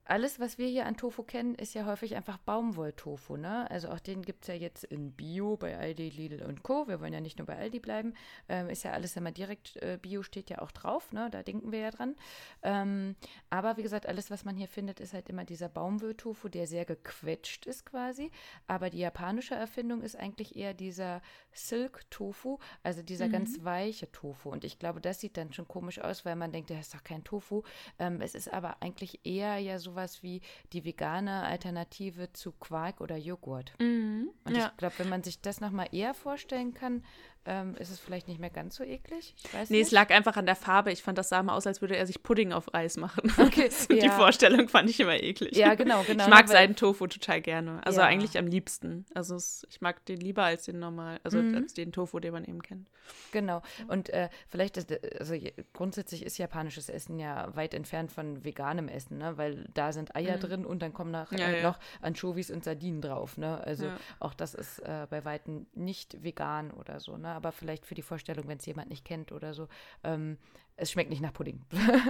alles, 0.05 0.39
was 0.39 0.57
wir 0.57 0.67
hier 0.67 0.85
an 0.85 0.97
Tofu 0.97 1.23
kennen, 1.23 1.55
ist 1.55 1.73
ja 1.73 1.85
häufig 1.85 2.15
einfach 2.15 2.37
Baumwolltofu, 2.37 3.37
ne? 3.37 3.69
Also 3.71 3.89
auch 3.89 3.99
den 3.99 4.21
gibt 4.21 4.43
es 4.43 4.47
ja 4.49 4.53
jetzt 4.53 4.83
in 4.83 5.13
Bio 5.13 5.55
bei 5.55 5.77
Aldi, 5.77 6.09
Lidl 6.09 6.43
und 6.43 6.61
Co. 6.61 6.87
Wir 6.87 6.99
wollen 6.99 7.13
ja 7.13 7.21
nicht 7.21 7.37
nur 7.37 7.47
bei 7.47 7.57
Aldi 7.57 7.79
bleiben. 7.79 8.13
Ähm, 8.49 8.67
ist 8.69 8.83
ja 8.83 8.91
alles 8.91 9.15
immer 9.15 9.31
direkt, 9.31 9.77
äh, 9.77 9.97
Bio 10.01 10.21
steht 10.21 10.49
ja 10.49 10.59
auch 10.59 10.71
drauf, 10.71 11.13
ne? 11.13 11.29
Da 11.29 11.41
denken 11.41 11.71
wir 11.71 11.79
ja 11.79 11.91
dran. 11.91 12.15
Ähm, 12.63 13.15
aber 13.49 13.77
wie 13.77 13.83
gesagt, 13.83 14.05
alles, 14.05 14.29
was 14.29 14.43
man 14.43 14.57
hier 14.57 14.67
findet, 14.67 14.99
ist 14.99 15.13
halt 15.13 15.29
immer 15.29 15.45
dieser 15.45 15.69
Baumwolltofu, 15.69 16.49
der 16.49 16.67
sehr 16.67 16.83
gequetscht 16.83 17.65
ist 17.65 17.85
quasi. 17.85 18.29
Aber 18.67 18.89
die 18.89 18.99
japanische 18.99 19.55
Erfindung 19.55 20.01
ist 20.01 20.17
eigentlich 20.17 20.57
eher 20.57 20.73
dieser 20.73 21.21
Silk-Tofu, 21.53 22.59
also 22.83 23.03
dieser 23.03 23.27
mhm. 23.27 23.31
ganz 23.31 23.63
weiche 23.63 24.11
Tofu. 24.11 24.49
Und 24.49 24.65
ich 24.65 24.79
glaube, 24.79 24.99
das 24.99 25.21
sieht 25.21 25.37
dann 25.37 25.53
schon 25.53 25.67
komisch 25.67 25.99
aus, 25.99 26.25
weil 26.25 26.35
man 26.35 26.51
denkt, 26.51 26.71
das 26.71 26.79
ist 26.79 26.93
doch 26.93 27.03
kein 27.03 27.23
Tofu. 27.23 27.63
Ähm, 27.99 28.19
es 28.19 28.35
ist 28.35 28.51
aber 28.51 28.81
eigentlich 28.81 29.25
eher 29.25 29.57
ja 29.59 29.79
so 29.79 29.92
sowas 29.93 30.23
wie 30.23 30.41
die 30.73 30.83
vegane 30.83 31.43
Alternative 31.43 32.33
zu 32.33 32.51
Quark 32.51 33.01
oder 33.01 33.15
Joghurt. 33.15 33.73
Mhm. 33.79 34.29
Und 34.43 34.55
ja. 34.55 34.67
ich 34.67 34.77
glaube, 34.77 34.95
wenn 34.99 35.09
man 35.09 35.23
sich 35.23 35.39
das 35.41 35.61
nochmal 35.61 35.87
eher 35.91 36.13
vorstellen 36.13 36.73
kann, 36.73 37.03
ähm, 37.45 37.75
ist 37.75 37.89
es 37.89 37.99
vielleicht 37.99 38.27
nicht 38.27 38.39
mehr 38.39 38.49
ganz 38.49 38.75
so 38.75 38.83
eklig? 38.83 39.35
Ich 39.37 39.53
weiß 39.53 39.69
nee, 39.69 39.77
nicht. 39.77 39.87
es 39.87 39.91
lag 39.91 40.09
einfach 40.11 40.37
an 40.37 40.45
der 40.45 40.55
Farbe. 40.55 40.91
Ich 40.91 41.03
fand, 41.03 41.17
das 41.17 41.29
sah 41.29 41.43
mal 41.43 41.55
aus, 41.55 41.67
als 41.67 41.81
würde 41.81 41.97
er 41.97 42.05
sich 42.07 42.23
Pudding 42.23 42.53
auf 42.53 42.73
Reis 42.73 42.97
machen. 42.97 43.31
Okay, 43.43 43.69
ja. 43.89 43.95
Die 43.95 44.09
Vorstellung 44.09 44.69
fand 44.69 44.89
ich 44.89 44.99
immer 44.99 45.21
eklig. 45.21 45.55
Ja, 45.55 45.75
genau, 45.75 46.03
genau. 46.03 46.23
Ich 46.23 46.29
mag 46.29 46.47
seinen 46.47 46.75
Tofu 46.75 47.07
total 47.07 47.41
gerne. 47.41 47.85
Also 47.85 47.99
ja. 47.99 48.07
eigentlich 48.07 48.37
am 48.37 48.47
liebsten. 48.47 49.05
Also 49.13 49.35
es, 49.35 49.67
ich 49.69 49.81
mag 49.81 50.05
den 50.05 50.19
lieber 50.19 50.43
als 50.43 50.63
den 50.63 50.79
normal, 50.79 51.19
also 51.23 51.39
mhm. 51.39 51.55
als 51.55 51.73
den 51.73 51.91
Tofu, 51.91 52.19
den 52.19 52.31
man 52.31 52.45
eben 52.45 52.61
kennt. 52.61 52.87
Genau. 53.31 53.61
Und 53.87 54.09
äh, 54.09 54.29
vielleicht, 54.47 54.77
ist, 54.77 54.93
also 55.19 55.35
grundsätzlich 55.73 56.23
ist 56.23 56.37
japanisches 56.37 56.89
Essen 56.89 57.19
ja 57.19 57.53
weit 57.55 57.73
entfernt 57.73 58.11
von 58.11 58.43
veganem 58.45 58.87
Essen, 58.87 59.17
ne? 59.17 59.37
Weil 59.37 59.67
da 59.73 59.91
sind 59.91 60.15
Eier 60.15 60.37
mhm. 60.37 60.41
drin 60.41 60.65
und 60.65 60.81
dann 60.81 60.93
kommen 60.93 61.11
nachher 61.11 61.57
ja, 61.57 61.63
noch 61.63 61.79
Anchovies 62.01 62.49
und 62.49 62.63
Sardinen 62.63 63.01
drauf, 63.01 63.37
ne? 63.37 63.59
Also 63.65 63.87
auch 64.19 64.33
das 64.33 64.53
ist 64.53 64.79
äh, 64.79 65.07
bei 65.09 65.25
weitem 65.25 65.65
nicht 65.73 66.23
vegan 66.23 66.71
oder 66.71 66.99
so, 66.99 67.17
ne? 67.17 67.32
Aber 67.33 67.51
vielleicht 67.51 67.85
für 67.85 67.95
die 67.95 68.01
Vorstellung, 68.01 68.47
wenn 68.47 68.57
es 68.57 68.65
jemand 68.65 68.89
nicht 68.89 69.05
kennt 69.05 69.31
oder 69.31 69.53
so. 69.53 69.67
Ähm, 70.03 70.37
es 70.75 70.91
schmeckt 70.91 71.09
nicht 71.09 71.21
nach 71.21 71.33
Pudding. 71.33 71.61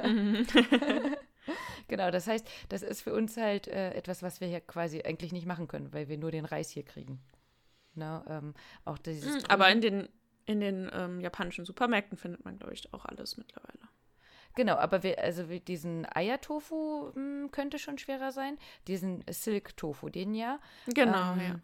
Mhm. 0.03 0.45
genau, 1.87 2.11
das 2.11 2.27
heißt, 2.27 2.47
das 2.69 2.81
ist 2.81 3.01
für 3.01 3.13
uns 3.13 3.37
halt 3.37 3.67
äh, 3.67 3.93
etwas, 3.93 4.23
was 4.23 4.41
wir 4.41 4.47
hier 4.47 4.61
quasi 4.61 5.01
eigentlich 5.03 5.31
nicht 5.31 5.45
machen 5.45 5.67
können, 5.67 5.93
weil 5.93 6.07
wir 6.07 6.17
nur 6.17 6.31
den 6.31 6.45
Reis 6.45 6.69
hier 6.69 6.83
kriegen. 6.83 7.19
Ne, 7.95 8.23
ähm, 8.27 8.53
auch 8.85 8.97
dieses 8.97 9.43
mhm, 9.43 9.49
aber 9.49 9.69
in 9.69 9.81
den, 9.81 10.09
in 10.45 10.59
den 10.59 10.89
ähm, 10.93 11.21
japanischen 11.21 11.63
Supermärkten 11.63 12.17
findet 12.17 12.43
man, 12.43 12.57
glaube 12.57 12.73
ich, 12.73 12.91
auch 12.91 13.05
alles 13.05 13.37
mittlerweile. 13.37 13.79
Genau, 14.55 14.75
aber 14.75 15.03
wir, 15.03 15.19
also 15.19 15.43
diesen 15.43 16.07
Eiertofu 16.11 17.11
hm, 17.13 17.49
könnte 17.51 17.79
schon 17.79 17.97
schwerer 17.97 18.31
sein. 18.31 18.57
Diesen 18.87 19.23
Silk-Tofu, 19.29 20.09
den 20.09 20.33
ja. 20.33 20.59
Genau, 20.87 21.33
ähm, 21.33 21.39
ja 21.39 21.59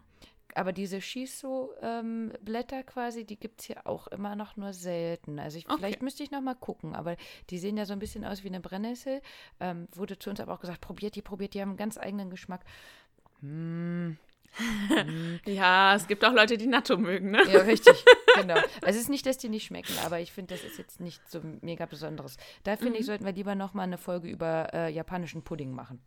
aber 0.54 0.72
diese 0.72 1.00
Shiso-Blätter 1.00 2.78
ähm, 2.78 2.86
quasi, 2.86 3.24
die 3.24 3.38
gibt 3.38 3.60
es 3.60 3.66
hier 3.66 3.86
auch 3.86 4.06
immer 4.08 4.36
noch 4.36 4.56
nur 4.56 4.72
selten. 4.72 5.38
Also 5.38 5.58
ich, 5.58 5.66
okay. 5.66 5.76
vielleicht 5.78 6.02
müsste 6.02 6.22
ich 6.22 6.30
noch 6.30 6.40
mal 6.40 6.54
gucken, 6.54 6.94
aber 6.94 7.16
die 7.50 7.58
sehen 7.58 7.76
ja 7.76 7.86
so 7.86 7.92
ein 7.92 7.98
bisschen 7.98 8.24
aus 8.24 8.44
wie 8.44 8.48
eine 8.48 8.60
Brennnessel. 8.60 9.20
Ähm, 9.60 9.88
wurde 9.94 10.18
zu 10.18 10.30
uns 10.30 10.40
aber 10.40 10.54
auch 10.54 10.60
gesagt, 10.60 10.80
probiert 10.80 11.14
die, 11.16 11.22
probiert 11.22 11.54
die, 11.54 11.60
haben 11.60 11.70
einen 11.70 11.78
ganz 11.78 11.98
eigenen 11.98 12.30
Geschmack. 12.30 12.64
Hm, 13.40 14.18
ja, 15.46 15.94
es 15.94 16.06
gibt 16.06 16.24
auch 16.24 16.32
Leute, 16.32 16.56
die 16.56 16.66
Natto 16.66 16.96
mögen, 16.96 17.30
ne? 17.30 17.42
Ja, 17.50 17.60
richtig, 17.60 18.04
genau. 18.36 18.54
Also 18.54 18.96
es 18.96 18.96
ist 18.96 19.08
nicht, 19.08 19.26
dass 19.26 19.38
die 19.38 19.48
nicht 19.48 19.66
schmecken, 19.66 19.92
aber 20.04 20.20
ich 20.20 20.32
finde, 20.32 20.54
das 20.54 20.64
ist 20.64 20.78
jetzt 20.78 21.00
nicht 21.00 21.28
so 21.30 21.40
mega 21.60 21.86
Besonderes. 21.86 22.36
Da 22.64 22.76
finde 22.76 22.98
ich, 22.98 23.06
sollten 23.06 23.24
wir 23.24 23.32
lieber 23.32 23.54
nochmal 23.54 23.84
eine 23.84 23.98
Folge 23.98 24.28
über 24.28 24.72
äh, 24.74 24.92
japanischen 24.92 25.42
Pudding 25.42 25.72
machen. 25.72 26.00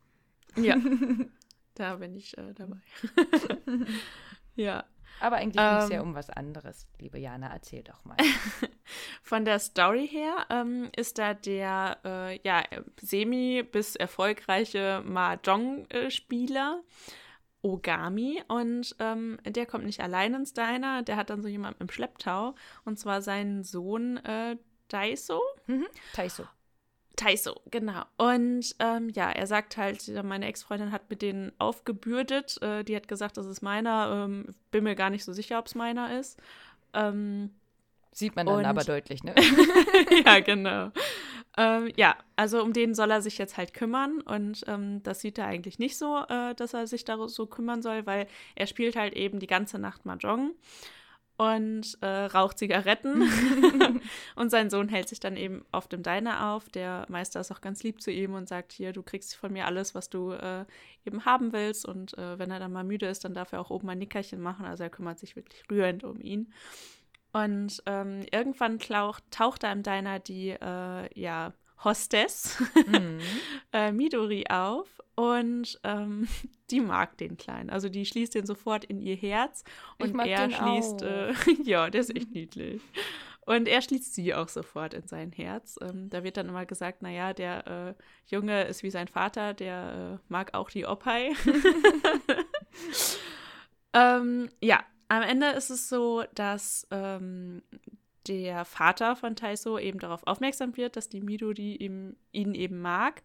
Ja, 0.55 0.75
da 1.75 1.95
bin 1.97 2.15
ich 2.15 2.37
äh, 2.37 2.53
dabei. 2.53 2.77
ja. 4.55 4.83
Aber 5.19 5.37
eigentlich 5.37 5.63
ging 5.63 5.77
es 5.77 5.89
ja 5.89 6.01
um 6.01 6.15
was 6.15 6.29
anderes. 6.29 6.87
Liebe 6.99 7.17
Jana, 7.19 7.53
erzähl 7.53 7.83
doch 7.83 8.03
mal. 8.03 8.17
Von 9.21 9.45
der 9.45 9.59
Story 9.59 10.07
her 10.07 10.45
ähm, 10.49 10.89
ist 10.95 11.17
da 11.17 11.33
der 11.33 11.99
äh, 12.03 12.39
ja, 12.43 12.63
semi- 13.01 13.63
bis 13.63 13.95
erfolgreiche 13.95 15.01
Mahjong-Spieler 15.05 16.81
Ogami 17.61 18.43
und 18.49 18.93
ähm, 18.99 19.39
der 19.45 19.65
kommt 19.65 19.85
nicht 19.85 20.01
allein 20.01 20.33
ins 20.33 20.53
Diner, 20.53 21.01
der 21.03 21.15
hat 21.15 21.29
dann 21.29 21.41
so 21.41 21.47
jemanden 21.47 21.83
im 21.83 21.89
Schlepptau 21.89 22.55
und 22.83 22.99
zwar 22.99 23.21
seinen 23.21 23.63
Sohn 23.63 24.17
äh, 24.17 24.57
Daiso. 24.89 25.41
Mhm. 25.67 25.87
Taiso. 26.13 26.43
Taiso, 27.15 27.61
genau. 27.69 28.03
Und 28.17 28.75
ähm, 28.79 29.09
ja, 29.09 29.29
er 29.29 29.45
sagt 29.45 29.77
halt, 29.77 30.07
meine 30.23 30.47
Ex-Freundin 30.47 30.91
hat 30.91 31.09
mit 31.09 31.21
denen 31.21 31.51
aufgebürdet. 31.59 32.59
Äh, 32.61 32.83
die 32.83 32.95
hat 32.95 33.07
gesagt, 33.07 33.37
das 33.37 33.45
ist 33.45 33.61
meiner. 33.61 34.25
Ähm, 34.25 34.47
bin 34.71 34.83
mir 34.83 34.95
gar 34.95 35.11
nicht 35.11 35.23
so 35.23 35.31
sicher, 35.31 35.59
ob 35.59 35.67
es 35.67 35.75
meiner 35.75 36.19
ist. 36.19 36.39
Ähm, 36.93 37.51
Sieht 38.11 38.35
man 38.35 38.47
dann 38.47 38.57
und, 38.57 38.65
aber 38.65 38.83
deutlich, 38.83 39.23
ne? 39.23 39.35
ja, 40.25 40.39
genau. 40.39 40.91
Ähm, 41.55 41.91
ja, 41.95 42.15
also 42.35 42.63
um 42.63 42.73
den 42.73 42.95
soll 42.95 43.11
er 43.11 43.21
sich 43.21 43.37
jetzt 43.37 43.57
halt 43.57 43.75
kümmern 43.75 44.21
und 44.21 44.63
ähm, 44.67 45.03
das 45.03 45.19
sieht 45.19 45.37
er 45.37 45.45
eigentlich 45.45 45.77
nicht 45.77 45.97
so, 45.97 46.23
äh, 46.27 46.55
dass 46.55 46.73
er 46.73 46.87
sich 46.87 47.05
da 47.05 47.27
so 47.27 47.45
kümmern 47.45 47.83
soll, 47.83 48.07
weil 48.07 48.27
er 48.55 48.65
spielt 48.65 48.95
halt 48.95 49.13
eben 49.13 49.39
die 49.39 49.47
ganze 49.47 49.77
Nacht 49.77 50.05
Mahjong 50.05 50.55
und 51.37 51.97
äh, 52.01 52.25
raucht 52.25 52.59
Zigaretten. 52.59 53.23
und 54.35 54.49
sein 54.49 54.69
Sohn 54.69 54.89
hält 54.89 55.09
sich 55.09 55.19
dann 55.19 55.35
eben 55.35 55.65
auf 55.71 55.87
dem 55.87 56.03
Diner 56.03 56.51
auf. 56.51 56.69
Der 56.69 57.05
Meister 57.09 57.39
ist 57.39 57.51
auch 57.51 57.61
ganz 57.61 57.83
lieb 57.83 58.01
zu 58.01 58.11
ihm 58.11 58.33
und 58.33 58.47
sagt, 58.47 58.71
hier, 58.71 58.93
du 58.93 59.03
kriegst 59.03 59.35
von 59.35 59.51
mir 59.51 59.65
alles, 59.65 59.95
was 59.95 60.09
du 60.09 60.31
äh, 60.31 60.65
eben 61.05 61.25
haben 61.25 61.53
willst. 61.53 61.85
Und 61.85 62.17
äh, 62.17 62.37
wenn 62.37 62.51
er 62.51 62.59
dann 62.59 62.71
mal 62.71 62.83
müde 62.83 63.07
ist, 63.07 63.25
dann 63.25 63.33
darf 63.33 63.51
er 63.51 63.61
auch 63.61 63.71
oben 63.71 63.89
ein 63.89 63.99
Nickerchen 63.99 64.41
machen. 64.41 64.65
Also 64.65 64.83
er 64.83 64.89
kümmert 64.89 65.19
sich 65.19 65.35
wirklich 65.35 65.63
rührend 65.69 66.03
um 66.03 66.19
ihn. 66.19 66.53
Und 67.31 67.81
ähm, 67.87 68.21
irgendwann 68.31 68.77
taucht, 68.77 69.23
taucht 69.31 69.63
da 69.63 69.71
im 69.71 69.81
Diner 69.81 70.19
die, 70.19 70.49
äh, 70.49 71.19
ja, 71.19 71.53
Hostess 71.83 72.61
mhm. 72.87 73.19
äh, 73.73 73.91
Midori 73.91 74.45
auf 74.49 74.87
und 75.15 75.79
ähm, 75.83 76.27
die 76.71 76.81
mag 76.81 77.17
den 77.17 77.37
Kleinen. 77.37 77.69
Also 77.69 77.89
die 77.89 78.05
schließt 78.05 78.35
den 78.35 78.45
sofort 78.45 78.85
in 78.85 78.99
ihr 78.99 79.15
Herz 79.15 79.63
und 79.99 80.17
er 80.19 80.49
schließt, 80.49 81.01
äh, 81.03 81.33
ja, 81.63 81.89
der 81.89 82.01
ist 82.01 82.15
echt 82.15 82.31
niedlich. 82.31 82.81
Und 83.45 83.67
er 83.67 83.81
schließt 83.81 84.15
sie 84.15 84.33
auch 84.33 84.47
sofort 84.47 84.93
in 84.93 85.05
sein 85.05 85.33
Herz. 85.33 85.77
Ähm, 85.81 86.09
da 86.09 86.23
wird 86.23 86.37
dann 86.37 86.47
immer 86.47 86.65
gesagt, 86.65 87.01
naja, 87.01 87.33
der 87.33 87.67
äh, 87.67 88.33
Junge 88.33 88.63
ist 88.63 88.83
wie 88.83 88.89
sein 88.89 89.09
Vater, 89.09 89.53
der 89.53 90.19
äh, 90.21 90.25
mag 90.29 90.53
auch 90.53 90.69
die 90.69 90.85
Opai. 90.85 91.33
ähm, 93.93 94.49
ja, 94.61 94.81
am 95.09 95.23
Ende 95.23 95.47
ist 95.47 95.69
es 95.69 95.89
so, 95.89 96.23
dass 96.33 96.87
ähm, 96.89 97.61
der 98.27 98.65
Vater 98.65 99.15
von 99.15 99.35
Taiso 99.35 99.77
eben 99.77 99.99
darauf 99.99 100.25
aufmerksam 100.25 100.77
wird, 100.77 100.95
dass 100.95 101.09
die 101.09 101.21
Midori 101.21 101.75
ihm, 101.75 102.15
ihn 102.31 102.53
eben 102.53 102.79
mag. 102.79 103.23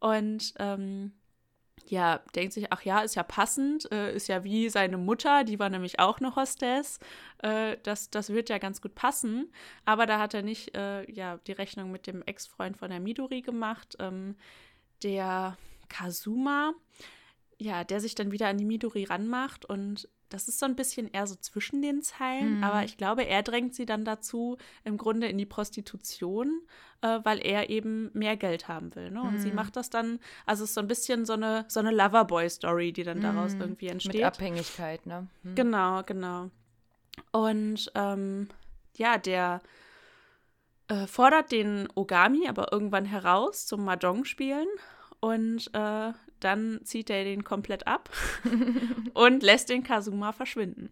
Und 0.00 0.54
ähm, 0.58 1.12
ja, 1.86 2.20
denkt 2.34 2.52
sich, 2.52 2.72
ach 2.72 2.82
ja, 2.82 3.00
ist 3.00 3.14
ja 3.14 3.22
passend, 3.22 3.90
äh, 3.92 4.14
ist 4.14 4.28
ja 4.28 4.44
wie 4.44 4.68
seine 4.68 4.96
Mutter, 4.96 5.44
die 5.44 5.58
war 5.58 5.68
nämlich 5.68 5.98
auch 5.98 6.18
eine 6.18 6.34
Hostess. 6.34 6.98
Äh, 7.38 7.76
das, 7.82 8.10
das 8.10 8.30
wird 8.30 8.48
ja 8.48 8.58
ganz 8.58 8.80
gut 8.80 8.94
passen. 8.94 9.52
Aber 9.84 10.06
da 10.06 10.18
hat 10.18 10.34
er 10.34 10.42
nicht 10.42 10.74
äh, 10.76 11.10
ja, 11.10 11.38
die 11.46 11.52
Rechnung 11.52 11.90
mit 11.90 12.06
dem 12.06 12.22
Ex-Freund 12.22 12.76
von 12.76 12.90
der 12.90 13.00
Midori 13.00 13.42
gemacht. 13.42 13.96
Ähm, 13.98 14.36
der 15.02 15.58
Kazuma, 15.88 16.72
ja, 17.58 17.84
der 17.84 18.00
sich 18.00 18.14
dann 18.14 18.32
wieder 18.32 18.48
an 18.48 18.58
die 18.58 18.64
Midori 18.64 19.04
ranmacht 19.04 19.64
und 19.64 20.08
das 20.34 20.48
ist 20.48 20.58
so 20.58 20.66
ein 20.66 20.74
bisschen 20.74 21.08
eher 21.12 21.28
so 21.28 21.36
zwischen 21.36 21.80
den 21.80 22.02
Zeilen, 22.02 22.58
mhm. 22.58 22.64
aber 22.64 22.82
ich 22.82 22.96
glaube, 22.96 23.24
er 23.24 23.44
drängt 23.44 23.74
sie 23.74 23.86
dann 23.86 24.04
dazu, 24.04 24.58
im 24.82 24.96
Grunde 24.96 25.28
in 25.28 25.38
die 25.38 25.46
Prostitution, 25.46 26.60
äh, 27.02 27.20
weil 27.22 27.38
er 27.38 27.70
eben 27.70 28.10
mehr 28.14 28.36
Geld 28.36 28.66
haben 28.66 28.94
will. 28.96 29.12
Ne? 29.12 29.22
Und 29.22 29.34
mhm. 29.34 29.38
sie 29.38 29.52
macht 29.52 29.76
das 29.76 29.90
dann, 29.90 30.18
also 30.44 30.64
es 30.64 30.70
ist 30.70 30.74
so 30.74 30.80
ein 30.80 30.88
bisschen 30.88 31.24
so 31.24 31.34
eine, 31.34 31.64
so 31.68 31.78
eine 31.78 31.92
Loverboy-Story, 31.92 32.92
die 32.92 33.04
dann 33.04 33.20
daraus 33.20 33.54
mhm. 33.54 33.60
irgendwie 33.60 33.86
entsteht. 33.86 34.14
Mit 34.14 34.24
Abhängigkeit, 34.24 35.06
ne? 35.06 35.28
Mhm. 35.44 35.54
Genau, 35.54 36.02
genau. 36.02 36.50
Und 37.30 37.92
ähm, 37.94 38.48
ja, 38.96 39.18
der 39.18 39.62
äh, 40.88 41.06
fordert 41.06 41.52
den 41.52 41.88
Ogami 41.94 42.48
aber 42.48 42.72
irgendwann 42.72 43.04
heraus 43.04 43.66
zum 43.66 43.84
Mahjong 43.84 44.24
spielen 44.24 44.68
und 45.20 45.70
äh, 45.74 46.12
dann 46.40 46.80
zieht 46.84 47.10
er 47.10 47.24
den 47.24 47.44
komplett 47.44 47.86
ab 47.86 48.10
und 49.14 49.42
lässt 49.42 49.68
den 49.68 49.82
Kazuma 49.82 50.32
verschwinden. 50.32 50.90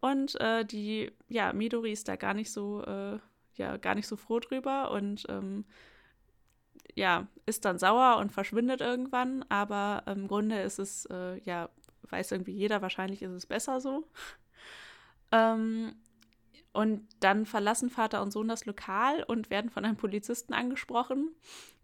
Und 0.00 0.38
äh, 0.40 0.64
die, 0.64 1.12
ja, 1.28 1.52
Midori 1.52 1.92
ist 1.92 2.08
da 2.08 2.16
gar 2.16 2.34
nicht 2.34 2.52
so, 2.52 2.82
äh, 2.82 3.18
ja, 3.54 3.76
gar 3.78 3.94
nicht 3.94 4.06
so 4.06 4.16
froh 4.16 4.40
drüber 4.40 4.90
und 4.90 5.24
ähm, 5.28 5.64
ja, 6.94 7.26
ist 7.46 7.64
dann 7.64 7.78
sauer 7.78 8.18
und 8.18 8.30
verschwindet 8.30 8.80
irgendwann, 8.80 9.44
aber 9.48 10.02
im 10.06 10.28
Grunde 10.28 10.60
ist 10.60 10.78
es, 10.78 11.06
äh, 11.06 11.38
ja, 11.44 11.70
weiß 12.10 12.32
irgendwie 12.32 12.52
jeder, 12.52 12.82
wahrscheinlich 12.82 13.22
ist 13.22 13.32
es 13.32 13.46
besser 13.46 13.80
so. 13.80 14.06
ähm, 15.32 15.94
und 16.74 17.06
dann 17.20 17.46
verlassen 17.46 17.88
Vater 17.88 18.20
und 18.20 18.32
Sohn 18.32 18.48
das 18.48 18.66
Lokal 18.66 19.22
und 19.22 19.48
werden 19.48 19.70
von 19.70 19.84
einem 19.84 19.96
Polizisten 19.96 20.52
angesprochen. 20.52 21.30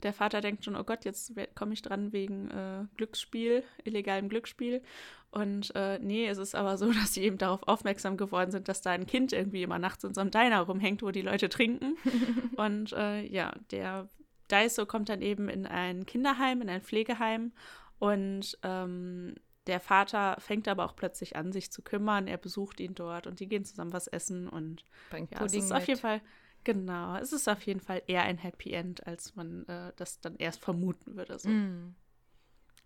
Der 0.03 0.12
Vater 0.12 0.41
denkt 0.41 0.64
schon, 0.64 0.74
oh 0.74 0.82
Gott, 0.82 1.05
jetzt 1.05 1.32
komme 1.55 1.74
ich 1.74 1.82
dran 1.82 2.12
wegen 2.12 2.51
äh, 2.51 2.86
Glücksspiel, 2.97 3.62
illegalem 3.84 4.28
Glücksspiel. 4.28 4.82
Und 5.30 5.72
äh, 5.76 6.01
nee, 6.01 6.26
es 6.26 6.38
ist 6.38 6.57
aber 6.57 6.76
so, 6.76 6.93
dass 6.93 7.14
sie 7.14 7.22
eben 7.22 7.38
darauf 7.38 7.62
aufmerksam 7.68 8.16
geworden 8.16 8.51
sind, 8.51 8.66
dass 8.66 8.82
da 8.82 8.91
ein 8.91 9.07
Kind 9.07 9.32
irgendwie 9.32 9.62
immer 9.62 9.78
nachts 9.78 10.03
in 10.03 10.12
so 10.12 10.22
einem 10.22 10.32
Diner 10.32 10.62
rumhängt, 10.62 11.03
wo 11.03 11.12
die 11.12 11.22
Leute 11.22 11.49
trinken. 11.49 11.97
und 12.57 12.93
äh, 12.93 13.24
ja, 13.26 13.53
der 13.70 14.09
Daiso 14.49 14.86
kommt 14.86 15.09
dann 15.09 15.22
eben 15.22 15.49
in 15.49 15.66
ein 15.66 16.05
Kinderheim, 16.05 16.62
in 16.62 16.68
ein 16.68 16.82
Pflegeheim. 16.82 17.53
Und 18.01 18.59
ähm, 18.64 19.36
der 19.71 19.81
Vater 19.81 20.37
fängt 20.41 20.66
aber 20.66 20.85
auch 20.85 20.97
plötzlich 20.97 21.37
an, 21.37 21.53
sich 21.53 21.71
zu 21.71 21.81
kümmern. 21.81 22.27
Er 22.27 22.39
besucht 22.39 22.81
ihn 22.81 22.97
dort 22.97 23.29
und 23.29 23.39
die 23.39 23.47
gehen 23.47 23.64
zusammen 23.64 23.93
was 23.93 24.09
essen 24.09 24.49
und 24.49 24.85
Bringt 25.11 25.31
ja, 25.31 25.39
Pudding 25.39 25.61
es 25.61 25.66
ist 25.66 25.73
auf 25.73 25.87
jeden 25.87 26.01
Fall 26.01 26.21
genau, 26.64 27.16
es 27.16 27.33
ist 27.33 27.49
auf 27.49 27.62
jeden 27.62 27.79
Fall 27.79 28.03
eher 28.09 28.25
ein 28.25 28.37
Happy 28.37 28.73
End, 28.73 29.07
als 29.07 29.37
man 29.37 29.64
äh, 29.68 29.93
das 29.95 30.21
dann 30.21 30.35
erst 30.37 30.61
vermuten 30.61 31.14
würde. 31.16 31.39
So. 31.39 31.49
Mm. 31.49 31.95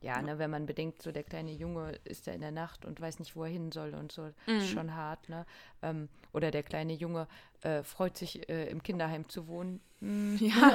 Ja, 0.04 0.20
ne, 0.20 0.38
wenn 0.38 0.50
man 0.50 0.66
bedenkt, 0.66 1.00
so 1.00 1.12
der 1.12 1.22
kleine 1.22 1.50
Junge 1.50 1.98
ist 2.04 2.26
ja 2.26 2.34
in 2.34 2.42
der 2.42 2.50
Nacht 2.50 2.84
und 2.84 3.00
weiß 3.00 3.20
nicht, 3.20 3.36
wo 3.36 3.44
er 3.44 3.48
hin 3.48 3.72
soll 3.72 3.94
und 3.94 4.12
so, 4.12 4.28
mhm. 4.46 4.58
ist 4.58 4.68
schon 4.68 4.94
hart, 4.94 5.30
ne? 5.30 5.46
Ähm, 5.80 6.10
oder 6.34 6.50
der 6.50 6.62
kleine 6.62 6.92
Junge 6.92 7.26
äh, 7.62 7.82
freut 7.82 8.18
sich, 8.18 8.46
äh, 8.50 8.68
im 8.68 8.82
Kinderheim 8.82 9.30
zu 9.30 9.48
wohnen. 9.48 9.80
Mhm. 10.00 10.36
Ja, 10.38 10.72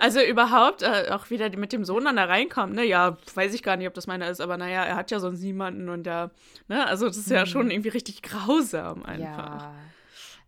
also 0.00 0.20
überhaupt 0.20 0.82
äh, 0.82 1.10
auch 1.10 1.30
wieder 1.30 1.56
mit 1.56 1.72
dem 1.72 1.84
Sohn 1.84 2.06
dann 2.06 2.16
da 2.16 2.24
reinkommt, 2.24 2.74
ne? 2.74 2.84
Ja, 2.84 3.16
weiß 3.36 3.54
ich 3.54 3.62
gar 3.62 3.76
nicht, 3.76 3.86
ob 3.86 3.94
das 3.94 4.08
meiner 4.08 4.28
ist, 4.28 4.40
aber 4.40 4.56
naja, 4.56 4.82
er 4.84 4.96
hat 4.96 5.12
ja 5.12 5.20
sonst 5.20 5.42
niemanden 5.42 5.88
und 5.88 6.02
der, 6.02 6.32
ne? 6.66 6.84
Also 6.84 7.06
das 7.06 7.18
ist 7.18 7.28
mhm. 7.28 7.36
ja 7.36 7.46
schon 7.46 7.70
irgendwie 7.70 7.90
richtig 7.90 8.20
grausam 8.22 9.04
einfach. 9.04 9.62
Ja. 9.62 9.74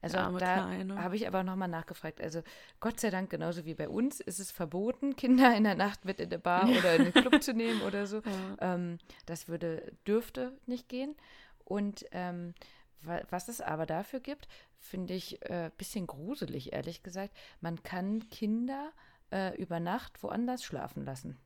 Also 0.04 0.38
da 0.38 0.68
habe 0.96 1.16
ich 1.16 1.26
aber 1.26 1.42
nochmal 1.42 1.68
nachgefragt. 1.68 2.20
Also 2.20 2.42
Gott 2.80 3.00
sei 3.00 3.08
Dank, 3.08 3.30
genauso 3.30 3.64
wie 3.64 3.74
bei 3.74 3.88
uns, 3.88 4.20
ist 4.20 4.38
es 4.38 4.50
verboten, 4.50 5.16
Kinder 5.16 5.56
in 5.56 5.64
der 5.64 5.74
Nacht 5.74 6.04
mit 6.04 6.20
in 6.20 6.26
eine 6.26 6.38
Bar 6.38 6.68
oder 6.68 6.96
in 6.96 7.02
einen 7.02 7.12
Club 7.12 7.42
zu 7.42 7.54
nehmen 7.54 7.80
oder 7.82 8.06
so. 8.06 8.18
Ja. 8.18 8.74
Ähm, 8.74 8.98
das 9.24 9.48
würde, 9.48 9.96
dürfte 10.06 10.58
nicht 10.66 10.88
gehen. 10.88 11.16
Und 11.64 12.04
ähm, 12.12 12.54
was 13.00 13.48
es 13.48 13.60
aber 13.60 13.86
dafür 13.86 14.20
gibt, 14.20 14.48
finde 14.78 15.14
ich 15.14 15.42
ein 15.50 15.66
äh, 15.66 15.70
bisschen 15.76 16.06
gruselig, 16.06 16.72
ehrlich 16.72 17.02
gesagt. 17.02 17.34
Man 17.60 17.82
kann 17.82 18.28
Kinder 18.28 18.92
äh, 19.30 19.56
über 19.56 19.80
Nacht 19.80 20.22
woanders 20.22 20.64
schlafen 20.64 21.04
lassen. 21.04 21.38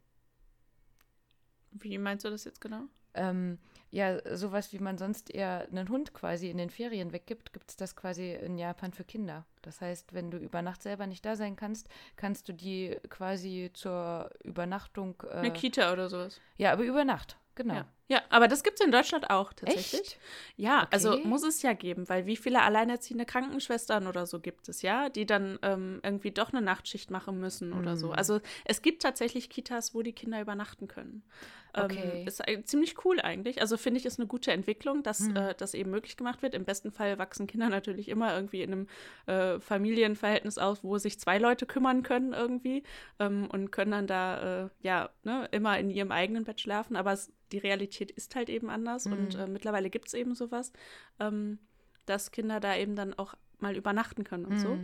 Wie 1.70 1.98
meinst 1.98 2.24
du 2.24 2.30
das 2.30 2.44
jetzt 2.44 2.60
genau? 2.60 2.84
ähm, 3.18 3.58
ja, 3.90 4.36
sowas 4.36 4.72
wie 4.72 4.78
man 4.78 4.98
sonst 4.98 5.30
eher 5.34 5.66
einen 5.70 5.88
Hund 5.88 6.12
quasi 6.12 6.50
in 6.50 6.58
den 6.58 6.70
Ferien 6.70 7.12
weggibt, 7.12 7.52
gibt 7.52 7.70
es 7.70 7.76
das 7.76 7.96
quasi 7.96 8.34
in 8.34 8.58
Japan 8.58 8.92
für 8.92 9.04
Kinder. 9.04 9.46
Das 9.62 9.80
heißt, 9.80 10.12
wenn 10.12 10.30
du 10.30 10.38
über 10.38 10.62
Nacht 10.62 10.82
selber 10.82 11.06
nicht 11.06 11.24
da 11.24 11.36
sein 11.36 11.56
kannst, 11.56 11.88
kannst 12.16 12.48
du 12.48 12.52
die 12.52 12.96
quasi 13.08 13.70
zur 13.72 14.30
Übernachtung. 14.44 15.22
Äh, 15.30 15.36
Eine 15.36 15.52
Kita 15.52 15.92
oder 15.92 16.08
sowas. 16.08 16.40
Ja, 16.56 16.72
aber 16.72 16.84
über 16.84 17.04
Nacht, 17.04 17.38
genau. 17.54 17.74
Ja. 17.74 17.86
Ja, 18.10 18.22
aber 18.30 18.48
das 18.48 18.62
gibt 18.62 18.80
es 18.80 18.86
in 18.86 18.90
Deutschland 18.90 19.28
auch 19.28 19.52
tatsächlich. 19.52 20.00
Echt? 20.00 20.18
Ja, 20.56 20.88
also 20.90 21.12
Okay. 21.12 21.22
muss 21.28 21.42
es 21.44 21.60
ja 21.62 21.74
geben, 21.74 22.08
weil 22.08 22.24
wie 22.24 22.36
viele 22.36 22.62
alleinerziehende 22.62 23.26
Krankenschwestern 23.26 24.06
oder 24.06 24.26
so 24.26 24.40
gibt 24.40 24.68
es, 24.70 24.80
ja, 24.80 25.10
die 25.10 25.26
dann 25.26 25.58
ähm, 25.62 26.00
irgendwie 26.02 26.30
doch 26.30 26.50
eine 26.52 26.62
Nachtschicht 26.62 27.10
machen 27.10 27.38
müssen 27.38 27.74
oder 27.74 27.96
so. 27.96 28.06
Mhm. 28.08 28.12
Also 28.14 28.40
es 28.64 28.80
gibt 28.80 29.02
tatsächlich 29.02 29.50
Kitas, 29.50 29.94
wo 29.94 30.00
die 30.02 30.14
Kinder 30.14 30.40
übernachten 30.40 30.88
können. 30.88 31.22
Okay. 31.74 32.20
Ähm, 32.20 32.26
ist 32.26 32.40
äh, 32.48 32.64
ziemlich 32.64 33.04
cool 33.04 33.20
eigentlich. 33.20 33.60
Also 33.60 33.76
finde 33.76 34.00
ich, 34.00 34.06
ist 34.06 34.18
eine 34.18 34.26
gute 34.26 34.52
Entwicklung, 34.52 35.02
dass 35.02 35.20
Mhm. 35.28 35.36
äh, 35.36 35.54
das 35.54 35.74
eben 35.74 35.90
möglich 35.90 36.16
gemacht 36.16 36.40
wird. 36.40 36.54
Im 36.54 36.64
besten 36.64 36.90
Fall 36.90 37.18
wachsen 37.18 37.46
Kinder 37.46 37.68
natürlich 37.68 38.08
immer 38.08 38.34
irgendwie 38.34 38.62
in 38.62 38.72
einem 38.72 38.86
äh, 39.26 39.60
Familienverhältnis 39.60 40.56
auf, 40.56 40.82
wo 40.82 40.96
sich 40.96 41.20
zwei 41.20 41.36
Leute 41.36 41.66
kümmern 41.66 42.02
können 42.02 42.32
irgendwie 42.32 42.84
ähm, 43.18 43.48
und 43.52 43.70
können 43.70 43.90
dann 43.90 44.06
da 44.06 44.64
äh, 44.64 44.68
ja 44.80 45.10
ne, 45.24 45.46
immer 45.52 45.78
in 45.78 45.90
ihrem 45.90 46.10
eigenen 46.10 46.44
Bett 46.44 46.60
schlafen. 46.60 46.96
Aber 46.96 47.12
es, 47.12 47.30
die 47.52 47.58
Realität 47.58 47.97
ist 48.00 48.34
halt 48.36 48.48
eben 48.48 48.70
anders 48.70 49.06
und 49.06 49.34
Mhm. 49.34 49.40
äh, 49.40 49.46
mittlerweile 49.46 49.90
gibt 49.90 50.08
es 50.08 50.14
eben 50.14 50.34
sowas, 50.34 50.72
ähm, 51.20 51.58
dass 52.06 52.30
Kinder 52.30 52.60
da 52.60 52.76
eben 52.76 52.96
dann 52.96 53.14
auch 53.14 53.34
mal 53.58 53.76
übernachten 53.76 54.24
können 54.24 54.46
und 54.46 54.58
so. 54.58 54.80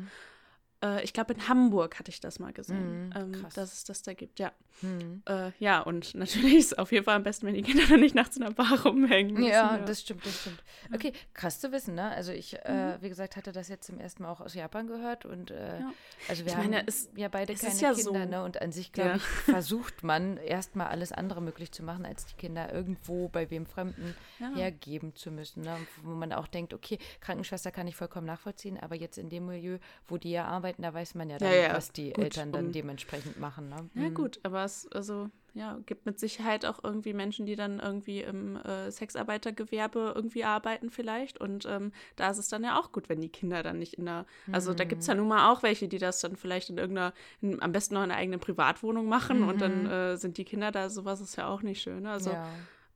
Mhm. 0.85 0.99
Äh, 0.99 1.03
ich 1.03 1.13
glaube, 1.13 1.33
in 1.35 1.49
Hamburg 1.49 1.99
hatte 1.99 2.11
ich 2.11 2.21
das 2.21 2.39
mal 2.39 2.53
gesehen, 2.53 3.09
Mhm, 3.09 3.13
ähm, 3.17 3.47
dass 3.55 3.73
es 3.73 3.85
das 3.85 4.03
da 4.03 4.13
gibt, 4.15 4.39
ja. 4.39 4.53
Mhm. 4.83 5.23
Äh, 5.27 5.53
ja, 5.61 5.81
und 5.81 6.15
natürlich 6.15 6.55
ist 6.57 6.73
es 6.73 6.79
auf 6.79 6.91
jeden 6.93 7.05
Fall 7.05 7.17
am 7.17 7.23
besten, 7.23 7.47
wenn 7.47 7.55
die 7.55 7.63
Kinder 7.63 7.85
dann 7.89 8.01
nicht 8.01 8.15
nachts 8.15 8.37
in 8.37 8.43
der 8.43 8.51
Bar 8.51 8.83
rumhängen. 8.85 9.35
müssen, 9.35 9.47
Ja, 9.49 9.79
das 9.79 10.01
stimmt, 10.01 10.27
das 10.27 10.41
stimmt. 10.41 10.63
Okay, 10.93 11.13
krass 11.33 11.61
zu 11.61 11.71
wissen, 11.73 11.95
ne? 11.95 12.11
Also 12.11 12.33
ich, 12.33 12.53
Mhm. 12.53 12.59
äh, 12.75 13.03
wie 13.03 13.09
gesagt, 13.09 13.37
hatte 13.37 13.53
das 13.53 13.69
jetzt 13.69 13.87
zum 13.87 13.99
ersten 14.01 14.23
Mal 14.25 14.31
auch 14.33 14.41
aus 14.41 14.55
Japan 14.55 14.87
gehört 14.87 15.25
und 15.25 15.51
äh, 15.51 15.79
Ja. 15.81 15.93
also 16.29 16.45
wir 16.45 16.53
Ich 16.53 16.57
haben 16.59 16.71
meine, 16.71 16.87
es- 16.87 17.09
ja 17.17 17.29
beide 17.29 17.55
keine 17.55 17.73
ja 17.81 17.93
Kinder, 17.95 18.03
so. 18.03 18.13
ne? 18.31 18.43
Und 18.45 18.61
an 18.61 18.73
sich, 18.73 18.93
glaube 18.93 19.11
Ja. 19.11 19.17
ich, 19.17 19.23
versucht 19.45 20.03
man 20.03 20.37
erstmal 20.39 20.89
alles 20.89 21.13
andere 21.13 21.41
möglich 21.41 21.71
zu 21.73 21.83
machen, 21.83 22.05
als 22.05 22.27
die 22.27 22.35
Kinder 22.35 22.73
irgendwo 22.73 23.29
bei 23.29 23.51
wem 23.51 23.67
Fremden 23.67 24.15
Ja. 24.41 24.53
hergeben 24.55 25.15
zu 25.15 25.31
müssen. 25.31 25.63
Ne? 25.63 25.77
Wo 26.03 26.11
man 26.11 26.33
auch 26.33 26.47
denkt, 26.49 26.75
okay, 26.75 26.99
Krankenschwester 27.21 27.71
kann 27.71 27.87
ich 27.87 27.97
vollkommen 27.97 28.27
nachvollziehen, 28.27 28.79
aber 28.81 28.97
jetzt 28.97 29.19
in 29.19 29.29
dem 29.29 29.47
Milieu, 29.47 29.79
wo 30.09 30.19
die 30.19 30.31
ja 30.33 30.45
arbeiten, 30.47 30.74
da 30.79 30.93
weiß 30.93 31.15
man 31.15 31.31
ja 31.31 31.39
dann, 31.39 31.49
Ja, 31.51 31.55
ja, 31.55 31.75
was 31.75 31.93
die 31.93 32.11
gut, 32.13 32.25
Eltern 32.25 32.53
dann 32.53 32.67
um- 32.67 32.73
dementsprechend 32.73 33.39
machen. 33.39 33.69
Ne? 33.69 33.89
Ja, 33.95 34.11
Mhm. 34.11 34.15
gut, 34.15 34.41
aber 34.43 34.65
es 34.65 34.87
also, 34.93 35.31
ja, 35.55 35.79
gibt 35.87 36.05
mit 36.07 36.19
Sicherheit 36.19 36.67
auch 36.67 36.83
irgendwie 36.83 37.13
Menschen, 37.13 37.47
die 37.47 37.55
dann 37.57 37.79
irgendwie 37.81 38.21
im 38.23 38.57
äh, 38.57 38.91
Sexarbeitergewerbe 38.91 40.13
irgendwie 40.15 40.45
arbeiten 40.45 40.91
vielleicht. 40.91 41.41
Und 41.41 41.65
ähm, 41.67 41.93
da 42.17 42.31
ist 42.31 42.39
es 42.39 42.49
dann 42.49 42.65
ja 42.65 42.79
auch 42.79 42.93
gut, 42.93 43.09
wenn 43.09 43.21
die 43.21 43.29
Kinder 43.29 43.63
dann 43.63 43.79
nicht 43.79 43.95
in 43.95 44.07
der, 44.07 44.27
also 44.53 44.75
da 44.75 44.85
gibt 44.85 45.03
es 45.03 45.07
ja 45.07 45.15
nun 45.15 45.29
mal 45.29 45.51
auch 45.53 45.63
welche, 45.63 45.89
die 45.89 45.99
das 45.99 46.21
dann 46.21 46.37
vielleicht 46.37 46.71
in 46.71 46.79
irgendeiner, 46.79 47.13
in, 47.41 47.63
am 47.63 47.73
besten 47.73 47.95
noch 47.95 48.03
in 48.03 48.11
einer 48.11 48.19
eigenen 48.21 48.41
Privatwohnung 48.41 49.07
machen 49.07 49.43
und 49.45 49.61
dann 49.61 49.87
äh, 49.87 50.17
sind 50.17 50.39
die 50.39 50.45
Kinder 50.45 50.71
da, 50.73 50.91
sowas 50.91 51.21
ist 51.21 51.37
ja 51.37 51.47
auch 51.49 51.63
nicht 51.63 51.81
schön. 51.83 52.07
Also 52.07 52.31
ja. 52.31 52.49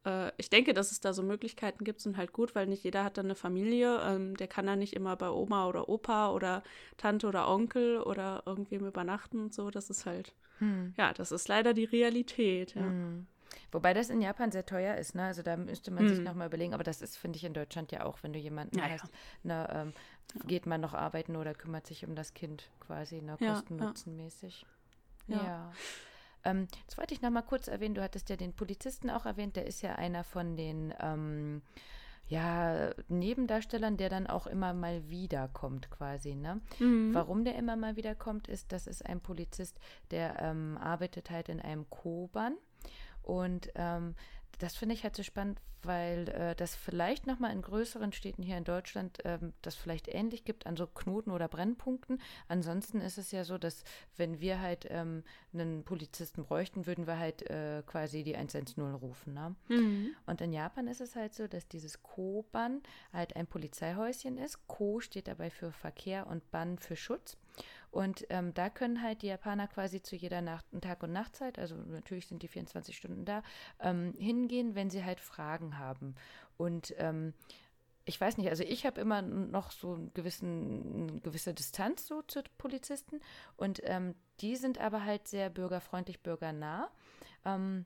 Äh, 0.04 0.30
ich 0.36 0.50
denke, 0.50 0.74
dass 0.74 0.92
es 0.92 1.00
da 1.00 1.12
so 1.12 1.22
Möglichkeiten 1.22 1.84
gibt, 1.84 2.00
sind 2.00 2.16
halt 2.16 2.32
gut, 2.32 2.54
weil 2.54 2.66
nicht 2.66 2.84
jeder 2.84 3.04
hat 3.04 3.18
dann 3.18 3.26
eine 3.26 3.34
Familie. 3.34 4.00
Ähm, 4.02 4.36
der 4.36 4.48
kann 4.48 4.66
dann 4.66 4.78
nicht 4.78 4.94
immer 4.94 5.16
bei 5.16 5.30
Oma 5.30 5.66
oder 5.66 5.88
Opa 5.88 6.30
oder 6.32 6.62
Tante 6.96 7.26
oder 7.26 7.48
Onkel 7.48 8.00
oder 8.00 8.42
irgendwem 8.46 8.86
übernachten 8.86 9.40
und 9.40 9.54
so. 9.54 9.70
Das 9.70 9.90
ist 9.90 10.06
halt, 10.06 10.32
Hm. 10.58 10.94
ja, 10.96 11.12
das 11.12 11.32
ist 11.32 11.48
leider 11.48 11.74
die 11.74 11.84
Realität. 11.84 12.74
Ja. 12.74 12.82
Mhm. 12.82 13.26
Wobei 13.72 13.94
das 13.94 14.10
in 14.10 14.20
Japan 14.20 14.50
sehr 14.50 14.66
teuer 14.66 14.96
ist, 14.96 15.14
ne? 15.14 15.24
Also 15.24 15.42
da 15.42 15.56
müsste 15.56 15.90
man 15.90 16.06
sich 16.06 16.18
Mhm. 16.18 16.24
nochmal 16.24 16.48
überlegen, 16.48 16.74
aber 16.74 16.84
das 16.84 17.00
ist, 17.00 17.16
finde 17.16 17.36
ich, 17.38 17.44
in 17.44 17.54
Deutschland 17.54 17.92
ja 17.92 18.04
auch, 18.04 18.22
wenn 18.22 18.32
du 18.32 18.38
jemanden 18.38 18.76
Ja, 18.78 18.86
ja. 18.86 18.92
hast, 18.92 19.10
ne, 19.42 19.68
ähm, 19.72 19.92
geht 20.46 20.66
man 20.66 20.80
noch 20.80 20.92
arbeiten 20.94 21.34
oder 21.36 21.54
kümmert 21.54 21.86
sich 21.86 22.04
um 22.06 22.14
das 22.14 22.34
Kind 22.34 22.70
quasi, 22.80 23.22
ne, 23.22 23.36
Ja, 23.40 23.46
ja. 23.48 23.52
kosten-nutzen-mäßig. 23.54 24.66
Ja. 25.28 25.72
Ähm, 26.44 26.68
jetzt 26.82 26.98
wollte 26.98 27.14
ich 27.14 27.22
noch 27.22 27.30
mal 27.30 27.42
kurz 27.42 27.68
erwähnen, 27.68 27.94
du 27.94 28.02
hattest 28.02 28.28
ja 28.30 28.36
den 28.36 28.52
Polizisten 28.52 29.10
auch 29.10 29.26
erwähnt, 29.26 29.56
der 29.56 29.66
ist 29.66 29.82
ja 29.82 29.96
einer 29.96 30.24
von 30.24 30.56
den 30.56 30.94
ähm, 31.00 31.62
ja, 32.28 32.90
Nebendarstellern, 33.08 33.96
der 33.96 34.10
dann 34.10 34.26
auch 34.26 34.46
immer 34.46 34.74
mal 34.74 35.08
wiederkommt 35.08 35.90
quasi, 35.90 36.34
ne? 36.34 36.60
Mhm. 36.78 37.14
Warum 37.14 37.44
der 37.44 37.56
immer 37.56 37.76
mal 37.76 37.96
wieder 37.96 38.14
kommt, 38.14 38.48
ist, 38.48 38.70
das 38.72 38.86
ist 38.86 39.04
ein 39.06 39.20
Polizist, 39.20 39.78
der 40.10 40.38
ähm, 40.40 40.76
arbeitet 40.78 41.30
halt 41.30 41.48
in 41.48 41.60
einem 41.60 41.88
Koban. 41.88 42.56
Und 43.22 43.70
ähm, 43.74 44.14
das 44.58 44.76
finde 44.76 44.94
ich 44.94 45.04
halt 45.04 45.16
so 45.16 45.22
spannend, 45.22 45.60
weil 45.82 46.28
äh, 46.28 46.54
das 46.56 46.74
vielleicht 46.74 47.26
nochmal 47.26 47.52
in 47.52 47.62
größeren 47.62 48.12
Städten 48.12 48.42
hier 48.42 48.58
in 48.58 48.64
Deutschland 48.64 49.18
ähm, 49.24 49.52
das 49.62 49.76
vielleicht 49.76 50.08
ähnlich 50.08 50.44
gibt 50.44 50.66
an 50.66 50.76
so 50.76 50.86
Knoten 50.86 51.30
oder 51.30 51.48
Brennpunkten. 51.48 52.20
Ansonsten 52.48 53.00
ist 53.00 53.18
es 53.18 53.30
ja 53.30 53.44
so, 53.44 53.58
dass 53.58 53.84
wenn 54.16 54.40
wir 54.40 54.60
halt 54.60 54.86
ähm, 54.90 55.22
einen 55.52 55.84
Polizisten 55.84 56.44
bräuchten, 56.44 56.86
würden 56.86 57.06
wir 57.06 57.18
halt 57.18 57.48
äh, 57.48 57.82
quasi 57.86 58.24
die 58.24 58.36
110 58.36 58.94
rufen. 58.94 59.34
Ne? 59.34 59.54
Mhm. 59.68 60.10
Und 60.26 60.40
in 60.40 60.52
Japan 60.52 60.88
ist 60.88 61.00
es 61.00 61.14
halt 61.14 61.34
so, 61.34 61.46
dass 61.46 61.68
dieses 61.68 62.02
Koban 62.02 62.82
halt 63.12 63.36
ein 63.36 63.46
Polizeihäuschen 63.46 64.38
ist. 64.38 64.66
Ko 64.66 65.00
steht 65.00 65.28
dabei 65.28 65.50
für 65.50 65.70
Verkehr 65.70 66.26
und 66.26 66.50
Ban 66.50 66.78
für 66.78 66.96
Schutz. 66.96 67.36
Und 67.90 68.26
ähm, 68.30 68.52
da 68.54 68.68
können 68.70 69.02
halt 69.02 69.22
die 69.22 69.28
Japaner 69.28 69.66
quasi 69.66 70.02
zu 70.02 70.16
jeder 70.16 70.42
Nacht, 70.42 70.66
Tag- 70.80 71.02
und 71.02 71.12
Nachtzeit, 71.12 71.58
also 71.58 71.74
natürlich 71.74 72.26
sind 72.26 72.42
die 72.42 72.48
24 72.48 72.96
Stunden 72.96 73.24
da, 73.24 73.42
ähm, 73.80 74.12
hingehen, 74.18 74.74
wenn 74.74 74.90
sie 74.90 75.04
halt 75.04 75.20
Fragen 75.20 75.78
haben. 75.78 76.14
Und 76.56 76.94
ähm, 76.98 77.32
ich 78.04 78.20
weiß 78.20 78.38
nicht, 78.38 78.48
also 78.48 78.64
ich 78.64 78.86
habe 78.86 79.00
immer 79.00 79.20
noch 79.22 79.70
so 79.70 79.94
einen 79.94 80.12
gewissen, 80.14 81.08
eine 81.10 81.20
gewisse 81.20 81.52
Distanz 81.52 82.06
so 82.06 82.22
zu 82.22 82.42
Polizisten 82.56 83.20
und 83.56 83.80
ähm, 83.84 84.14
die 84.40 84.56
sind 84.56 84.78
aber 84.78 85.04
halt 85.04 85.28
sehr 85.28 85.50
bürgerfreundlich, 85.50 86.20
bürgernah. 86.20 86.90
Ähm, 87.44 87.84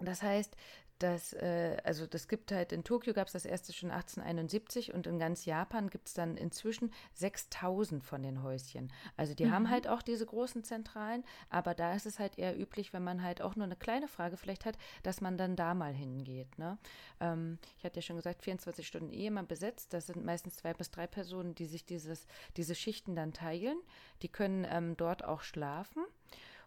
das 0.00 0.22
heißt, 0.22 0.56
dass, 1.02 1.32
äh, 1.34 1.76
also 1.84 2.06
das 2.06 2.28
gibt 2.28 2.52
halt, 2.52 2.72
in 2.72 2.84
Tokio 2.84 3.12
gab 3.12 3.26
es 3.26 3.32
das 3.32 3.44
erste 3.44 3.72
schon 3.72 3.90
1871 3.90 4.94
und 4.94 5.06
in 5.06 5.18
ganz 5.18 5.44
Japan 5.44 5.90
gibt 5.90 6.08
es 6.08 6.14
dann 6.14 6.36
inzwischen 6.36 6.92
6000 7.14 8.04
von 8.04 8.22
den 8.22 8.42
Häuschen. 8.42 8.92
Also 9.16 9.34
die 9.34 9.50
haben 9.50 9.70
halt 9.70 9.88
auch 9.88 10.02
diese 10.02 10.26
großen 10.26 10.64
Zentralen, 10.64 11.24
aber 11.50 11.74
da 11.74 11.94
ist 11.94 12.06
es 12.06 12.18
halt 12.18 12.38
eher 12.38 12.58
üblich, 12.58 12.92
wenn 12.92 13.04
man 13.04 13.22
halt 13.22 13.42
auch 13.42 13.56
nur 13.56 13.66
eine 13.66 13.76
kleine 13.76 14.08
Frage 14.08 14.36
vielleicht 14.36 14.64
hat, 14.64 14.78
dass 15.02 15.20
man 15.20 15.36
dann 15.36 15.56
da 15.56 15.74
mal 15.74 15.92
hingeht. 15.92 16.58
Ne? 16.58 16.78
Ähm, 17.20 17.58
ich 17.78 17.84
hatte 17.84 17.96
ja 17.96 18.02
schon 18.02 18.16
gesagt, 18.16 18.42
24 18.42 18.86
Stunden 18.86 19.12
eh 19.12 19.26
immer 19.26 19.42
besetzt. 19.42 19.92
Das 19.92 20.06
sind 20.06 20.24
meistens 20.24 20.56
zwei 20.56 20.74
bis 20.74 20.90
drei 20.90 21.06
Personen, 21.06 21.54
die 21.54 21.66
sich 21.66 21.84
dieses, 21.84 22.26
diese 22.56 22.74
Schichten 22.74 23.14
dann 23.14 23.32
teilen. 23.32 23.78
Die 24.22 24.28
können 24.28 24.66
ähm, 24.68 24.96
dort 24.96 25.24
auch 25.24 25.42
schlafen. 25.42 26.04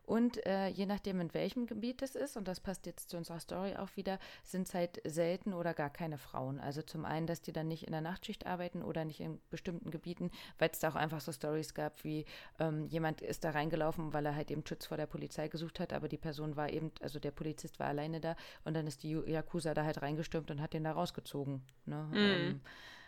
Und 0.05 0.45
äh, 0.45 0.67
je 0.67 0.85
nachdem, 0.85 1.19
in 1.19 1.33
welchem 1.33 1.65
Gebiet 1.65 2.01
es 2.01 2.15
ist, 2.15 2.37
und 2.37 2.47
das 2.47 2.59
passt 2.59 2.85
jetzt 2.85 3.09
zu 3.09 3.17
unserer 3.17 3.39
Story 3.39 3.75
auch 3.75 3.89
wieder, 3.95 4.19
sind 4.43 4.67
es 4.67 4.73
halt 4.73 5.01
selten 5.03 5.53
oder 5.53 5.73
gar 5.73 5.89
keine 5.89 6.17
Frauen. 6.17 6.59
Also 6.59 6.81
zum 6.81 7.05
einen, 7.05 7.27
dass 7.27 7.41
die 7.41 7.51
dann 7.51 7.67
nicht 7.67 7.83
in 7.83 7.91
der 7.91 8.01
Nachtschicht 8.01 8.45
arbeiten 8.45 8.83
oder 8.83 9.03
nicht 9.03 9.19
in 9.19 9.39
bestimmten 9.49 9.89
Gebieten, 9.89 10.31
weil 10.59 10.69
es 10.71 10.79
da 10.79 10.89
auch 10.89 10.95
einfach 10.95 11.21
so 11.21 11.31
Stories 11.31 11.73
gab, 11.73 12.03
wie 12.03 12.25
ähm, 12.59 12.85
jemand 12.87 13.21
ist 13.21 13.43
da 13.43 13.51
reingelaufen, 13.51 14.13
weil 14.13 14.25
er 14.25 14.35
halt 14.35 14.51
eben 14.51 14.65
Schutz 14.65 14.85
vor 14.85 14.97
der 14.97 15.07
Polizei 15.07 15.47
gesucht 15.47 15.79
hat, 15.79 15.91
aber 15.91 16.07
die 16.07 16.17
Person 16.17 16.55
war 16.55 16.69
eben, 16.69 16.91
also 17.01 17.19
der 17.19 17.31
Polizist 17.31 17.79
war 17.79 17.87
alleine 17.87 18.19
da 18.19 18.35
und 18.63 18.75
dann 18.75 18.87
ist 18.87 19.03
die 19.03 19.11
Yakuza 19.11 19.73
da 19.73 19.83
halt 19.83 20.01
reingestürmt 20.01 20.51
und 20.51 20.61
hat 20.61 20.73
den 20.73 20.83
da 20.83 20.91
rausgezogen. 20.91 21.63
Ne? 21.85 22.09
Ähm, 22.13 22.61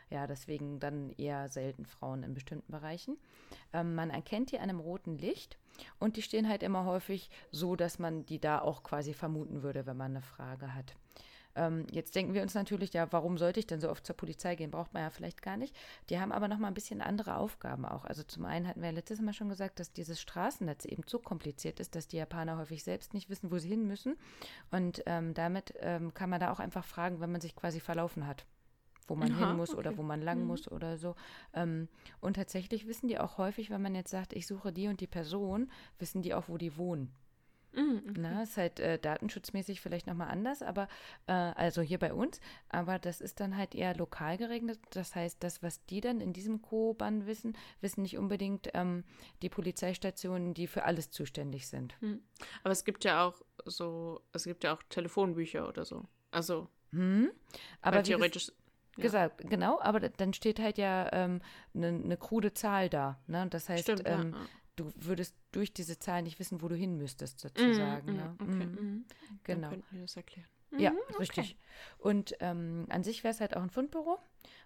ja, 0.10 0.28
deswegen 0.28 0.80
dann 0.80 1.12
eher 1.18 1.50
selten 1.50 1.86
Frauen 1.86 2.24
in 2.24 2.34
bestimmten 2.34 2.72
Bereichen. 2.72 3.18
Ähm, 3.74 3.96
man 3.96 4.10
erkennt 4.10 4.52
die 4.52 4.58
an 4.58 4.70
einem 4.70 4.80
roten 4.80 5.18
Licht 5.18 5.58
und 6.00 6.18
die 6.18 6.22
stehen 6.22 6.48
halt 6.48 6.64
immer 6.64 6.86
häufig 6.86 7.30
so, 7.52 7.76
dass 7.76 8.00
man 8.00 8.26
die 8.26 8.40
da 8.40 8.60
auch 8.60 8.84
quasi 8.84 9.14
vermuten 9.14 9.64
würde, 9.64 9.86
wenn 9.86 9.98
man 9.98 10.12
eine 10.12 10.22
Frage 10.22 10.74
hat. 10.74 10.96
Ähm, 11.58 11.88
jetzt 11.92 12.16
denken 12.16 12.36
wir 12.36 12.44
uns 12.44 12.54
natürlich, 12.54 12.94
ja, 12.94 13.12
warum 13.12 13.38
sollte 13.38 13.60
ich 13.60 13.68
denn 13.68 13.82
so 13.82 13.90
oft 13.90 14.06
zur 14.06 14.16
Polizei 14.16 14.56
gehen? 14.56 14.70
Braucht 14.70 14.94
man 14.94 15.02
ja 15.04 15.10
vielleicht 15.10 15.42
gar 15.42 15.58
nicht. 15.58 15.76
Die 16.10 16.20
haben 16.20 16.32
aber 16.32 16.48
nochmal 16.48 16.70
ein 16.70 16.76
bisschen 16.76 17.02
andere 17.02 17.36
Aufgaben 17.36 17.84
auch. 17.84 18.06
Also 18.06 18.22
zum 18.24 18.46
einen 18.46 18.68
hatten 18.68 18.82
wir 18.82 18.90
ja 18.90 18.96
letztes 18.96 19.20
Mal 19.22 19.34
schon 19.34 19.50
gesagt, 19.50 19.80
dass 19.80 19.92
dieses 19.92 20.22
Straßennetz 20.22 20.86
eben 20.86 21.04
so 21.08 21.18
kompliziert 21.18 21.80
ist, 21.80 21.96
dass 21.96 22.08
die 22.08 22.18
Japaner 22.18 22.58
häufig 22.60 22.84
selbst 22.84 23.14
nicht 23.16 23.30
wissen, 23.30 23.52
wo 23.52 23.58
sie 23.58 23.70
hin 23.70 23.88
müssen. 23.88 24.18
Und 24.70 25.02
ähm, 25.08 25.34
damit 25.34 25.74
ähm, 25.80 26.14
kann 26.14 26.30
man 26.30 26.40
da 26.40 26.52
auch 26.52 26.60
einfach 26.60 26.86
fragen, 26.86 27.20
wenn 27.20 27.32
man 27.32 27.42
sich 27.42 27.56
quasi 27.56 27.80
verlaufen 27.80 28.28
hat 28.28 28.46
wo 29.08 29.16
man 29.16 29.32
Aha, 29.32 29.48
hin 29.50 29.58
muss 29.58 29.74
oder 29.74 29.92
okay. 29.92 29.98
wo 30.00 30.04
man 30.04 30.22
lang 30.22 30.42
Mhm. 30.42 30.48
muss 30.48 30.72
oder 30.72 30.98
so. 30.98 31.16
Ähm, 31.54 31.88
und 32.20 32.36
tatsächlich 32.36 32.88
wissen 32.88 33.08
die 33.08 33.20
auch 33.20 33.38
häufig, 33.38 33.70
wenn 33.70 33.82
man 33.82 33.96
jetzt 33.96 34.12
sagt, 34.12 34.34
ich 34.34 34.48
suche 34.48 34.72
die 34.74 34.88
und 34.88 35.00
die 35.02 35.08
Person, 35.08 35.72
wissen 36.00 36.22
die 36.22 36.34
auch, 36.34 36.48
wo 36.48 36.58
die 36.58 36.78
wohnen. 36.78 37.12
Mhm. 37.74 38.14
Na, 38.18 38.42
ist 38.42 38.58
halt 38.58 38.80
äh, 38.80 38.98
datenschutzmäßig 38.98 39.82
vielleicht 39.82 40.08
nochmal 40.08 40.30
anders, 40.30 40.64
aber 40.64 40.88
äh, 41.28 41.34
also 41.34 41.82
hier 41.82 42.00
bei 42.00 42.12
uns, 42.12 42.40
aber 42.70 42.98
das 42.98 43.22
ist 43.22 43.40
dann 43.40 43.56
halt 43.56 43.76
eher 43.76 43.96
lokal 43.96 44.38
geregnet. 44.38 44.80
Das 44.92 45.14
heißt, 45.14 45.44
das, 45.44 45.62
was 45.62 45.86
die 45.86 46.02
dann 46.02 46.20
in 46.20 46.34
diesem 46.34 46.62
Co-Bann 46.64 47.28
wissen, 47.28 47.56
wissen 47.82 48.02
nicht 48.02 48.18
unbedingt 48.18 48.70
ähm, 48.74 49.04
die 49.44 49.50
Polizeistationen, 49.50 50.56
die 50.56 50.66
für 50.66 50.86
alles 50.86 51.12
zuständig 51.12 51.68
sind. 51.68 51.96
Mhm. 52.02 52.22
Aber 52.64 52.72
es 52.72 52.84
gibt 52.84 53.04
ja 53.04 53.24
auch 53.28 53.42
so, 53.66 54.22
es 54.32 54.46
gibt 54.46 54.64
ja 54.64 54.74
auch 54.74 54.82
Telefonbücher 54.90 55.68
oder 55.68 55.86
so. 55.86 56.06
Also, 56.32 56.70
Hm? 56.94 57.30
Aber 57.82 57.98
weil 57.98 58.32
wie 58.98 59.02
ges- 59.02 59.12
theoretisch. 59.12 59.14
ja. 59.14 59.28
gesagt, 59.38 59.50
genau, 59.50 59.80
aber 59.82 60.00
da- 60.00 60.10
dann 60.10 60.34
steht 60.34 60.60
halt 60.60 60.78
ja 60.78 61.06
eine 61.08 61.42
ähm, 61.74 62.08
ne 62.08 62.18
krude 62.18 62.54
Zahl 62.54 62.90
da. 62.90 63.20
Ne? 63.28 63.48
Das 63.50 63.70
heißt, 63.70 63.84
Stimmt, 63.84 64.04
ähm, 64.06 64.34
ja. 64.34 64.46
du 64.76 64.92
würdest 64.96 65.36
durch 65.52 65.74
diese 65.74 65.98
Zahl 66.00 66.22
nicht 66.24 66.40
wissen, 66.40 66.62
wo 66.62 66.68
du 66.68 66.76
hin 66.76 66.98
müsstest, 66.98 67.44
ja. 67.44 67.50
sozusagen. 67.50 68.12
Mhm, 68.12 68.16
ne? 68.18 68.36
okay. 68.42 68.66
Mhm. 68.66 68.72
Mhm. 68.82 69.06
Genau. 69.44 69.62
Dann 69.62 69.70
könnten 69.70 69.96
wir 69.96 70.02
das 70.02 70.16
erklären. 70.18 70.48
Ja, 70.78 70.92
Mhm, 70.92 70.98
richtig. 71.20 71.58
Und 71.98 72.36
ähm, 72.42 72.86
an 72.90 73.02
sich 73.04 73.24
wäre 73.24 73.34
es 73.34 73.40
halt 73.40 73.56
auch 73.56 73.62
ein 73.62 73.70
Fundbüro. 73.70 74.20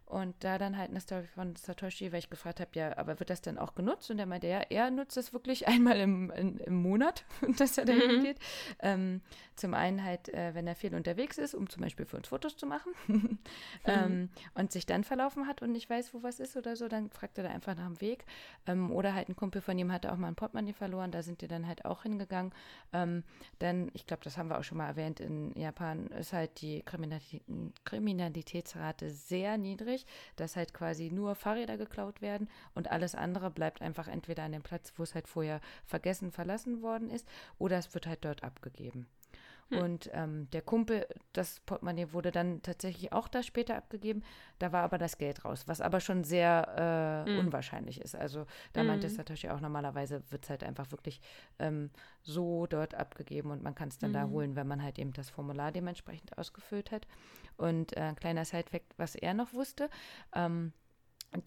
Und 0.05 0.35
da 0.43 0.57
dann 0.57 0.77
halt 0.77 0.89
eine 0.89 0.99
Story 0.99 1.25
von 1.25 1.55
Satoshi, 1.55 2.11
weil 2.11 2.19
ich 2.19 2.29
gefragt 2.29 2.59
habe, 2.59 2.71
ja, 2.73 2.97
aber 2.97 3.19
wird 3.21 3.29
das 3.29 3.41
denn 3.41 3.57
auch 3.57 3.75
genutzt? 3.75 4.11
Und 4.11 4.19
er 4.19 4.25
meinte, 4.25 4.47
ja, 4.47 4.59
er 4.69 4.91
nutzt 4.91 5.15
das 5.15 5.31
wirklich 5.31 5.67
einmal 5.69 5.95
im, 5.97 6.29
in, 6.31 6.57
im 6.59 6.75
Monat, 6.75 7.23
dass 7.57 7.77
er 7.77 7.85
da 7.85 7.93
Mhm. 7.93 8.01
hingeht. 8.01 8.37
Ähm, 8.79 9.21
zum 9.55 9.73
einen 9.73 10.03
halt, 10.03 10.27
äh, 10.33 10.53
wenn 10.53 10.67
er 10.67 10.75
viel 10.75 10.95
unterwegs 10.95 11.37
ist, 11.37 11.53
um 11.55 11.69
zum 11.69 11.81
Beispiel 11.83 12.05
für 12.05 12.17
uns 12.17 12.27
Fotos 12.27 12.57
zu 12.57 12.65
machen 12.65 12.91
ähm, 13.85 14.29
und 14.53 14.71
sich 14.71 14.85
dann 14.85 15.03
verlaufen 15.05 15.47
hat 15.47 15.61
und 15.61 15.71
nicht 15.71 15.89
weiß, 15.89 16.13
wo 16.13 16.23
was 16.23 16.39
ist 16.41 16.57
oder 16.57 16.75
so, 16.75 16.87
dann 16.89 17.09
fragt 17.09 17.37
er 17.37 17.45
da 17.45 17.49
einfach 17.51 17.75
nach 17.75 17.87
dem 17.87 18.01
Weg. 18.01 18.25
Ähm, 18.67 18.91
oder 18.91 19.13
halt 19.13 19.29
ein 19.29 19.35
Kumpel 19.37 19.61
von 19.61 19.77
ihm 19.77 19.91
hatte 19.93 20.11
auch 20.11 20.17
mal 20.17 20.27
ein 20.27 20.35
Portemonnaie 20.35 20.73
verloren, 20.73 21.11
da 21.11 21.23
sind 21.23 21.41
die 21.41 21.47
dann 21.47 21.67
halt 21.67 21.85
auch 21.85 22.03
hingegangen. 22.03 22.53
Ähm, 22.91 23.23
denn 23.61 23.89
ich 23.93 24.05
glaube, 24.07 24.23
das 24.25 24.37
haben 24.37 24.49
wir 24.49 24.59
auch 24.59 24.63
schon 24.63 24.77
mal 24.77 24.87
erwähnt, 24.87 25.21
in 25.21 25.53
Japan 25.57 26.07
ist 26.07 26.33
halt 26.33 26.61
die 26.61 26.81
Kriminalität, 26.83 27.43
Kriminalitätsrate 27.85 29.09
sehr 29.09 29.57
niedrig, 29.57 29.70
dass 30.35 30.55
halt 30.55 30.73
quasi 30.73 31.09
nur 31.11 31.35
Fahrräder 31.35 31.77
geklaut 31.77 32.21
werden 32.21 32.49
und 32.75 32.91
alles 32.91 33.15
andere 33.15 33.51
bleibt 33.51 33.81
einfach 33.81 34.07
entweder 34.07 34.43
an 34.43 34.51
dem 34.51 34.63
Platz, 34.63 34.93
wo 34.97 35.03
es 35.03 35.15
halt 35.15 35.27
vorher 35.27 35.61
vergessen, 35.85 36.31
verlassen 36.31 36.81
worden 36.81 37.09
ist, 37.09 37.27
oder 37.57 37.77
es 37.77 37.93
wird 37.93 38.07
halt 38.07 38.25
dort 38.25 38.43
abgegeben. 38.43 39.07
Und 39.79 40.09
ähm, 40.13 40.49
der 40.51 40.61
Kumpel, 40.61 41.05
das 41.33 41.59
Portemonnaie 41.61 42.11
wurde 42.11 42.31
dann 42.31 42.61
tatsächlich 42.61 43.13
auch 43.13 43.27
da 43.27 43.43
später 43.43 43.75
abgegeben. 43.75 44.23
Da 44.59 44.71
war 44.71 44.83
aber 44.83 44.97
das 44.97 45.17
Geld 45.17 45.45
raus, 45.45 45.63
was 45.67 45.81
aber 45.81 45.99
schon 45.99 46.23
sehr 46.23 47.25
äh, 47.27 47.39
unwahrscheinlich 47.39 48.01
ist. 48.01 48.15
Also 48.15 48.45
da 48.73 48.83
meinte 48.83 49.09
Satoshi 49.09 49.49
auch, 49.49 49.59
normalerweise 49.59 50.23
wird 50.29 50.43
es 50.43 50.49
halt 50.49 50.63
einfach 50.63 50.91
wirklich 50.91 51.21
ähm, 51.59 51.89
so 52.21 52.67
dort 52.67 52.95
abgegeben 52.95 53.51
und 53.51 53.63
man 53.63 53.75
kann 53.75 53.89
es 53.89 53.97
dann 53.97 54.13
da 54.13 54.27
holen, 54.27 54.55
wenn 54.55 54.67
man 54.67 54.83
halt 54.83 54.99
eben 54.99 55.13
das 55.13 55.29
Formular 55.29 55.71
dementsprechend 55.71 56.37
ausgefüllt 56.37 56.91
hat. 56.91 57.07
Und 57.57 57.95
äh, 57.95 58.01
ein 58.01 58.15
kleiner 58.15 58.45
Side-Fact, 58.45 58.97
was 58.97 59.15
er 59.15 59.33
noch 59.33 59.53
wusste, 59.53 59.89
ähm, 60.33 60.73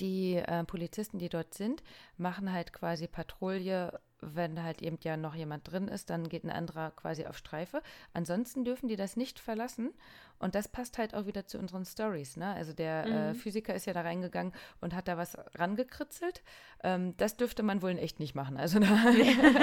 die 0.01 0.37
äh, 0.37 0.65
Polizisten, 0.65 1.19
die 1.19 1.29
dort 1.29 1.55
sind, 1.55 1.83
machen 2.17 2.53
halt 2.53 2.73
quasi 2.73 3.07
Patrouille, 3.07 3.99
wenn 4.21 4.63
halt 4.63 4.83
eben 4.83 4.99
ja 5.03 5.17
noch 5.17 5.35
jemand 5.35 5.71
drin 5.71 5.89
ist, 5.89 6.11
dann 6.11 6.29
geht 6.29 6.45
ein 6.45 6.51
anderer 6.51 6.91
quasi 6.93 7.27
auf 7.27 7.37
Streife. 7.37 7.83
Ansonsten 8.13 8.65
dürfen 8.65 8.89
die 8.89 8.97
das 8.97 9.17
nicht 9.17 9.39
verlassen. 9.39 9.93
Und 10.41 10.55
das 10.55 10.69
passt 10.69 10.99
halt 10.99 11.15
auch 11.15 11.27
wieder 11.27 11.47
zu 11.47 11.59
unseren 11.59 11.85
Stories. 11.85 12.37
Ne? 12.37 12.53
Also 12.55 12.73
der 12.73 13.07
äh, 13.07 13.35
Physiker 13.35 13.75
ist 13.75 13.87
ja 13.87 13.93
da 13.93 14.03
reingegangen 14.03 14.53
und 14.81 14.95
hat 14.95 15.09
da 15.09 15.17
was 15.17 15.39
rangekritzelt. 15.55 16.43
Ähm, 16.83 17.17
das 17.17 17.37
dürfte 17.37 17.63
man 17.63 17.83
wohl 17.83 17.93
in 17.93 17.99
echt 17.99 18.19
nicht 18.19 18.35
machen. 18.35 18.57
Also 18.57 18.79
da 18.79 18.87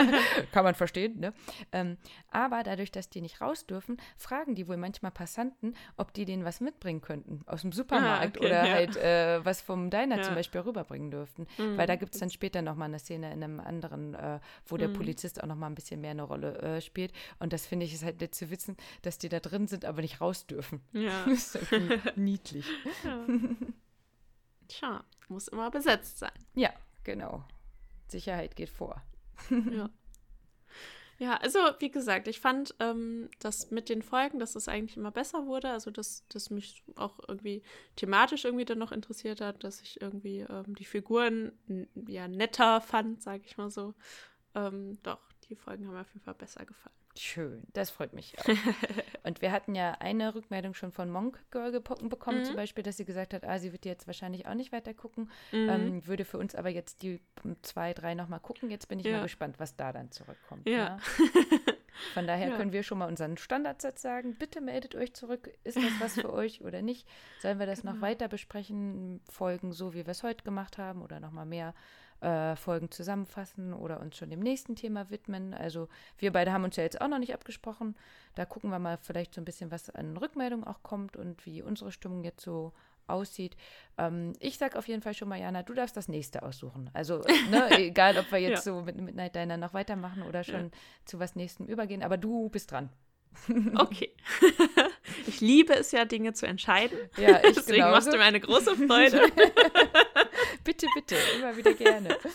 kann 0.52 0.64
man 0.64 0.74
verstehen. 0.74 1.20
Ne? 1.20 1.34
Ähm, 1.72 1.97
aber 2.32 2.64
dadurch, 2.64 2.91
dass 2.91 3.10
die 3.10 3.22
nicht 3.22 3.41
raus 3.41 3.68
dürfen, 3.68 3.97
fragen 4.18 4.56
die 4.56 4.68
wohl 4.68 4.78
manchmal 4.78 5.12
Passanten, 5.12 5.76
ob 5.97 6.14
die 6.14 6.26
denen 6.26 6.45
was 6.45 6.62
mitbringen 6.62 7.02
könnten 7.02 7.41
aus 7.45 7.62
dem 7.62 7.74
Supermarkt 7.74 8.38
okay, 8.38 8.47
oder 8.47 8.66
ja. 8.66 8.74
halt 8.74 8.95
äh, 8.97 9.45
was 9.45 9.62
vom 9.62 9.89
Diner 9.89 10.18
Ja. 10.18 10.24
zum 10.24 10.36
Beispiel 10.36 10.62
rüberbringen 10.62 11.12
dürften. 11.12 11.47
Mhm. 11.58 11.78
Weil 11.78 11.86
da 11.86 11.95
gibt 11.95 12.14
es 12.14 12.20
dann 12.20 12.30
später 12.30 12.62
nochmal 12.62 12.88
eine 12.88 12.99
Szene 12.99 13.32
in 13.34 13.43
einem 13.43 13.60
anderen, 13.60 14.16
äh, 14.16 14.39
wo 14.66 14.78
der 14.78 14.88
Polizist 14.88 15.42
auch 15.42 15.48
nochmal 15.48 15.70
ein 15.70 15.76
bisschen 15.76 16.02
mehr 16.02 16.12
eine 16.12 16.24
Rolle 16.24 16.58
äh, 16.60 16.82
spielt. 16.82 17.12
Und 17.39 17.54
das 17.54 17.66
finde 17.66 17.86
ich 17.86 17.94
ist 17.94 18.04
halt 18.04 18.22
nett 18.22 18.36
zu 18.36 18.50
wissen, 18.50 18.78
dass 19.02 19.18
die 19.18 19.30
da 19.30 19.39
drin 19.39 19.68
sind, 19.68 19.86
aber 19.86 20.02
nicht 20.02 20.22
raus 20.22 20.48
dürfen. 20.48 20.82
Ja. 20.94 21.26
Das 21.32 21.56
ist 21.56 21.72
irgendwie 21.72 22.00
niedlich. 22.20 22.66
Tja, 24.68 25.04
muss 25.30 25.48
immer 25.48 25.72
besetzt 25.72 26.20
sein. 26.20 26.32
Ja, 26.56 26.72
genau. 27.04 27.44
Sicherheit 28.08 28.56
geht 28.56 28.70
vor. 28.70 29.02
Ja. 29.50 29.89
Ja, 31.22 31.38
also 31.38 31.60
wie 31.78 31.92
gesagt, 31.92 32.28
ich 32.28 32.39
fand 32.39 32.74
ähm, 32.80 33.30
das 33.38 33.70
mit 33.70 33.89
den 33.89 34.02
Folgen, 34.02 34.39
dass 34.39 34.56
es 34.56 34.68
eigentlich 34.68 34.98
immer 34.98 35.12
besser 35.12 35.46
wurde. 35.46 35.70
Also 35.70 35.92
dass 35.92 36.26
das 36.30 36.50
mich 36.50 36.84
auch 36.96 37.20
irgendwie 37.28 37.62
thematisch 37.96 38.44
irgendwie 38.44 38.66
dann 38.66 38.80
noch 38.80 38.92
interessiert 38.92 39.39
hat, 39.39 39.64
dass 39.64 39.82
ich 39.82 40.02
irgendwie 40.02 40.39
ähm, 40.39 40.74
die 40.74 40.86
Figuren 40.86 41.52
ja 42.08 42.28
netter 42.28 42.82
fand, 42.82 43.22
sage 43.22 43.44
ich 43.46 43.56
mal 43.56 43.70
so. 43.70 43.94
Ähm, 44.56 44.97
doch, 45.04 45.20
die 45.49 45.56
Folgen 45.56 45.86
haben 45.88 45.93
mir 45.93 46.02
auf 46.02 46.14
jeden 46.14 46.24
Fall 46.26 46.34
besser 46.36 46.66
gefallen. 46.66 46.95
Schön, 47.18 47.64
das 47.74 47.89
freut 47.89 48.14
mich 48.14 48.39
auch. 48.39 48.45
Und 49.26 49.41
wir 49.41 49.52
hatten 49.52 49.76
ja 49.76 49.91
eine 49.99 50.34
Rückmeldung 50.34 50.74
schon 50.74 50.93
von 50.93 51.10
Monk 51.10 51.39
Girl 51.52 51.76
gepo- 51.76 52.08
bekommen, 52.08 52.45
zum 52.45 52.56
Beispiel, 52.56 52.86
dass 52.86 52.95
sie 52.95 53.04
gesagt 53.04 53.34
hat, 53.34 53.43
ah, 53.43 53.60
sie 53.60 53.74
wird 53.74 53.84
jetzt 53.84 54.08
wahrscheinlich 54.08 54.47
auch 54.47 54.54
nicht 54.54 54.72
weiter 54.72 54.93
gucken, 54.93 55.30
ähm, 55.52 56.08
würde 56.08 56.24
für 56.24 56.38
uns 56.38 56.56
aber 56.56 56.70
jetzt 56.70 57.02
die 57.02 57.20
ähm, 57.43 57.58
zwei, 57.64 57.93
drei 57.93 58.14
nochmal 58.16 58.39
gucken. 58.39 58.70
Jetzt 58.72 58.88
bin 58.88 58.99
ich 58.99 59.06
Ja. 59.06 59.18
mal 59.18 59.24
gespannt, 59.24 59.60
was 59.60 59.76
da 59.76 59.91
dann 59.91 60.10
zurückkommt. 60.12 60.68
Ja. 60.70 60.95
Ne? 60.95 61.02
Von 62.14 62.26
daher 62.28 62.49
Ja. 62.52 62.56
können 62.56 62.72
wir 62.72 62.82
schon 62.84 62.97
mal 62.99 63.08
unseren 63.10 63.36
Standardsatz 63.38 64.02
sagen. 64.02 64.36
Bitte 64.36 64.62
meldet 64.62 64.95
euch 64.95 65.14
zurück. 65.14 65.49
Ist 65.66 65.76
das 65.78 65.99
was 65.99 66.14
für 66.14 66.32
euch 66.32 66.62
oder 66.64 66.82
nicht? 66.82 67.06
Sollen 67.41 67.60
wir 67.60 67.66
das 67.66 67.84
noch 67.84 67.93
Genau. 67.95 68.06
weiter 68.06 68.30
besprechen? 68.30 69.20
Folgen 69.30 69.74
so, 69.74 69.93
wie 69.93 70.06
wir 70.06 70.12
es 70.12 70.24
heute 70.24 70.45
gemacht 70.45 70.78
haben 70.78 71.02
oder 71.02 71.20
nochmal 71.20 71.45
mehr 71.45 71.74
äh, 72.22 72.55
Folgen 72.55 72.91
zusammenfassen 72.91 73.74
oder 73.74 73.99
uns 73.99 74.17
schon 74.17 74.30
dem 74.30 74.39
nächsten 74.39 74.76
Thema 74.76 75.09
widmen? 75.09 75.53
Also 75.53 75.88
wir 76.17 76.32
beide 76.32 76.53
haben 76.53 76.63
uns 76.63 76.76
ja 76.76 76.84
jetzt 76.84 77.01
auch 77.01 77.07
noch 77.07 77.19
nicht 77.19 77.34
abgesprochen. 77.34 77.95
Da 78.36 78.45
gucken 78.45 78.69
wir 78.69 78.80
mal 78.80 78.97
vielleicht 78.97 79.34
so 79.34 79.41
ein 79.41 79.45
bisschen, 79.45 79.72
was 79.72 79.89
an 79.89 80.17
Rückmeldung 80.17 80.63
auch 80.63 80.84
kommt 80.84 81.17
und 81.17 81.45
wie 81.45 81.61
unsere 81.61 81.91
Stimmung 81.91 82.24
jetzt 82.24 82.41
so 82.43 82.74
aussieht. 83.07 83.55
Ähm, 83.97 84.34
ich 84.39 84.57
sag 84.57 84.76
auf 84.76 84.88
jeden 84.88 85.01
Fall 85.01 85.13
schon 85.13 85.30
mal, 85.30 85.39
Jana, 85.39 85.63
du 85.63 85.74
darfst 85.74 85.97
das 85.97 86.07
nächste 86.07 86.43
aussuchen. 86.43 86.89
Also, 86.93 87.24
ne, 87.49 87.69
egal, 87.78 88.17
ob 88.17 88.32
wir 88.32 88.39
jetzt 88.39 88.63
so 88.63 88.82
mit 88.82 88.99
Midnight 88.99 89.36
Diner 89.36 89.57
noch 89.57 89.74
weitermachen 89.74 90.24
oder 90.24 90.43
schon 90.43 90.72
zu 91.05 91.19
was 91.19 91.36
nächstem 91.36 91.67
übergehen, 91.67 92.03
aber 92.03 92.17
du 92.17 92.49
bist 92.49 92.72
dran. 92.72 92.89
Okay. 93.76 94.13
ich 95.26 95.39
liebe 95.39 95.74
es 95.74 95.91
ja, 95.91 96.03
Dinge 96.05 96.34
zu 96.34 96.45
entscheiden. 96.45 96.97
Ja, 97.17 97.38
ich 97.43 97.55
Deswegen 97.55 97.89
machst 97.89 98.09
genauso. 98.09 98.11
du 98.11 98.17
mir 98.17 98.24
eine 98.24 98.39
große 98.39 98.76
Freude. 98.76 99.22
Bitte, 100.64 100.88
bitte, 100.93 101.16
immer 101.38 101.55
wieder 101.55 101.74
gerne. 101.74 102.18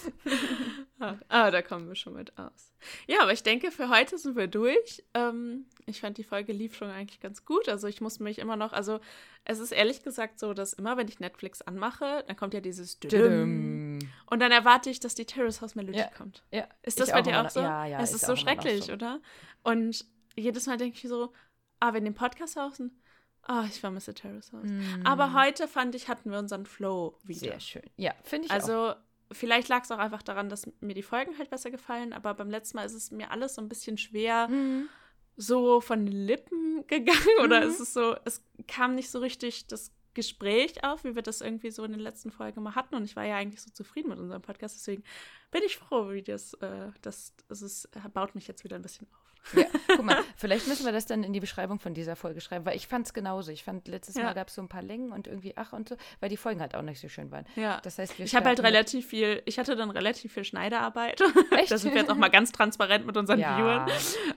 Ah, 1.29 1.51
da 1.51 1.61
kommen 1.61 1.89
wir 1.89 1.95
schon 1.95 2.15
mit 2.15 2.39
aus. 2.39 2.73
Ja, 3.07 3.21
aber 3.21 3.33
ich 3.33 3.43
denke, 3.43 3.71
für 3.71 3.91
heute 3.91 4.17
sind 4.17 4.35
wir 4.35 4.47
durch. 4.47 5.05
Ähm, 5.13 5.67
ich 5.85 6.01
fand, 6.01 6.17
die 6.17 6.25
Folge 6.25 6.55
lief 6.55 6.75
schon 6.75 6.89
eigentlich 6.89 7.21
ganz 7.21 7.45
gut. 7.45 7.69
Also 7.69 7.87
ich 7.87 8.01
muss 8.01 8.19
mich 8.19 8.39
immer 8.39 8.57
noch, 8.57 8.73
also 8.73 9.01
es 9.45 9.59
ist 9.59 9.73
ehrlich 9.73 10.03
gesagt 10.03 10.41
so, 10.41 10.55
dass 10.55 10.73
immer, 10.73 10.97
wenn 10.97 11.07
ich 11.07 11.21
Netflix 11.21 11.61
anmache, 11.61 12.25
dann 12.27 12.35
kommt 12.37 12.55
ja 12.55 12.61
dieses 12.61 12.99
Düm. 12.99 13.99
Und 14.31 14.41
dann 14.41 14.53
erwarte 14.53 14.89
ich, 14.89 15.01
dass 15.01 15.15
die 15.15 15.27
Terrace 15.27 15.61
House 15.61 15.75
Melodie 15.75 15.99
Ja. 15.99 16.11
kommt. 16.17 16.45
Ja, 16.51 16.67
Ist 16.83 16.99
das 16.99 17.13
bei 17.13 17.21
dir 17.21 17.43
auch 17.43 17.51
so? 17.51 17.61
Ja, 17.61 17.85
ja. 17.85 18.01
Es 18.01 18.15
ist, 18.15 18.23
so 18.23 18.33
immer 18.33 18.37
noch 18.37 18.43
schrecklich, 18.43 18.85
so. 18.87 18.95
oder? 18.95 19.21
Und 19.63 20.07
jedes 20.35 20.67
Mal 20.67 20.79
denke 20.79 20.97
ich 20.97 21.09
so, 21.09 21.35
ah, 21.81 21.93
wenn 21.93 22.05
den 22.05 22.15
Podcast 22.15 22.57
hausen, 22.57 23.03
ah, 23.47 23.65
ich 23.69 23.81
vermisse 23.81 24.15
Terrace 24.15 24.53
House. 24.53 24.69
Aber 25.05 25.33
heute 25.33 25.67
fand 25.69 25.95
ich, 25.95 26.09
hatten 26.09 26.31
wir 26.31 26.39
unseren 26.39 26.67
Flow 26.67 27.19
wieder. 27.25 27.41
Sehr 27.41 27.61
schön. 27.61 27.83
Ja, 27.97 28.13
finde 28.23 28.47
ich 28.47 28.51
auch. 28.51 28.57
Also 28.57 28.95
vielleicht 29.33 29.69
lag 29.69 29.83
es 29.85 29.91
auch 29.91 29.99
einfach 29.99 30.23
daran, 30.23 30.49
dass 30.49 30.69
mir 30.81 30.95
die 30.95 31.03
Folgen 31.03 31.37
halt 31.39 31.51
besser 31.51 31.71
gefallen, 31.71 32.13
aber 32.13 32.35
beim 32.35 32.51
letzten 32.51 32.77
Mal 32.77 32.85
ist 32.85 32.95
es 32.95 33.11
mir 33.11 33.31
alles 33.31 33.55
so 33.57 33.63
ein 33.63 33.69
bisschen 33.69 33.99
schwer 33.99 34.49
Mhm. 34.49 34.89
so 35.37 35.81
von 35.81 36.07
den 36.07 36.15
Lippen 36.15 36.85
gegangen 36.87 37.41
oder 37.43 37.63
es 37.65 37.81
ist 37.81 37.93
so, 37.95 38.15
es 38.25 38.43
kam 38.69 38.95
nicht 38.95 39.11
so 39.11 39.19
richtig 39.19 39.67
das 39.67 39.93
Gespräch 40.15 40.83
auf, 40.85 41.05
wie 41.05 41.15
wir 41.15 41.23
das 41.23 41.43
irgendwie 41.43 41.71
so 41.71 41.85
in 41.85 41.93
den 41.93 42.01
letzten 42.01 42.31
Folgen 42.31 42.63
mal 42.63 42.75
hatten 42.75 42.95
und 42.95 43.05
ich 43.05 43.17
war 43.17 43.25
ja 43.25 43.37
eigentlich 43.37 43.61
so 43.61 43.71
zufrieden 43.71 44.09
mit 44.09 44.19
unserem 44.19 44.41
Podcast, 44.43 44.77
deswegen 44.77 45.03
bin 45.51 45.63
ich 45.67 45.77
froh, 45.77 46.11
wie 46.11 46.23
das, 46.23 46.55
äh, 46.55 46.91
das, 47.03 47.35
das 47.49 47.61
ist, 47.63 47.91
baut 48.15 48.35
mich 48.35 48.47
jetzt 48.49 48.65
wieder 48.65 48.77
ein 48.77 48.83
bisschen 48.83 49.07
auf. 49.13 49.26
Ja, 49.55 49.65
guck 49.97 50.05
mal, 50.05 50.19
vielleicht 50.37 50.67
müssen 50.67 50.85
wir 50.85 50.93
das 50.93 51.07
dann 51.07 51.23
in 51.23 51.33
die 51.33 51.41
Beschreibung 51.41 51.79
von 51.79 51.95
dieser 51.95 52.17
Folge 52.17 52.41
schreiben, 52.41 52.65
weil 52.67 52.77
ich 52.77 52.87
fand 52.89 53.07
es 53.07 53.15
genauso. 53.15 53.53
Ich 53.53 53.65
fand, 53.65 53.87
letztes 53.89 54.17
Ja. 54.17 54.25
Mal 54.25 54.35
gab 54.35 54.49
es 54.49 54.55
so 54.55 54.63
ein 54.63 54.69
paar 54.69 54.83
Längen 54.83 55.13
und 55.13 55.27
irgendwie 55.27 55.53
ach 55.57 55.73
und 55.73 55.89
so, 55.89 55.97
weil 56.21 56.29
die 56.29 56.37
Folgen 56.37 56.61
halt 56.61 56.75
auch 56.75 56.83
nicht 56.83 57.01
so 57.01 57.09
schön 57.09 57.31
waren. 57.31 57.45
Ja. 57.55 57.81
Das 57.83 57.99
heißt, 57.99 58.19
wir 58.19 58.25
Ich 58.27 58.35
habe 58.35 58.47
halt 58.47 58.61
relativ 58.63 59.07
viel, 59.07 59.43
ich 59.47 59.59
hatte 59.59 59.77
dann 59.77 59.91
relativ 59.91 60.33
viel 60.33 60.45
Schneiderarbeit. 60.45 61.21
Echt? 61.53 61.71
Da 61.71 61.79
sind 61.79 61.95
wir 61.95 62.01
jetzt 62.01 62.11
auch 62.11 62.17
mal 62.17 62.29
ganz 62.29 62.53
transparent 62.53 63.07
mit 63.07 63.17
unseren 63.17 63.39
Ja. 63.39 63.57
Viewern. 63.57 63.91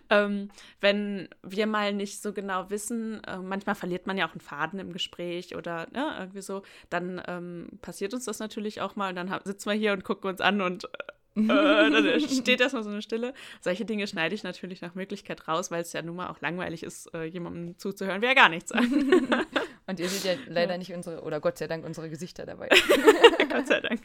Ähm, 0.10 0.50
wenn 0.82 1.30
wir 1.44 1.68
mal 1.68 1.94
nicht 1.94 2.22
so 2.22 2.34
genau 2.34 2.70
wissen, 2.70 3.24
äh, 3.24 3.38
manchmal 3.38 3.76
verliert 3.76 4.08
man 4.08 4.18
ja 4.18 4.28
auch 4.28 4.32
einen 4.32 4.42
Faden 4.42 4.80
im 4.80 4.94
Gespräch 4.94 5.56
oder 5.56 5.88
ne, 5.92 6.16
irgendwie 6.20 6.42
so, 6.42 6.62
dann 6.90 7.22
ähm, 7.28 7.70
passiert 7.82 8.14
uns 8.14 8.26
das 8.26 8.40
natürlich 8.40 8.82
auch 8.82 8.96
mal 8.96 9.10
und 9.10 9.16
dann 9.16 9.40
sitzen 9.44 9.70
wir 9.70 9.76
hier 9.78 9.94
und 9.94 10.04
gucken 10.04 10.30
uns 10.30 10.42
an 10.42 10.62
und 10.62 10.88
äh, 11.36 11.48
dann 11.48 12.20
steht 12.20 12.60
erstmal 12.62 12.84
so 12.84 12.90
eine 12.90 13.02
Stille. 13.02 13.34
Solche 13.62 13.86
Dinge 13.86 14.08
schneide 14.08 14.36
ich 14.36 14.44
natürlich 14.44 14.82
nach 14.82 14.96
Möglichkeit 14.96 15.48
raus, 15.48 15.72
weil 15.72 15.82
es 15.82 15.94
ja 15.94 16.02
nun 16.02 16.16
mal 16.16 16.30
auch 16.30 16.42
langweilig 16.42 16.84
ist, 16.84 17.14
äh, 17.14 17.24
jemandem 17.26 17.78
zuzuhören, 17.78 18.22
wer 18.22 18.36
gar 18.36 18.50
nichts 18.50 18.70
sagt. 18.70 18.88
Und 19.88 20.00
ihr 20.00 20.08
seht 20.08 20.24
ja 20.24 20.40
leider 20.54 20.78
nicht 20.78 20.94
unsere, 20.94 21.24
oder 21.24 21.40
Gott 21.40 21.58
sei 21.58 21.68
Dank 21.68 21.84
unsere 21.84 22.10
Gesichter 22.10 22.46
dabei. 22.46 22.70
Gott 23.52 23.68
sei 23.68 23.80
Dank. 23.82 24.02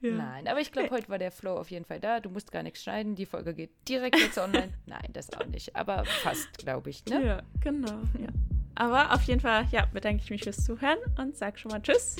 ja. 0.00 0.10
Nein, 0.10 0.46
aber 0.46 0.60
ich 0.60 0.70
glaube, 0.70 0.90
heute 0.90 1.08
war 1.08 1.18
der 1.18 1.32
Flow 1.32 1.56
auf 1.56 1.70
jeden 1.70 1.84
Fall 1.84 1.98
da. 1.98 2.20
Du 2.20 2.30
musst 2.30 2.52
gar 2.52 2.62
nichts 2.62 2.82
schneiden. 2.82 3.16
Die 3.16 3.26
Folge 3.26 3.54
geht 3.54 3.70
direkt 3.88 4.18
jetzt 4.18 4.38
online. 4.38 4.72
Nein, 4.86 5.08
das 5.12 5.32
auch 5.32 5.46
nicht. 5.46 5.74
Aber 5.74 6.04
fast, 6.04 6.58
glaube 6.58 6.90
ich. 6.90 7.04
Ne? 7.06 7.26
Ja, 7.26 7.42
genau. 7.60 8.02
Ja. 8.20 8.28
Aber 8.74 9.12
auf 9.14 9.22
jeden 9.22 9.40
Fall, 9.40 9.66
ja, 9.70 9.86
bedanke 9.92 10.22
ich 10.22 10.30
mich 10.30 10.42
fürs 10.42 10.64
Zuhören 10.64 10.98
und 11.18 11.36
sage 11.36 11.58
schon 11.58 11.70
mal 11.70 11.80
Tschüss. 11.80 12.16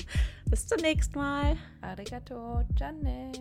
Bis 0.49 0.67
zum 0.67 0.79
nächsten 0.79 1.17
Mal. 1.17 1.57
Arigato, 1.81 2.63
Janne. 2.77 3.31